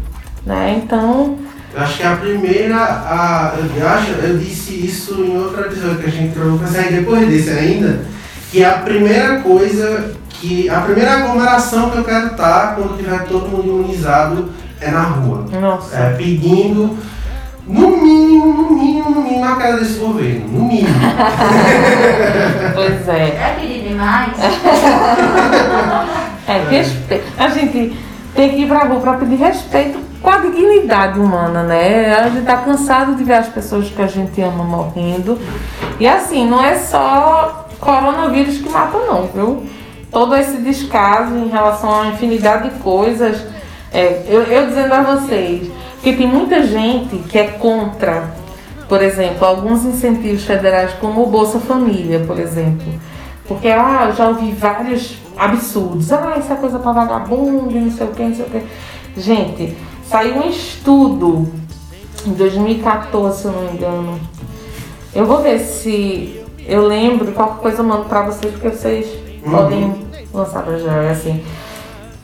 né? 0.45 0.81
Então 0.83 1.37
eu 1.73 1.81
acho 1.81 1.97
que 1.97 2.03
a 2.03 2.17
primeira, 2.17 2.75
a, 2.75 3.53
eu, 3.77 3.87
acho, 3.87 4.11
eu 4.11 4.37
disse 4.37 4.85
isso 4.85 5.23
em 5.23 5.37
outra 5.37 5.67
episódio 5.67 5.99
que 5.99 6.07
a 6.07 6.11
gente 6.11 6.33
trouxe, 6.33 6.63
mas 6.63 6.75
aí 6.75 6.93
depois 6.93 7.29
desse 7.29 7.49
ainda, 7.49 8.01
que 8.51 8.61
a 8.65 8.73
primeira 8.73 9.39
coisa, 9.39 10.11
que 10.29 10.69
a 10.69 10.81
primeira 10.81 11.13
aglomeração 11.13 11.89
que 11.89 11.97
eu 11.99 12.03
quero 12.03 12.27
estar 12.27 12.75
quando 12.75 12.97
tiver 12.97 13.23
todo 13.25 13.47
mundo 13.47 13.69
imunizado 13.69 14.49
é 14.81 14.91
na 14.91 15.03
rua. 15.03 15.45
Nossa. 15.61 15.95
É, 15.95 16.13
pedindo, 16.15 16.97
no 17.67 17.97
mínimo, 17.97 18.53
no 18.53 18.71
mínimo, 18.71 19.09
no 19.11 19.21
mínimo, 19.21 19.45
a 19.45 19.55
cara 19.55 19.77
desse 19.77 19.99
governo. 19.99 20.47
No 20.47 20.65
mínimo. 20.65 20.87
pois 22.73 23.07
é. 23.07 23.27
É 23.27 23.57
pedir 23.59 23.87
demais? 23.89 24.33
é, 26.47 26.57
respeito. 26.69 27.25
A 27.37 27.47
gente 27.49 27.95
tem 28.35 28.49
que 28.49 28.61
ir 28.63 28.67
pra 28.67 28.85
rua 28.85 28.99
pra 28.99 29.13
pedir 29.13 29.35
respeito 29.35 29.99
com 30.21 30.29
a 30.29 30.37
dignidade 30.37 31.19
humana, 31.19 31.63
né? 31.63 32.15
A 32.15 32.29
gente 32.29 32.45
tá 32.45 32.57
cansado 32.57 33.15
de 33.15 33.23
ver 33.23 33.35
as 33.35 33.47
pessoas 33.47 33.89
que 33.89 34.01
a 34.01 34.07
gente 34.07 34.41
ama 34.41 34.63
morrendo. 34.63 35.39
E 35.99 36.07
assim, 36.07 36.47
não 36.47 36.63
é 36.63 36.75
só 36.75 37.67
coronavírus 37.79 38.57
que 38.57 38.69
mata 38.69 38.97
não, 38.97 39.27
viu? 39.27 39.65
Todo 40.11 40.35
esse 40.35 40.57
descaso 40.57 41.35
em 41.35 41.47
relação 41.47 41.89
a 41.89 42.01
uma 42.01 42.11
infinidade 42.13 42.69
de 42.69 42.79
coisas. 42.79 43.45
É, 43.93 44.23
eu, 44.27 44.43
eu 44.43 44.67
dizendo 44.67 44.93
a 44.93 45.01
vocês 45.01 45.69
que 46.01 46.13
tem 46.13 46.27
muita 46.27 46.63
gente 46.63 47.17
que 47.29 47.37
é 47.37 47.47
contra, 47.47 48.33
por 48.87 49.01
exemplo, 49.01 49.45
alguns 49.45 49.85
incentivos 49.85 50.43
federais 50.43 50.93
como 50.99 51.23
o 51.23 51.27
Bolsa 51.27 51.59
Família, 51.59 52.19
por 52.25 52.39
exemplo. 52.39 52.87
Porque 53.47 53.67
ah, 53.67 54.07
eu 54.09 54.15
já 54.15 54.27
ouvi 54.29 54.51
vários 54.51 55.17
absurdos. 55.37 56.11
Ah, 56.11 56.35
isso 56.37 56.51
é 56.51 56.55
coisa 56.55 56.79
para 56.79 56.91
vagabundo, 56.91 57.71
não 57.71 57.91
sei 57.91 58.07
o 58.07 58.11
que, 58.11 58.23
não 58.23 58.35
sei 58.35 58.45
o 58.45 58.49
que. 58.49 58.63
Gente, 59.19 59.75
Saiu 60.11 60.35
um 60.35 60.49
estudo 60.49 61.47
em 62.27 62.33
2014, 62.33 63.39
se 63.39 63.45
eu 63.45 63.53
não 63.53 63.61
me 63.61 63.77
engano. 63.77 64.19
Eu 65.15 65.25
vou 65.25 65.41
ver 65.41 65.57
se 65.59 66.43
eu 66.67 66.85
lembro, 66.85 67.31
qualquer 67.31 67.61
coisa 67.61 67.77
eu 67.77 67.85
mando 67.85 68.09
pra 68.09 68.23
vocês, 68.23 68.51
porque 68.51 68.71
vocês 68.71 69.07
uhum. 69.41 69.51
podem 69.51 70.05
lançar 70.33 70.63
pra 70.63 70.77
já, 70.77 70.91
é 71.03 71.11
assim. 71.11 71.41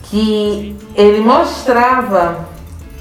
Que 0.04 0.76
ele 0.96 1.22
mostrava 1.22 2.46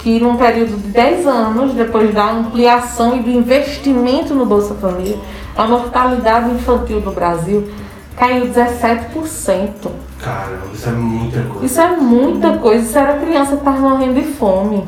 que 0.07 0.21
num 0.21 0.37
período 0.37 0.77
de 0.77 0.87
10 0.91 1.27
anos, 1.27 1.75
depois 1.75 2.15
da 2.15 2.31
ampliação 2.31 3.17
e 3.17 3.23
do 3.25 3.29
investimento 3.29 4.37
no 4.37 4.47
Bolsa 4.47 4.73
Família, 4.77 5.19
a 5.57 5.67
mortalidade 5.67 6.49
infantil 6.49 7.01
no 7.01 7.11
Brasil 7.11 7.69
caiu 8.17 8.47
17%. 8.47 9.91
Caramba, 10.23 10.61
isso 10.73 10.89
é 10.89 10.93
muita 10.93 11.43
coisa. 11.43 11.67
Isso 11.67 11.81
é 11.81 11.97
muita 11.97 12.57
coisa. 12.59 12.85
Isso 12.85 12.97
era 12.97 13.19
criança 13.19 13.51
que 13.51 13.57
estava 13.57 13.81
morrendo 13.81 14.15
de 14.15 14.23
fome. 14.23 14.85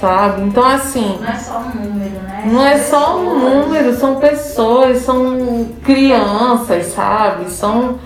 Sabe? 0.00 0.42
Então, 0.42 0.66
assim. 0.66 1.16
Não 1.20 1.28
é 1.30 1.36
só 1.36 1.58
um 1.60 1.84
número, 1.84 2.22
né? 2.24 2.42
Não 2.44 2.66
é 2.66 2.78
só 2.78 3.16
um 3.16 3.38
número, 3.38 3.94
são 3.94 4.16
pessoas, 4.16 5.02
são 5.02 5.68
crianças, 5.84 6.86
sabe? 6.86 7.48
São. 7.52 8.00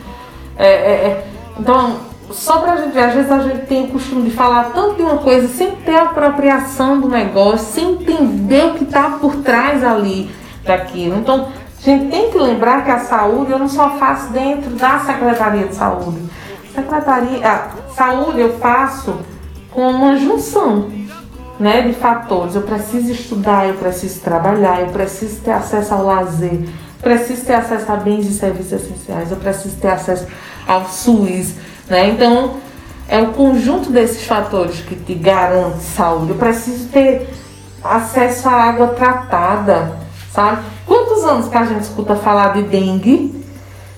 É, 0.58 0.68
é, 0.68 0.90
é. 0.90 1.26
então, 1.58 2.07
só 2.30 2.58
pra 2.58 2.76
gente 2.76 2.98
às 2.98 3.14
vezes 3.14 3.30
a 3.30 3.38
gente 3.40 3.66
tem 3.66 3.84
o 3.84 3.88
costume 3.88 4.30
de 4.30 4.36
falar 4.36 4.72
tanto 4.74 4.96
de 4.96 5.02
uma 5.02 5.18
coisa 5.18 5.48
sem 5.48 5.72
ter 5.76 5.96
a 5.96 6.02
apropriação 6.02 7.00
do 7.00 7.08
negócio, 7.08 7.66
sem 7.72 7.92
entender 7.92 8.66
o 8.66 8.74
que 8.74 8.84
está 8.84 9.10
por 9.20 9.36
trás 9.36 9.82
ali 9.82 10.30
daquilo. 10.64 11.16
Então, 11.16 11.48
a 11.80 11.84
gente 11.84 12.10
tem 12.10 12.30
que 12.30 12.38
lembrar 12.38 12.84
que 12.84 12.90
a 12.90 12.98
saúde 12.98 13.52
eu 13.52 13.58
não 13.58 13.68
só 13.68 13.90
faço 13.90 14.32
dentro 14.32 14.70
da 14.70 14.98
Secretaria 14.98 15.66
de 15.66 15.74
Saúde. 15.74 16.18
Secretaria, 16.74 17.48
a 17.48 17.92
saúde 17.94 18.40
eu 18.40 18.58
faço 18.58 19.16
com 19.70 19.88
uma 19.88 20.16
junção 20.16 20.90
né, 21.58 21.82
de 21.82 21.94
fatores. 21.94 22.54
Eu 22.54 22.62
preciso 22.62 23.12
estudar, 23.12 23.68
eu 23.68 23.74
preciso 23.74 24.20
trabalhar, 24.20 24.80
eu 24.80 24.88
preciso 24.88 25.40
ter 25.40 25.52
acesso 25.52 25.94
ao 25.94 26.04
lazer, 26.04 26.68
preciso 27.00 27.46
ter 27.46 27.54
acesso 27.54 27.90
a 27.90 27.96
bens 27.96 28.26
e 28.26 28.32
serviços 28.32 28.72
essenciais, 28.72 29.30
eu 29.30 29.36
preciso 29.36 29.76
ter 29.76 29.88
acesso 29.88 30.26
ao 30.66 30.86
SUS. 30.86 31.54
Né? 31.88 32.10
Então, 32.10 32.56
é 33.08 33.20
o 33.20 33.28
conjunto 33.28 33.90
desses 33.90 34.24
fatores 34.24 34.80
que 34.80 34.94
te 34.94 35.14
garante 35.14 35.82
saúde. 35.82 36.30
Eu 36.30 36.36
preciso 36.36 36.88
ter 36.88 37.28
acesso 37.82 38.48
à 38.48 38.52
água 38.52 38.88
tratada, 38.88 39.96
sabe? 40.30 40.62
Quantos 40.86 41.24
anos 41.24 41.48
que 41.48 41.56
a 41.56 41.64
gente 41.64 41.82
escuta 41.82 42.14
falar 42.14 42.52
de 42.54 42.62
dengue? 42.62 43.44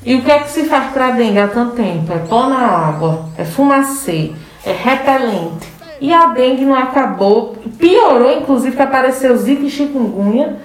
E 0.05 0.14
o 0.14 0.22
que 0.22 0.30
é 0.30 0.38
que 0.38 0.51
se 0.51 0.64
faz 0.64 0.93
para 0.93 1.11
dengue 1.11 1.41
há 1.41 1.49
tanto 1.49 1.76
tempo? 1.76 2.12
É 2.12 2.18
pôr 2.18 2.49
na 2.49 2.66
água, 2.66 3.26
é 3.36 3.45
fumacê, 3.45 4.32
é 4.64 4.72
repelente. 4.72 5.68
E 6.01 6.14
a 6.14 6.26
dengue 6.28 6.64
não 6.64 6.74
acabou, 6.74 7.57
piorou, 7.78 8.32
inclusive, 8.32 8.74
que 8.74 8.82
apareceu 8.82 9.36
zika 9.36 9.62
e 9.62 9.70
chikungunya. 9.70 10.57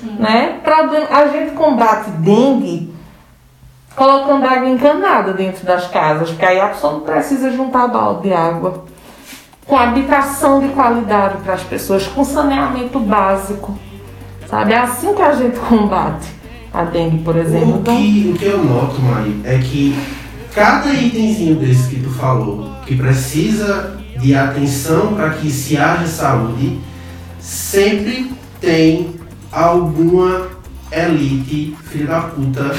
Sim. 0.00 0.16
Né? 0.18 0.60
A 1.10 1.26
gente 1.28 1.52
combate 1.52 2.10
dengue 2.10 2.92
colocando 3.94 4.46
água 4.46 4.68
encanada 4.68 5.32
dentro 5.32 5.64
das 5.66 5.86
casas, 5.88 6.30
porque 6.30 6.44
aí 6.44 6.60
a 6.60 6.68
pessoa 6.68 6.94
não 6.94 7.00
precisa 7.00 7.50
juntar 7.50 7.88
balde 7.88 8.22
de 8.22 8.32
água. 8.32 8.84
Com 9.66 9.76
habitação 9.76 10.60
de 10.60 10.68
qualidade 10.68 11.38
para 11.38 11.54
as 11.54 11.62
pessoas, 11.62 12.06
com 12.06 12.24
saneamento 12.24 12.98
básico. 12.98 13.78
Sabe? 14.48 14.72
É 14.72 14.78
assim 14.78 15.14
que 15.14 15.22
a 15.22 15.32
gente 15.32 15.58
combate 15.60 16.28
a 16.74 16.84
dengue, 16.84 17.18
por 17.18 17.36
exemplo. 17.36 17.76
O 17.78 17.82
que, 17.82 18.32
o 18.34 18.38
que 18.38 18.44
eu 18.44 18.64
noto, 18.64 19.00
Mari, 19.00 19.40
é 19.44 19.58
que 19.58 19.96
cada 20.54 20.92
itemzinho 20.92 21.56
desse 21.56 21.88
que 21.88 22.02
tu 22.02 22.10
falou, 22.10 22.70
que 22.84 22.96
precisa 22.96 23.98
de 24.18 24.34
atenção 24.34 25.14
para 25.14 25.30
que 25.30 25.50
se 25.50 25.76
haja 25.76 26.06
saúde, 26.06 26.80
sempre 27.40 28.32
tem 28.60 29.14
alguma 29.50 30.48
elite, 30.92 31.76
filho 31.84 32.06
da 32.06 32.20
puta, 32.20 32.74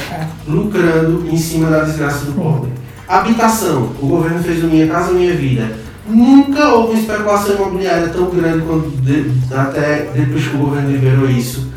lucrando 0.46 1.26
em 1.30 1.36
cima 1.36 1.68
da 1.70 1.80
desgraça 1.80 2.26
do 2.26 2.32
pobre. 2.32 2.70
Habitação, 3.08 3.90
o 4.00 4.06
governo 4.06 4.42
fez 4.42 4.62
o 4.64 4.66
Minha 4.66 4.86
Casa 4.86 5.12
Minha 5.12 5.34
Vida 5.34 5.84
Nunca 6.06 6.68
houve 6.68 6.92
uma 6.92 7.00
especulação 7.00 7.54
imobiliária 7.54 8.08
tão 8.08 8.28
grande 8.28 8.62
quanto 8.66 8.90
de, 8.90 9.32
até 9.54 10.10
depois 10.14 10.46
que 10.46 10.54
o 10.54 10.58
governo 10.58 10.90
liberou 10.90 11.28
isso. 11.30 11.72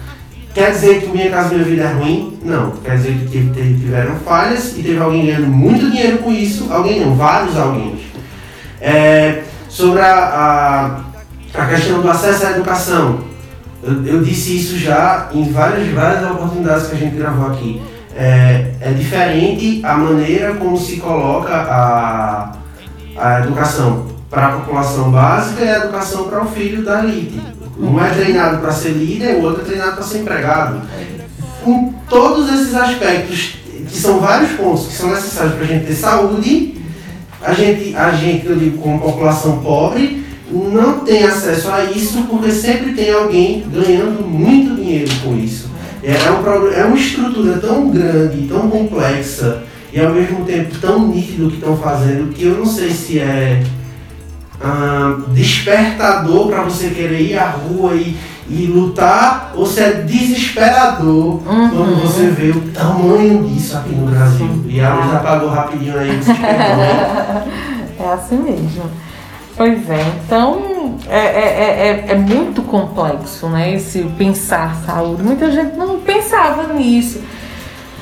Quer 0.53 0.71
dizer 0.71 1.01
que 1.01 1.09
Minha 1.09 1.29
Casa 1.29 1.53
Minha 1.53 1.63
Vida 1.63 1.83
é 1.83 1.93
ruim? 1.93 2.37
Não. 2.43 2.71
Quer 2.83 2.97
dizer 2.97 3.13
que 3.31 3.39
tiveram 3.53 4.15
falhas 4.17 4.77
e 4.77 4.83
teve 4.83 4.99
alguém 4.99 5.27
ganhando 5.27 5.47
muito 5.47 5.89
dinheiro 5.89 6.17
com 6.17 6.31
isso. 6.31 6.67
Alguém 6.69 6.99
não, 6.99 7.15
vários 7.15 7.55
alguém. 7.55 7.97
É, 8.81 9.43
sobre 9.69 10.01
a, 10.01 11.03
a, 11.55 11.61
a, 11.61 11.65
questão 11.67 12.01
do 12.01 12.09
acesso 12.09 12.47
à 12.47 12.51
educação. 12.51 13.19
Eu, 13.83 14.05
eu, 14.05 14.23
disse 14.23 14.57
isso 14.57 14.77
já 14.77 15.29
em 15.33 15.51
várias, 15.51 15.87
várias 15.89 16.31
oportunidades 16.31 16.87
que 16.87 16.95
a 16.95 16.99
gente 16.99 17.15
gravou 17.15 17.47
aqui. 17.47 17.81
É, 18.15 18.71
é 18.81 18.91
diferente 18.91 19.81
a 19.83 19.95
maneira 19.95 20.55
como 20.55 20.77
se 20.77 20.97
coloca 20.97 21.53
a, 21.53 22.53
a 23.15 23.39
educação 23.41 24.07
para 24.29 24.47
a 24.47 24.51
população 24.53 25.11
básica 25.11 25.63
e 25.63 25.69
a 25.69 25.77
educação 25.77 26.27
para 26.27 26.43
o 26.43 26.47
filho 26.47 26.83
da 26.83 27.03
elite. 27.03 27.39
Um 27.79 28.03
é 28.03 28.09
treinado 28.09 28.57
para 28.57 28.71
ser 28.71 28.89
líder, 28.89 29.35
o 29.35 29.43
outro 29.43 29.61
é 29.61 29.65
treinado 29.65 29.93
para 29.93 30.03
ser 30.03 30.19
empregado. 30.19 30.81
Com 31.63 31.93
todos 32.09 32.51
esses 32.51 32.73
aspectos, 32.73 33.57
que 33.87 33.97
são 33.97 34.19
vários 34.19 34.51
pontos 34.53 34.87
que 34.87 34.93
são 34.93 35.11
necessários 35.11 35.53
para 35.53 35.63
a 35.63 35.67
gente 35.67 35.85
ter 35.85 35.93
saúde, 35.93 36.81
a 37.41 37.53
gente, 37.53 37.95
a 37.95 38.11
gente, 38.11 38.47
eu 38.47 38.57
digo, 38.57 38.79
como 38.79 38.99
população 38.99 39.59
pobre, 39.59 40.25
não 40.51 40.99
tem 40.99 41.23
acesso 41.23 41.69
a 41.71 41.83
isso 41.85 42.23
porque 42.23 42.51
sempre 42.51 42.93
tem 42.93 43.11
alguém 43.11 43.65
ganhando 43.71 44.25
muito 44.25 44.75
dinheiro 44.75 45.11
com 45.23 45.37
isso. 45.37 45.69
É, 46.03 46.11
é, 46.11 46.31
um, 46.31 46.71
é 46.71 46.85
uma 46.85 46.97
estrutura 46.97 47.57
tão 47.57 47.89
grande, 47.89 48.47
tão 48.47 48.69
complexa 48.69 49.63
e 49.91 49.99
ao 49.99 50.13
mesmo 50.13 50.45
tempo 50.45 50.77
tão 50.79 51.07
nítido 51.07 51.49
que 51.49 51.55
estão 51.55 51.75
fazendo 51.77 52.33
que 52.33 52.45
eu 52.45 52.57
não 52.57 52.65
sei 52.65 52.91
se 52.91 53.19
é 53.19 53.63
ah, 54.61 55.17
despertador 55.33 56.47
para 56.47 56.63
você 56.63 56.89
querer 56.89 57.21
ir 57.21 57.37
à 57.37 57.49
rua 57.49 57.93
e, 57.93 58.15
e 58.49 58.65
lutar, 58.65 59.51
ou 59.55 59.65
se 59.65 59.81
é 59.81 59.91
desesperador 60.01 61.41
uhum. 61.45 61.69
quando 61.69 62.01
você 62.01 62.27
vê 62.27 62.49
o 62.51 62.61
tamanho 62.71 63.43
disso 63.43 63.77
aqui 63.77 63.93
no 63.93 64.07
Brasil. 64.07 64.65
E 64.67 64.79
a 64.81 64.95
luz 64.95 65.13
apagou 65.13 65.49
rapidinho 65.49 65.97
aí, 65.97 66.19
É 67.99 68.13
assim 68.13 68.37
mesmo. 68.37 68.83
Pois 69.57 69.89
é, 69.89 70.05
então 70.23 70.97
é, 71.09 71.17
é, 71.17 72.05
é, 72.09 72.11
é 72.11 72.15
muito 72.15 72.61
complexo, 72.61 73.47
né? 73.47 73.73
Esse 73.73 74.03
pensar 74.17 74.75
saúde. 74.85 75.23
Muita 75.23 75.51
gente 75.51 75.75
não 75.75 75.99
pensava 75.99 76.71
nisso. 76.73 77.21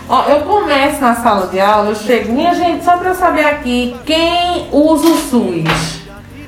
Ó, 0.08 0.24
eu 0.26 0.42
começo 0.42 1.02
na 1.02 1.16
sala 1.16 1.48
de 1.48 1.60
aula, 1.60 1.90
eu 1.90 1.96
chego, 1.96 2.34
minha 2.34 2.54
gente, 2.54 2.84
só 2.84 2.98
para 2.98 3.10
eu 3.10 3.16
saber 3.16 3.46
aqui, 3.46 3.96
quem 4.06 4.68
usa 4.72 5.08
o 5.08 5.18
SUS? 5.18 6.06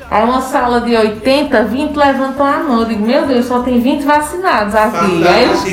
Aí 0.09 0.23
uma 0.23 0.41
sala 0.41 0.81
de 0.81 0.95
80, 0.95 1.63
20 1.63 1.95
levantam 1.95 2.45
a 2.45 2.57
mão. 2.59 2.81
Eu 2.81 2.85
digo, 2.85 3.05
meu 3.05 3.25
Deus, 3.25 3.45
só 3.45 3.61
tem 3.61 3.79
20 3.79 4.03
vacinados 4.03 4.75
aqui. 4.75 5.27
Aí 5.27 5.43
eles 5.43 5.65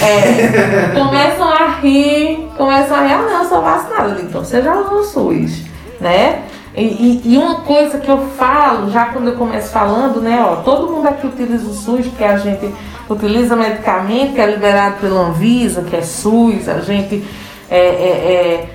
é, 0.00 0.92
começam 0.98 1.48
a 1.48 1.66
rir, 1.80 2.48
começam 2.56 2.96
a 2.96 3.00
rir, 3.02 3.12
ah 3.12 3.22
não, 3.22 3.42
eu 3.42 3.48
sou 3.48 3.62
vacinada. 3.62 4.08
Eu 4.08 4.14
digo, 4.14 4.28
então 4.28 4.44
você 4.44 4.62
já 4.62 4.74
usou 4.74 5.00
o 5.00 5.04
SUS, 5.04 5.64
né? 6.00 6.42
E, 6.78 7.22
e, 7.24 7.36
uma 7.36 7.62
coisa 7.62 7.98
que 7.98 8.08
eu 8.08 8.18
falo, 8.36 8.90
já 8.90 9.06
quando 9.06 9.28
eu 9.28 9.36
começo 9.36 9.70
falando, 9.70 10.20
né, 10.20 10.40
ó, 10.40 10.56
todo 10.56 10.92
mundo 10.92 11.08
aqui 11.08 11.26
utiliza 11.26 11.66
o 11.68 11.74
SUS, 11.74 12.06
porque 12.06 12.24
a 12.24 12.38
gente 12.38 12.72
utiliza 13.08 13.56
medicamento 13.56 14.34
que 14.34 14.40
é 14.40 14.46
liberado 14.46 14.96
pela 15.00 15.28
Anvisa, 15.28 15.82
que 15.82 15.96
é 15.96 16.02
SUS, 16.02 16.68
a 16.68 16.80
gente 16.80 17.24
é, 17.68 17.78
é, 17.78 17.80
é 17.80 18.68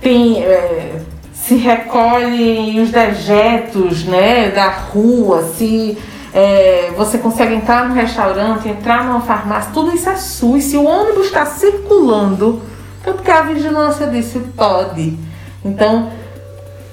tem, 0.00 0.42
é, 0.42 1.00
se 1.32 1.56
recolhe 1.56 2.80
os 2.80 2.90
dejetos 2.90 4.04
né, 4.04 4.50
da 4.50 4.68
rua, 4.68 5.42
se 5.56 5.96
é, 6.34 6.92
você 6.96 7.18
consegue 7.18 7.54
entrar 7.54 7.88
no 7.88 7.94
restaurante, 7.94 8.68
entrar 8.68 9.04
numa 9.04 9.20
farmácia, 9.22 9.70
tudo 9.72 9.94
isso 9.94 10.08
é 10.08 10.16
SUS. 10.16 10.64
Se 10.64 10.76
o 10.76 10.84
ônibus 10.84 11.26
está 11.26 11.46
circulando, 11.46 12.60
tanto 13.02 13.22
que 13.22 13.30
a 13.30 13.42
vigilância 13.42 14.06
disse 14.06 14.38
pode. 14.56 15.18
Então, 15.64 16.10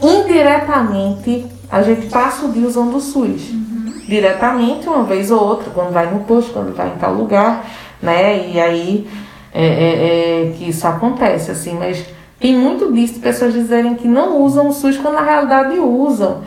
indiretamente 0.01 1.45
a 1.69 1.81
gente 1.81 2.07
passa 2.07 2.45
o 2.45 2.51
dia 2.51 2.67
usando 2.67 2.95
o 2.95 3.01
SUS. 3.01 3.49
Uhum. 3.49 3.93
Diretamente, 4.07 4.87
uma 4.87 5.03
vez 5.03 5.31
ou 5.31 5.41
outra, 5.41 5.71
quando 5.71 5.91
vai 5.91 6.11
no 6.11 6.21
posto, 6.21 6.53
quando 6.53 6.75
vai 6.75 6.87
em 6.87 6.97
tal 6.97 7.13
lugar, 7.13 7.65
né? 8.01 8.49
E 8.49 8.59
aí 8.59 9.07
é, 9.53 9.65
é, 9.65 10.49
é 10.49 10.53
que 10.55 10.69
isso 10.69 10.87
acontece, 10.87 11.51
assim, 11.51 11.73
mas 11.77 12.05
tem 12.39 12.55
muito 12.55 12.93
disso, 12.93 13.19
pessoas 13.19 13.53
dizerem 13.53 13.95
que 13.95 14.07
não 14.07 14.41
usam 14.41 14.67
o 14.67 14.73
SUS 14.73 14.97
quando 14.97 15.15
na 15.15 15.21
realidade 15.21 15.79
usam. 15.79 16.43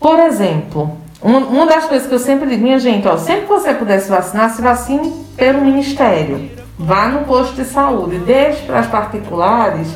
Por 0.00 0.18
exemplo, 0.20 0.96
uma, 1.20 1.38
uma 1.38 1.66
das 1.66 1.84
coisas 1.84 2.06
que 2.06 2.14
eu 2.14 2.18
sempre 2.18 2.48
digo, 2.48 2.62
minha 2.62 2.78
gente, 2.78 3.06
ó, 3.08 3.16
sempre 3.16 3.42
que 3.42 3.48
você 3.48 3.74
puder 3.74 3.98
se 3.98 4.08
vacinar, 4.08 4.50
se 4.50 4.62
vacine 4.62 5.12
pelo 5.36 5.60
Ministério. 5.60 6.50
Vá 6.78 7.08
no 7.08 7.24
posto 7.24 7.56
de 7.56 7.64
saúde, 7.64 8.18
deixe 8.20 8.62
para 8.62 8.78
as 8.78 8.86
particulares 8.86 9.88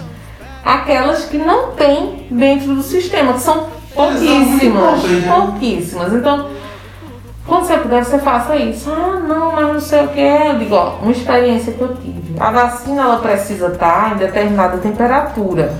aquelas 0.64 1.24
que 1.24 1.38
não 1.38 1.72
tem 1.72 2.26
dentro 2.30 2.74
do 2.74 2.82
sistema, 2.82 3.34
que 3.34 3.40
são 3.40 3.66
pouquíssimas. 3.94 5.02
Né? 5.02 5.32
Pouquíssimas. 5.34 6.12
Então, 6.12 6.48
quando 7.46 7.66
você 7.66 7.76
puder, 7.76 8.04
você 8.04 8.18
faça 8.18 8.56
isso. 8.56 8.90
Ah, 8.90 9.20
não, 9.20 9.52
mas 9.52 9.72
não 9.72 9.80
sei 9.80 10.04
o 10.04 10.08
que. 10.08 10.20
Eu 10.20 10.58
digo, 10.58 10.74
ó, 10.74 10.96
uma 11.02 11.12
experiência 11.12 11.72
que 11.72 11.80
eu 11.80 11.96
tive. 11.96 12.34
A 12.38 12.50
vacina 12.50 13.02
ela 13.02 13.18
precisa 13.18 13.68
estar 13.68 14.14
em 14.14 14.18
determinada 14.18 14.78
temperatura. 14.78 15.74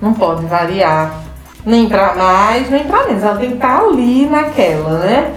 Não 0.00 0.12
pode 0.12 0.44
variar 0.46 1.22
nem 1.64 1.88
para 1.88 2.14
mais, 2.14 2.70
nem 2.70 2.84
para 2.84 3.06
menos. 3.06 3.22
Ela 3.22 3.38
tem 3.38 3.50
que 3.50 3.56
estar 3.56 3.80
ali 3.80 4.26
naquela, 4.26 4.98
né? 4.98 5.34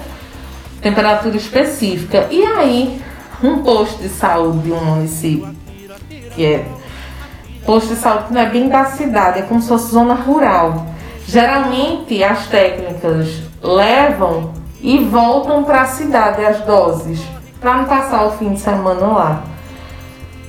Temperatura 0.82 1.38
específica. 1.38 2.28
E 2.32 2.44
aí, 2.44 3.02
um 3.44 3.60
posto 3.62 4.02
de 4.02 4.10
saúde 4.10 4.60
de 4.60 4.72
um 4.72 4.84
município, 4.84 5.50
que 6.34 6.46
é 6.46 6.66
posto 7.65 7.94
de 7.94 7.95
saúde 7.95 8.34
não 8.34 8.41
é 8.41 8.49
bem 8.49 8.69
da 8.69 8.85
cidade, 8.85 9.40
é 9.40 9.41
como 9.44 9.61
se 9.61 9.68
fosse 9.68 9.91
zona 9.91 10.14
rural. 10.14 10.85
Geralmente 11.26 12.23
as 12.23 12.48
técnicas 12.48 13.41
levam 13.61 14.53
e 14.81 14.99
voltam 14.99 15.64
para 15.64 15.81
a 15.81 15.85
cidade 15.85 16.44
as 16.45 16.60
doses, 16.61 17.22
para 17.60 17.77
não 17.77 17.85
passar 17.85 18.26
o 18.26 18.31
fim 18.31 18.53
de 18.53 18.60
semana 18.60 19.07
lá. 19.07 19.44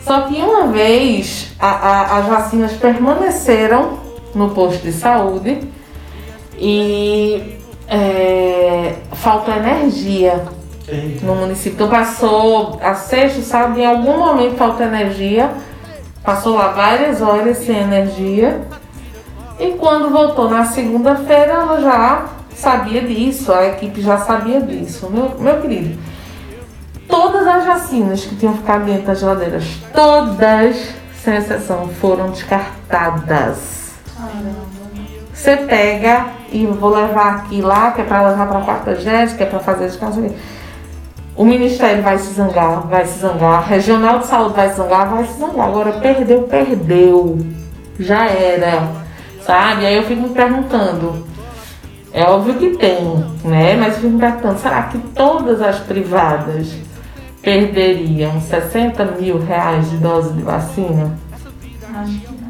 Só 0.03 0.23
que 0.23 0.35
uma 0.35 0.67
vez 0.67 1.55
a, 1.59 1.69
a, 1.69 2.19
as 2.19 2.27
vacinas 2.27 2.73
permaneceram 2.73 3.99
no 4.35 4.51
posto 4.51 4.83
de 4.83 4.93
saúde 4.93 5.61
e 6.59 7.59
é, 7.89 8.97
faltou 9.13 9.55
energia 9.55 10.45
no 11.23 11.35
município. 11.37 11.75
Então 11.75 11.89
passou 11.89 12.79
a 12.83 12.95
sexta, 12.95 13.41
sábado, 13.41 13.79
em 13.79 13.87
algum 13.87 14.19
momento 14.19 14.57
faltou 14.57 14.85
energia 14.85 15.51
Passou 16.25 16.57
lá 16.57 16.69
várias 16.69 17.21
horas 17.21 17.59
sem 17.59 17.77
energia. 17.77 18.63
E 19.61 19.73
quando 19.73 20.11
voltou 20.11 20.49
na 20.49 20.65
segunda-feira, 20.65 21.53
ela 21.53 21.81
já 21.81 22.25
sabia 22.57 23.03
disso, 23.03 23.53
a 23.53 23.67
equipe 23.67 24.01
já 24.01 24.19
sabia 24.19 24.61
disso. 24.61 25.11
Meu, 25.11 25.39
meu 25.39 25.61
querido, 25.61 26.01
todas 27.09 27.47
as 27.47 27.65
vacinas 27.67 28.25
que 28.25 28.35
tinham 28.37 28.57
ficado 28.57 28.87
dentro 28.87 29.07
das 29.07 29.21
geladeiras, 29.21 29.65
todas, 29.93 30.95
sem 31.23 31.37
exceção, 31.37 31.89
foram 32.01 32.31
descartadas. 32.31 33.93
Você 35.33 35.59
pega 35.59 36.27
e 36.51 36.65
vou 36.65 36.95
levar 36.95 37.37
aqui 37.37 37.61
lá, 37.61 37.91
que 37.93 38.01
é 38.01 38.05
para 38.05 38.29
levar 38.29 38.47
para 38.47 38.61
quarta 38.63 38.95
jet, 38.97 39.35
que 39.35 39.43
é 39.43 39.47
para 39.47 39.59
fazer 39.59 39.89
descanso. 39.89 40.25
O 41.37 41.45
Ministério 41.45 42.03
vai 42.03 42.17
se 42.19 42.33
zangar, 42.35 42.87
vai 42.87 43.05
se 43.07 43.19
zangar, 43.19 43.59
a 43.59 43.61
Regional 43.61 44.21
de 44.21 44.27
Saúde 44.27 44.55
vai 44.55 44.69
se 44.69 44.77
zangar, 44.77 45.09
vai 45.09 45.25
se 45.25 45.39
zangar. 45.39 45.67
Agora 45.67 45.93
perdeu, 45.95 46.43
perdeu. 46.43 47.45
Já 47.99 48.27
era. 48.27 48.89
Sabe? 49.43 49.85
Aí 49.85 49.97
eu 49.97 50.05
fico 50.05 50.23
me 50.23 50.29
perguntando. 50.29 51.27
É 52.13 52.23
óbvio 52.25 52.55
que 52.55 52.77
tem, 52.77 53.25
né? 53.45 53.75
Mas 53.77 53.95
eu 53.95 54.03
fico 54.03 54.13
me 54.13 54.21
perguntando, 54.21 54.61
será 54.61 54.85
que 54.85 54.99
todas 54.99 55.61
as 55.61 55.81
privadas 55.81 56.73
perderiam 57.43 58.41
60 58.41 59.05
mil 59.21 59.45
reais 59.45 59.91
de 59.91 59.97
dose 59.97 60.33
de 60.33 60.43
vacina? 60.43 61.19
Acho 61.97 62.13
que 62.13 62.29
não. 62.33 62.49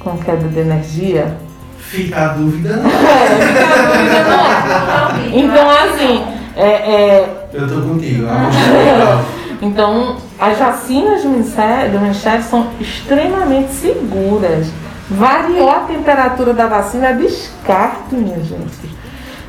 Com 0.00 0.18
queda 0.18 0.48
de 0.48 0.58
energia? 0.58 1.36
Fica 1.78 2.24
a 2.24 2.28
dúvida, 2.34 2.76
não. 2.78 2.90
É, 2.90 3.26
fica 3.36 3.74
a 3.74 3.86
dúvida, 3.86 4.24
não. 4.24 5.38
Então, 5.38 5.70
assim, 5.70 6.24
é, 6.56 6.66
é... 6.66 7.43
Eu 7.54 7.68
tô 7.68 7.88
contigo, 7.88 8.22
legal. 8.22 9.24
Então, 9.62 10.16
as 10.38 10.58
vacinas 10.58 11.22
do 11.22 11.28
Ministério, 11.30 11.92
do 11.92 12.00
Ministério 12.00 12.42
são 12.42 12.66
extremamente 12.80 13.72
seguras. 13.72 14.66
Variou 15.08 15.70
a 15.70 15.80
temperatura 15.80 16.52
da 16.52 16.66
vacina, 16.66 17.08
é 17.08 17.12
descarte, 17.14 18.14
minha 18.14 18.42
gente. 18.42 18.90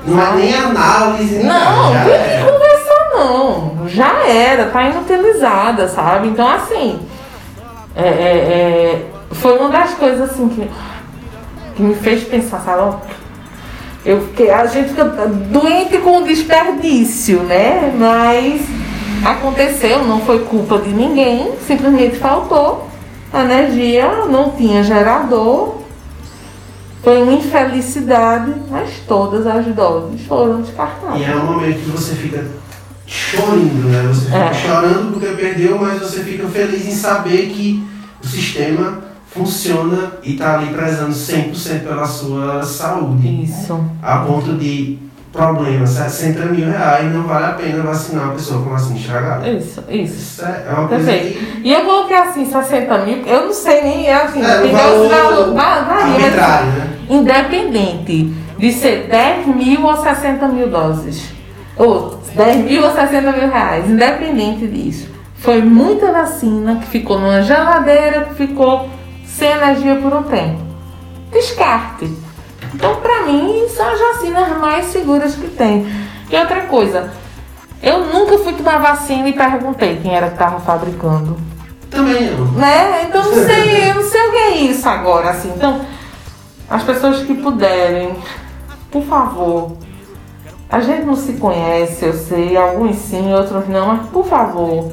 Não 0.05 0.21
é 0.21 0.35
nem 0.35 0.55
análise, 0.55 1.43
não. 1.43 1.93
Não, 1.93 2.05
tem 2.05 2.19
que 2.21 2.45
conversar, 2.45 3.09
não. 3.15 3.89
Já 3.89 4.27
era, 4.27 4.67
tá 4.67 4.83
inutilizada, 4.83 5.87
sabe? 5.87 6.27
Então, 6.27 6.47
assim, 6.47 6.99
é, 7.95 8.07
é, 8.07 8.07
é, 8.07 9.05
foi 9.31 9.57
uma 9.57 9.69
das 9.69 9.95
coisas 9.95 10.29
assim 10.29 10.47
que, 10.49 10.69
que 11.75 11.81
me 11.81 11.95
fez 11.95 12.23
pensar, 12.23 12.59
sabe? 12.59 12.95
Eu 14.05 14.21
fiquei, 14.27 14.51
a 14.51 14.67
gente 14.67 14.89
fica 14.89 15.03
doente 15.03 15.97
com 15.97 16.21
o 16.21 16.23
desperdício, 16.23 17.41
né? 17.41 17.91
Mas 17.97 18.61
aconteceu, 19.25 20.03
não 20.03 20.21
foi 20.21 20.39
culpa 20.45 20.77
de 20.77 20.89
ninguém, 20.89 21.53
simplesmente 21.65 22.17
faltou 22.17 22.87
energia, 23.33 24.25
não 24.29 24.51
tinha 24.51 24.83
gerador. 24.83 25.81
Foi 27.03 27.21
uma 27.21 27.33
infelicidade, 27.33 28.53
mas 28.69 28.89
todas 29.07 29.45
as 29.45 29.65
doses 29.67 30.25
foram 30.25 30.61
descartadas. 30.61 31.19
E 31.19 31.23
é 31.23 31.35
um 31.35 31.45
momento 31.45 31.79
que 31.79 31.89
você 31.89 32.15
fica 32.15 32.45
chorando, 33.05 33.89
né? 33.89 34.03
Você 34.07 34.25
fica 34.25 34.37
é. 34.37 34.53
chorando 34.53 35.13
porque 35.13 35.35
perdeu, 35.35 35.77
mas 35.79 35.99
você 35.99 36.23
fica 36.23 36.47
feliz 36.47 36.87
em 36.87 36.95
saber 36.95 37.47
que 37.47 37.83
o 38.23 38.27
sistema 38.27 39.04
funciona 39.35 40.13
e 40.23 40.31
está 40.31 40.55
ali 40.55 40.67
prezando 40.73 41.11
100% 41.11 41.83
pela 41.83 42.05
sua 42.05 42.63
saúde. 42.63 43.43
Isso. 43.43 43.83
A 44.01 44.19
ponto 44.19 44.53
de 44.53 44.97
problema, 45.31 45.85
60 45.85 46.45
mil 46.45 46.65
reais, 46.65 47.13
não 47.13 47.23
vale 47.23 47.45
a 47.45 47.49
pena 47.49 47.83
vacinar 47.83 48.29
a 48.29 48.31
pessoa 48.31 48.63
com 48.63 48.69
vacina 48.69 48.97
estragada. 48.97 49.49
Isso, 49.49 49.83
isso. 49.89 50.15
Isso 50.15 50.45
é, 50.45 50.65
é 50.69 50.73
uma 50.73 50.87
coisa 50.87 51.11
que... 51.11 51.61
E 51.61 51.73
eu 51.73 51.83
coloquei 51.83 52.15
assim, 52.15 52.45
60 52.49 52.97
mil, 52.99 53.17
eu 53.25 53.45
não 53.47 53.53
sei 53.53 53.81
nem, 53.81 54.07
é 54.07 54.13
assim, 54.13 54.41
é, 54.41 54.61
tem 54.61 54.71
valor, 54.71 55.09
valor, 55.09 55.53
varia, 55.53 56.31
né? 56.31 56.89
Independente 57.09 58.33
de 58.57 58.71
ser 58.71 59.09
10 59.09 59.47
mil 59.47 59.85
ou 59.85 59.97
60 59.97 60.47
mil 60.47 60.69
doses, 60.69 61.29
ou 61.75 62.21
10 62.33 62.63
mil 62.63 62.85
ou 62.85 62.91
60 62.93 63.31
mil 63.33 63.51
reais, 63.51 63.89
independente 63.89 64.65
disso. 64.65 65.09
Foi 65.35 65.61
muita 65.61 66.13
vacina 66.13 66.77
que 66.77 66.87
ficou 66.87 67.19
numa 67.19 67.41
geladeira, 67.41 68.21
que 68.21 68.35
ficou 68.35 68.89
sem 69.37 69.51
energia 69.51 69.95
por 69.97 70.13
um 70.13 70.23
tempo. 70.23 70.61
Descarte. 71.31 72.11
Então, 72.73 72.95
para 73.01 73.25
mim, 73.25 73.67
são 73.69 73.87
as 73.87 73.99
vacinas 73.99 74.57
mais 74.57 74.85
seguras 74.85 75.35
que 75.35 75.47
tem. 75.47 75.85
E 76.29 76.35
outra 76.37 76.61
coisa, 76.61 77.11
eu 77.83 78.05
nunca 78.05 78.37
fui 78.39 78.53
tomar 78.53 78.79
vacina 78.79 79.27
e 79.27 79.33
perguntei 79.33 79.97
quem 79.97 80.15
era 80.15 80.27
que 80.27 80.33
estava 80.33 80.59
fabricando. 80.59 81.37
Também 81.89 82.31
não. 82.31 82.45
Né? 82.53 83.03
Então, 83.03 83.23
não 83.29 83.45
sei, 83.45 83.89
eu 83.89 83.95
não 83.95 84.03
sei 84.03 84.27
o 84.27 84.31
que 84.31 84.37
é 84.37 84.57
isso 84.57 84.87
agora, 84.87 85.29
assim. 85.31 85.51
Então, 85.55 85.81
as 86.69 86.83
pessoas 86.83 87.23
que 87.23 87.33
puderem 87.33 88.15
por 88.95 89.03
favor, 89.03 89.73
a 90.69 90.79
gente 90.79 91.03
não 91.05 91.17
se 91.17 91.33
conhece, 91.33 92.05
eu 92.05 92.13
sei, 92.13 92.55
alguns 92.55 92.95
sim, 92.95 93.33
outros 93.33 93.67
não, 93.67 93.87
mas 93.87 94.09
por 94.09 94.25
favor, 94.25 94.89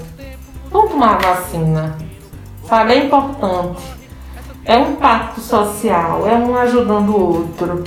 vamos 0.73 0.91
tomar 0.91 1.15
a 1.15 1.35
vacina. 1.35 1.97
Sabe, 2.67 2.95
é 2.95 3.05
importante. 3.05 4.02
É 4.65 4.77
um 4.77 4.95
pacto 4.95 5.41
social, 5.41 6.27
é 6.27 6.35
um 6.35 6.57
ajudando 6.57 7.11
o 7.11 7.37
outro. 7.39 7.83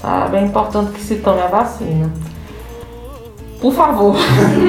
Sabe, 0.00 0.36
é 0.36 0.42
importante 0.42 0.92
que 0.92 1.00
se 1.00 1.16
tome 1.16 1.40
a 1.40 1.46
vacina. 1.48 2.10
Por 3.60 3.72
favor. 3.72 4.16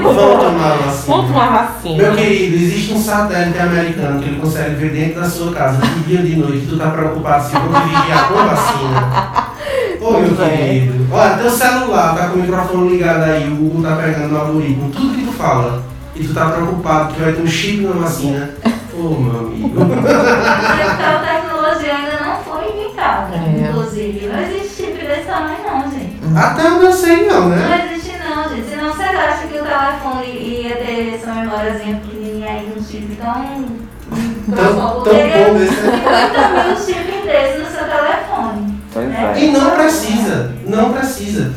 Vamos 0.03 0.15
tomar 0.15 0.71
a 0.71 0.75
vacina. 0.75 1.15
Vamos 1.15 1.27
tomar 1.31 1.47
a 1.47 1.63
vacina. 1.63 2.03
Meu 2.03 2.15
querido, 2.15 2.55
existe 2.55 2.93
um 2.93 3.01
satélite 3.01 3.57
americano 3.57 4.21
que 4.21 4.29
ele 4.29 4.39
consegue 4.39 4.75
ver 4.75 4.91
dentro 4.91 5.21
da 5.21 5.29
sua 5.29 5.51
casa 5.51 5.81
de 5.81 5.99
dia 6.01 6.19
e 6.19 6.23
de 6.23 6.35
noite. 6.35 6.67
Tu 6.67 6.77
tá 6.77 6.91
preocupado 6.91 7.49
se 7.49 7.55
eu 7.55 7.61
vou 7.61 7.81
te 7.81 7.87
vigiar 7.87 8.27
com 8.27 8.35
vacina. 8.35 9.53
Ô 9.99 10.11
meu 10.11 10.35
Pois 10.35 10.39
é. 10.41 10.57
querido. 10.57 11.07
Olha, 11.11 11.37
teu 11.37 11.49
celular 11.49 12.15
tá 12.15 12.27
com 12.27 12.37
o 12.37 12.41
microfone 12.41 12.89
ligado 12.89 13.23
aí, 13.23 13.51
o 13.51 13.55
Google 13.55 13.81
tá 13.81 13.95
pegando 13.95 14.27
no 14.27 14.39
algoritmo, 14.39 14.91
tudo 14.91 15.15
que 15.15 15.25
tu 15.25 15.31
fala. 15.31 15.83
E 16.15 16.23
tu 16.23 16.33
tá 16.33 16.49
preocupado 16.51 17.13
que 17.13 17.21
vai 17.21 17.33
ter 17.33 17.41
um 17.41 17.47
chip 17.47 17.81
na 17.81 17.93
vacina. 17.93 18.49
Ô 18.95 19.09
meu 19.09 19.39
amigo. 19.39 19.79
Tecnologia 21.73 21.95
ainda 21.95 22.25
não 22.25 22.43
foi 22.43 22.71
inventada, 22.71 23.35
É. 23.35 23.69
inclusive. 23.69 24.27
Não 24.27 24.41
existe 24.41 24.83
chip 24.83 25.05
desse 25.05 25.21
tamanho 25.23 25.57
não, 25.65 25.91
gente. 25.91 26.19
Até 26.35 26.63
onde 26.69 26.85
eu 26.85 26.93
sei 26.93 27.27
não, 27.27 27.41
Não 27.41 27.49
né? 27.49 27.89
existe 27.91 28.17
não, 28.17 28.49
gente. 28.49 28.69
Senão 28.69 28.93
você 28.93 29.03
acha 29.03 29.47
que 29.47 29.57
o 29.57 29.63
telefone 29.63 30.25
ia 30.27 30.75
ter 30.77 31.15
essa 31.15 31.33
memóriazinha 31.33 31.97
pequenininha 31.97 32.49
aí, 32.51 32.73
um 32.77 32.83
chip 32.83 33.15
tão... 33.15 33.83
Tão, 34.55 34.75
tão 34.75 34.95
bom 34.95 35.03
desse. 35.03 35.75
50 35.75 36.67
mil 36.67 36.75
chips 36.75 37.25
desse 37.25 37.57
no 37.59 37.65
seu 37.65 37.85
telefone. 37.85 38.79
Né? 38.95 39.33
é. 39.35 39.39
E 39.39 39.51
não 39.51 39.71
precisa, 39.71 40.55
não 40.67 40.93
precisa. 40.93 41.53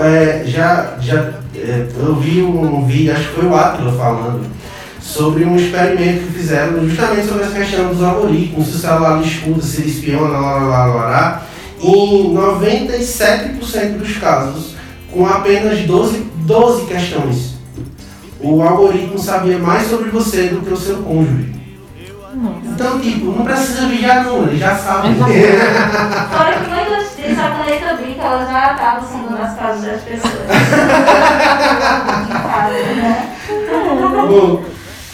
É, 0.00 0.42
já 0.44 0.94
já 1.00 1.30
é, 1.54 1.86
eu 1.96 2.14
vi 2.16 2.42
um 2.42 2.84
vídeo, 2.86 3.12
acho 3.12 3.28
que 3.28 3.34
foi 3.36 3.46
o 3.46 3.54
Atila 3.56 3.92
falando, 3.92 4.46
sobre 5.10 5.44
um 5.44 5.56
experimento 5.56 6.26
que 6.26 6.32
fizeram 6.32 6.88
justamente 6.88 7.26
sobre 7.26 7.42
essa 7.42 7.58
questão 7.58 7.88
dos 7.88 8.02
algoritmos, 8.02 8.68
se 8.68 8.76
o 8.76 8.78
celular 8.78 9.20
escuta, 9.20 9.62
se 9.62 9.80
ele 9.80 9.90
espiona, 9.90 10.38
lá, 10.38 10.52
lá, 10.52 10.64
lá, 10.64 10.86
lá, 10.86 11.04
lá. 11.08 11.42
Em 11.82 12.34
97% 12.34 13.98
dos 13.98 14.16
casos, 14.18 14.74
com 15.10 15.26
apenas 15.26 15.80
12, 15.80 16.30
12 16.36 16.86
questões, 16.86 17.54
o 18.40 18.62
algoritmo 18.62 19.18
sabia 19.18 19.58
mais 19.58 19.88
sobre 19.88 20.10
você 20.10 20.44
do 20.44 20.60
que 20.60 20.72
o 20.72 20.76
seu 20.76 20.98
cônjuge. 20.98 21.58
Então, 22.64 23.00
tipo, 23.00 23.32
não 23.32 23.44
precisa 23.44 23.88
vigiar 23.88 24.24
não, 24.24 24.44
ele 24.44 24.58
já 24.58 24.76
sabe. 24.76 25.08
Fora 25.18 26.52
que 26.52 26.70
muitas 26.70 27.14
vezes 27.16 27.38
a 27.38 27.50
caneta 27.50 27.94
Bic 27.94 28.20
ela 28.20 28.46
já 28.46 28.72
estava 28.72 29.04
sondando 29.04 29.42
as 29.42 29.58
casas 29.58 29.84
das 29.84 30.02
pessoas. 30.02 30.46
né? 32.96 33.36
Bom, 34.28 34.62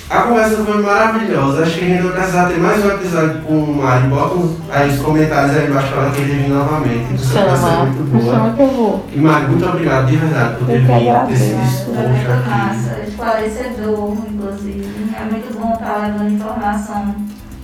a 0.09 0.23
conversa 0.23 0.57
foi 0.65 0.83
maravilhosa. 0.83 1.62
Acho 1.62 1.78
que 1.78 1.85
a 1.85 1.89
gente 1.89 2.03
vai 2.03 2.12
precisar 2.12 2.47
ter 2.47 2.59
mais 2.59 2.85
um 2.85 2.89
episódio 2.91 3.41
com 3.43 3.55
o 3.55 3.77
Mari. 3.77 4.07
Bota 4.09 4.37
aí 4.70 4.89
os 4.91 5.01
comentários 5.01 5.57
aí 5.57 5.69
embaixo 5.69 5.89
para 5.89 6.03
ela 6.03 6.11
querer 6.12 6.27
vir 6.27 6.49
novamente. 6.49 7.07
Conversa 7.09 7.39
é 7.39 7.70
Chama, 7.70 7.85
muito 7.87 8.03
me 8.03 8.20
boa. 8.20 8.35
chama 8.35 8.53
que 8.55 8.62
eu 8.62 8.69
vou. 8.69 9.07
E 9.12 9.19
Mari, 9.19 9.47
muito 9.47 9.66
obrigado 9.66 10.07
de 10.07 10.16
verdade 10.16 10.57
por 10.57 10.66
ter 10.66 10.81
vindo, 10.81 11.27
ter 11.28 11.37
se 11.37 11.55
disposto 11.55 12.09
muito 12.09 12.31
aqui. 12.31 12.49
massa, 12.49 13.01
esclarecedor, 13.09 14.16
inclusive. 14.33 14.87
É 15.19 15.24
muito 15.24 15.59
bom 15.59 15.73
estar 15.73 16.07
levando 16.07 16.33
informação 16.33 17.15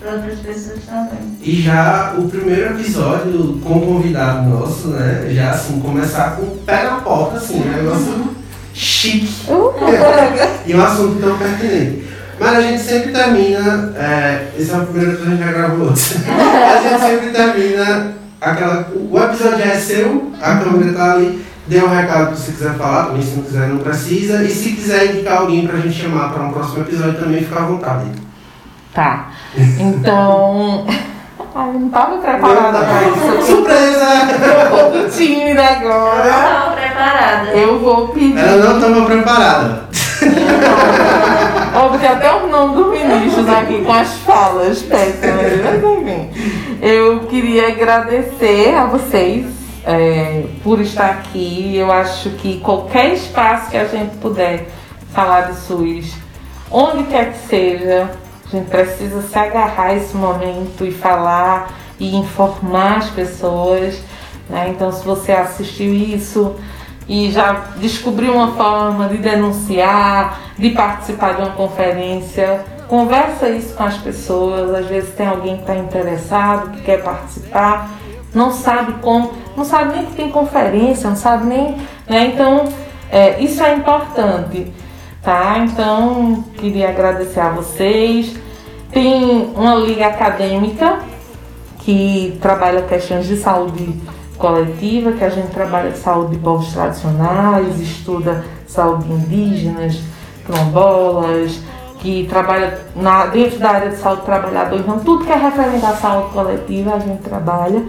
para 0.01 0.13
outras 0.15 0.39
pessoas 0.41 0.81
também. 0.85 1.39
E 1.43 1.63
já 1.63 2.15
o 2.19 2.29
primeiro 2.29 2.75
episódio 2.75 3.61
com 3.63 3.79
o 3.79 3.81
convidado 3.87 4.49
nosso, 4.49 4.89
né? 4.89 5.29
Já 5.31 5.51
assim, 5.51 5.79
começar 5.79 6.33
com 6.37 6.43
o 6.43 6.59
pé 6.67 6.83
na 6.83 6.97
porta, 6.97 7.37
assim, 7.37 7.63
um 7.63 7.71
negócio 7.71 8.37
chique. 8.75 9.33
Uh, 9.49 9.73
e 10.67 10.75
um 10.75 10.83
assunto 10.83 11.21
tão 11.21 11.39
pertinente. 11.39 12.03
Mas 12.41 12.57
a 12.57 12.61
gente 12.61 12.83
sempre 12.83 13.13
termina. 13.13 13.93
é, 13.97 14.49
esse 14.59 14.71
é 14.71 14.77
o 14.77 14.87
primeiro 14.87 15.13
episódio, 15.13 15.33
a 15.33 15.37
gente 15.37 15.47
já 15.47 15.53
gravou 15.53 15.87
outro. 15.87 16.03
a 16.29 16.89
gente 16.89 17.01
sempre 17.01 17.31
termina. 17.31 18.13
Aquela, 18.41 18.89
o 18.95 19.19
episódio 19.23 19.59
já 19.59 19.65
é 19.67 19.77
seu, 19.79 20.33
a 20.41 20.57
câmera 20.57 20.93
tá 20.93 21.13
ali. 21.13 21.45
Dê 21.69 21.79
um 21.79 21.89
recado 21.89 22.35
se 22.37 22.47
você 22.47 22.53
quiser 22.53 22.75
falar, 22.75 23.07
também 23.07 23.23
se 23.23 23.37
não 23.37 23.45
quiser, 23.45 23.69
não 23.69 23.79
precisa. 23.79 24.43
E 24.43 24.49
se 24.51 24.73
quiser 24.73 25.13
indicar 25.13 25.39
alguém 25.39 25.65
pra 25.67 25.79
gente 25.79 26.03
chamar 26.03 26.31
para 26.31 26.43
um 26.43 26.53
próximo 26.53 26.83
episódio, 26.83 27.21
também 27.21 27.41
fica 27.45 27.61
à 27.61 27.63
vontade. 27.67 28.07
Tá. 28.93 29.31
Então. 29.79 30.87
Ai, 31.55 31.69
eu 31.69 31.81
não 31.81 31.89
tava 31.91 32.17
preparada 32.17 32.79
pra 32.79 33.03
isso. 33.03 33.47
Surpresa! 33.47 34.07
Eu 34.33 34.39
tô 34.41 34.47
um 34.65 34.91
pouco 34.91 35.11
tímida 35.11 35.63
Eu 35.63 35.69
agora. 35.69 36.25
não 36.25 36.41
estava 36.41 36.71
preparada. 36.73 37.51
Eu 37.51 37.79
vou 37.79 38.09
pedir. 38.09 38.39
Ela 38.39 38.65
não 38.65 38.77
estava 38.79 39.05
preparada. 39.07 39.83
Ó, 41.75 41.89
porque 41.89 42.07
até 42.07 42.33
o 42.35 42.49
nome 42.49 42.77
do 42.77 42.91
Vinícius 42.91 43.49
aqui 43.49 43.83
com 43.83 43.93
as 43.93 44.13
falas 44.19 44.83
péssimas, 44.83 45.61
mas 45.65 45.83
enfim. 45.83 46.31
Eu 46.83 47.21
queria 47.21 47.69
agradecer 47.69 48.75
a 48.75 48.87
vocês 48.87 49.47
é, 49.87 50.45
por 50.63 50.81
estar 50.81 51.11
aqui. 51.11 51.77
Eu 51.77 51.91
acho 51.91 52.31
que 52.31 52.61
qualquer 52.61 53.15
espaço 53.15 53.71
que 53.71 53.77
a 53.77 53.87
gente 53.87 54.17
puder 54.17 54.69
falar 55.13 55.53
de 55.53 55.57
SUS, 55.61 56.15
onde 56.71 57.05
quer 57.05 57.33
que 57.33 57.49
seja, 57.49 58.11
a 58.47 58.57
gente 58.57 58.69
precisa 58.69 59.23
se 59.23 59.39
agarrar 59.39 59.89
a 59.89 59.95
esse 59.95 60.17
momento 60.17 60.85
e 60.85 60.91
falar 60.91 61.73
e 61.99 62.15
informar 62.17 62.99
as 62.99 63.11
pessoas. 63.11 64.01
né? 64.49 64.69
Então, 64.69 64.93
se 64.93 65.05
você 65.05 65.33
assistiu 65.33 65.95
isso 65.95 66.55
e 67.09 67.31
já 67.31 67.65
descobriu 67.77 68.35
uma 68.35 68.53
forma 68.53 69.09
de 69.09 69.19
denunciar, 69.19 70.41
de 70.59 70.71
participar 70.71 71.35
de 71.35 71.43
uma 71.43 71.51
conferência, 71.51 72.65
conversa 72.89 73.49
isso 73.49 73.75
com 73.75 73.83
as 73.85 73.97
pessoas. 73.97 74.75
Às 74.75 74.87
vezes 74.87 75.15
tem 75.15 75.27
alguém 75.27 75.57
que 75.57 75.63
está 75.63 75.77
interessado, 75.77 76.71
que 76.71 76.83
quer 76.83 77.03
participar, 77.03 77.91
não 78.35 78.53
sabe 78.53 78.95
como, 79.01 79.33
não 79.57 79.65
sabe 79.65 79.97
nem 79.97 80.07
que 80.07 80.15
tem 80.15 80.31
conferência, 80.31 81.09
não 81.09 81.17
sabe 81.17 81.47
nem. 81.47 81.77
Né? 82.09 82.33
Então, 82.33 82.69
é, 83.11 83.41
isso 83.41 83.63
é 83.63 83.75
importante. 83.75 84.73
Tá? 85.23 85.59
Então, 85.59 86.45
queria 86.57 86.89
agradecer 86.89 87.41
a 87.41 87.51
vocês. 87.51 88.35
Tem 88.91 89.53
uma 89.57 89.75
liga 89.75 90.07
acadêmica 90.07 90.99
que 91.79 92.39
trabalha 92.41 92.83
questões 92.83 93.27
de 93.27 93.37
saúde 93.37 93.95
coletiva, 94.43 95.13
que 95.13 95.23
a 95.23 95.31
gente 95.31 95.53
trabalha 95.53 95.95
saúde 95.95 96.33
de 96.33 96.43
povos 96.43 96.73
tradicionais, 96.73 97.81
estuda 97.81 98.45
saúde 98.67 99.05
de 99.05 99.13
indígenas, 99.13 100.01
quilombolas, 100.45 101.61
que 102.01 102.27
trabalha 102.29 102.81
na, 102.97 103.27
dentro 103.27 103.61
da 103.61 103.71
área 103.71 103.91
de 103.91 103.97
saúde 103.97 104.23
do 104.23 104.25
trabalhador. 104.25 104.81
Então, 104.81 104.99
tudo 104.99 105.25
que 105.25 105.31
é 105.31 105.37
referente 105.37 105.87
à 105.87 105.93
saúde 105.93 106.33
coletiva, 106.33 106.95
a 106.95 106.99
gente 106.99 107.23
trabalha. 107.23 107.85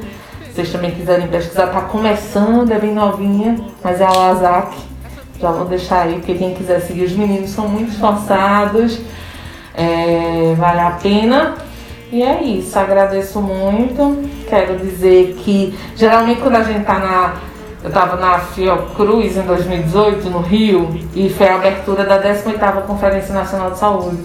Se 0.45 0.53
vocês 0.53 0.71
também 0.71 0.91
quiserem 0.91 1.27
pesquisar, 1.27 1.65
está 1.65 1.81
começando, 1.81 2.71
é 2.71 2.77
bem 2.77 2.93
novinha, 2.93 3.59
mas 3.84 3.99
é 3.99 4.05
a 4.05 4.11
LASAC. 4.11 4.75
Já 5.39 5.51
vou 5.51 5.65
deixar 5.65 6.03
aí, 6.03 6.13
porque 6.13 6.35
quem 6.35 6.53
quiser 6.53 6.80
seguir 6.81 7.05
os 7.05 7.13
meninos 7.13 7.49
são 7.49 7.67
muito 7.67 7.91
esforçados, 7.91 9.01
é, 9.73 10.53
vale 10.55 10.80
a 10.80 10.91
pena. 10.91 11.55
E 12.14 12.22
é 12.22 12.44
isso, 12.44 12.77
agradeço 12.77 13.41
muito. 13.41 14.23
Quero 14.48 14.77
dizer 14.77 15.34
que 15.40 15.76
geralmente 15.95 16.41
quando 16.41 16.57
a 16.57 16.61
gente 16.61 16.85
tá 16.85 16.99
na. 16.99 17.34
Eu 17.81 17.88
estava 17.88 18.15
na 18.18 18.38
Fiocruz 18.38 19.35
em 19.35 19.41
2018, 19.41 20.30
no 20.30 20.40
Rio, 20.40 20.95
e 21.15 21.27
foi 21.27 21.48
a 21.49 21.56
abertura 21.56 22.06
da 22.06 22.22
18ª 22.22 22.84
Conferência 22.84 23.34
Nacional 23.34 23.72
de 23.72 23.80
Saúde. 23.80 24.23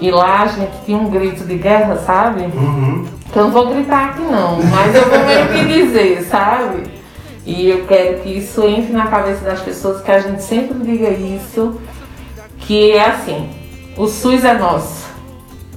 E 0.00 0.10
lá 0.10 0.44
a 0.44 0.46
gente 0.46 0.72
tinha 0.86 0.96
um 0.96 1.10
grito 1.10 1.44
de 1.44 1.56
guerra, 1.56 1.96
sabe? 1.96 2.44
Uhum. 2.44 3.04
Que 3.30 3.38
eu 3.38 3.44
não 3.44 3.50
vou 3.50 3.68
gritar 3.68 4.06
aqui 4.06 4.22
não, 4.22 4.62
mas 4.62 4.94
eu 4.94 5.04
vou 5.04 5.18
meio 5.18 5.48
que 5.48 5.64
dizer, 5.66 6.22
sabe? 6.22 6.84
E 7.44 7.68
eu 7.68 7.84
quero 7.86 8.20
que 8.20 8.30
isso 8.30 8.66
entre 8.66 8.94
na 8.94 9.06
cabeça 9.06 9.44
das 9.44 9.60
pessoas, 9.60 10.00
que 10.00 10.10
a 10.10 10.18
gente 10.18 10.42
sempre 10.42 10.78
diga 10.78 11.10
isso, 11.10 11.78
que 12.60 12.92
é 12.92 13.06
assim, 13.06 13.50
o 13.98 14.08
SUS 14.08 14.44
é 14.44 14.54
nosso, 14.54 15.05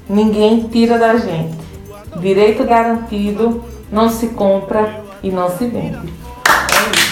ninguém 0.09 0.67
tira 0.67 0.97
da 0.97 1.15
gente. 1.15 1.57
Direito 2.17 2.63
garantido 2.65 3.63
não 3.91 4.09
se 4.09 4.27
compra 4.29 5.03
e 5.21 5.29
não 5.31 5.49
se 5.55 5.67
vende. 5.67 6.13
É. 6.47 7.09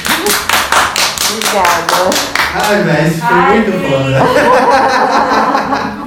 Obrigada. 1.32 2.10
Ai, 2.54 2.84
velho, 2.84 3.08
isso 3.08 3.22
foi 3.22 3.38
muito 3.38 3.72
foda. 3.90 4.18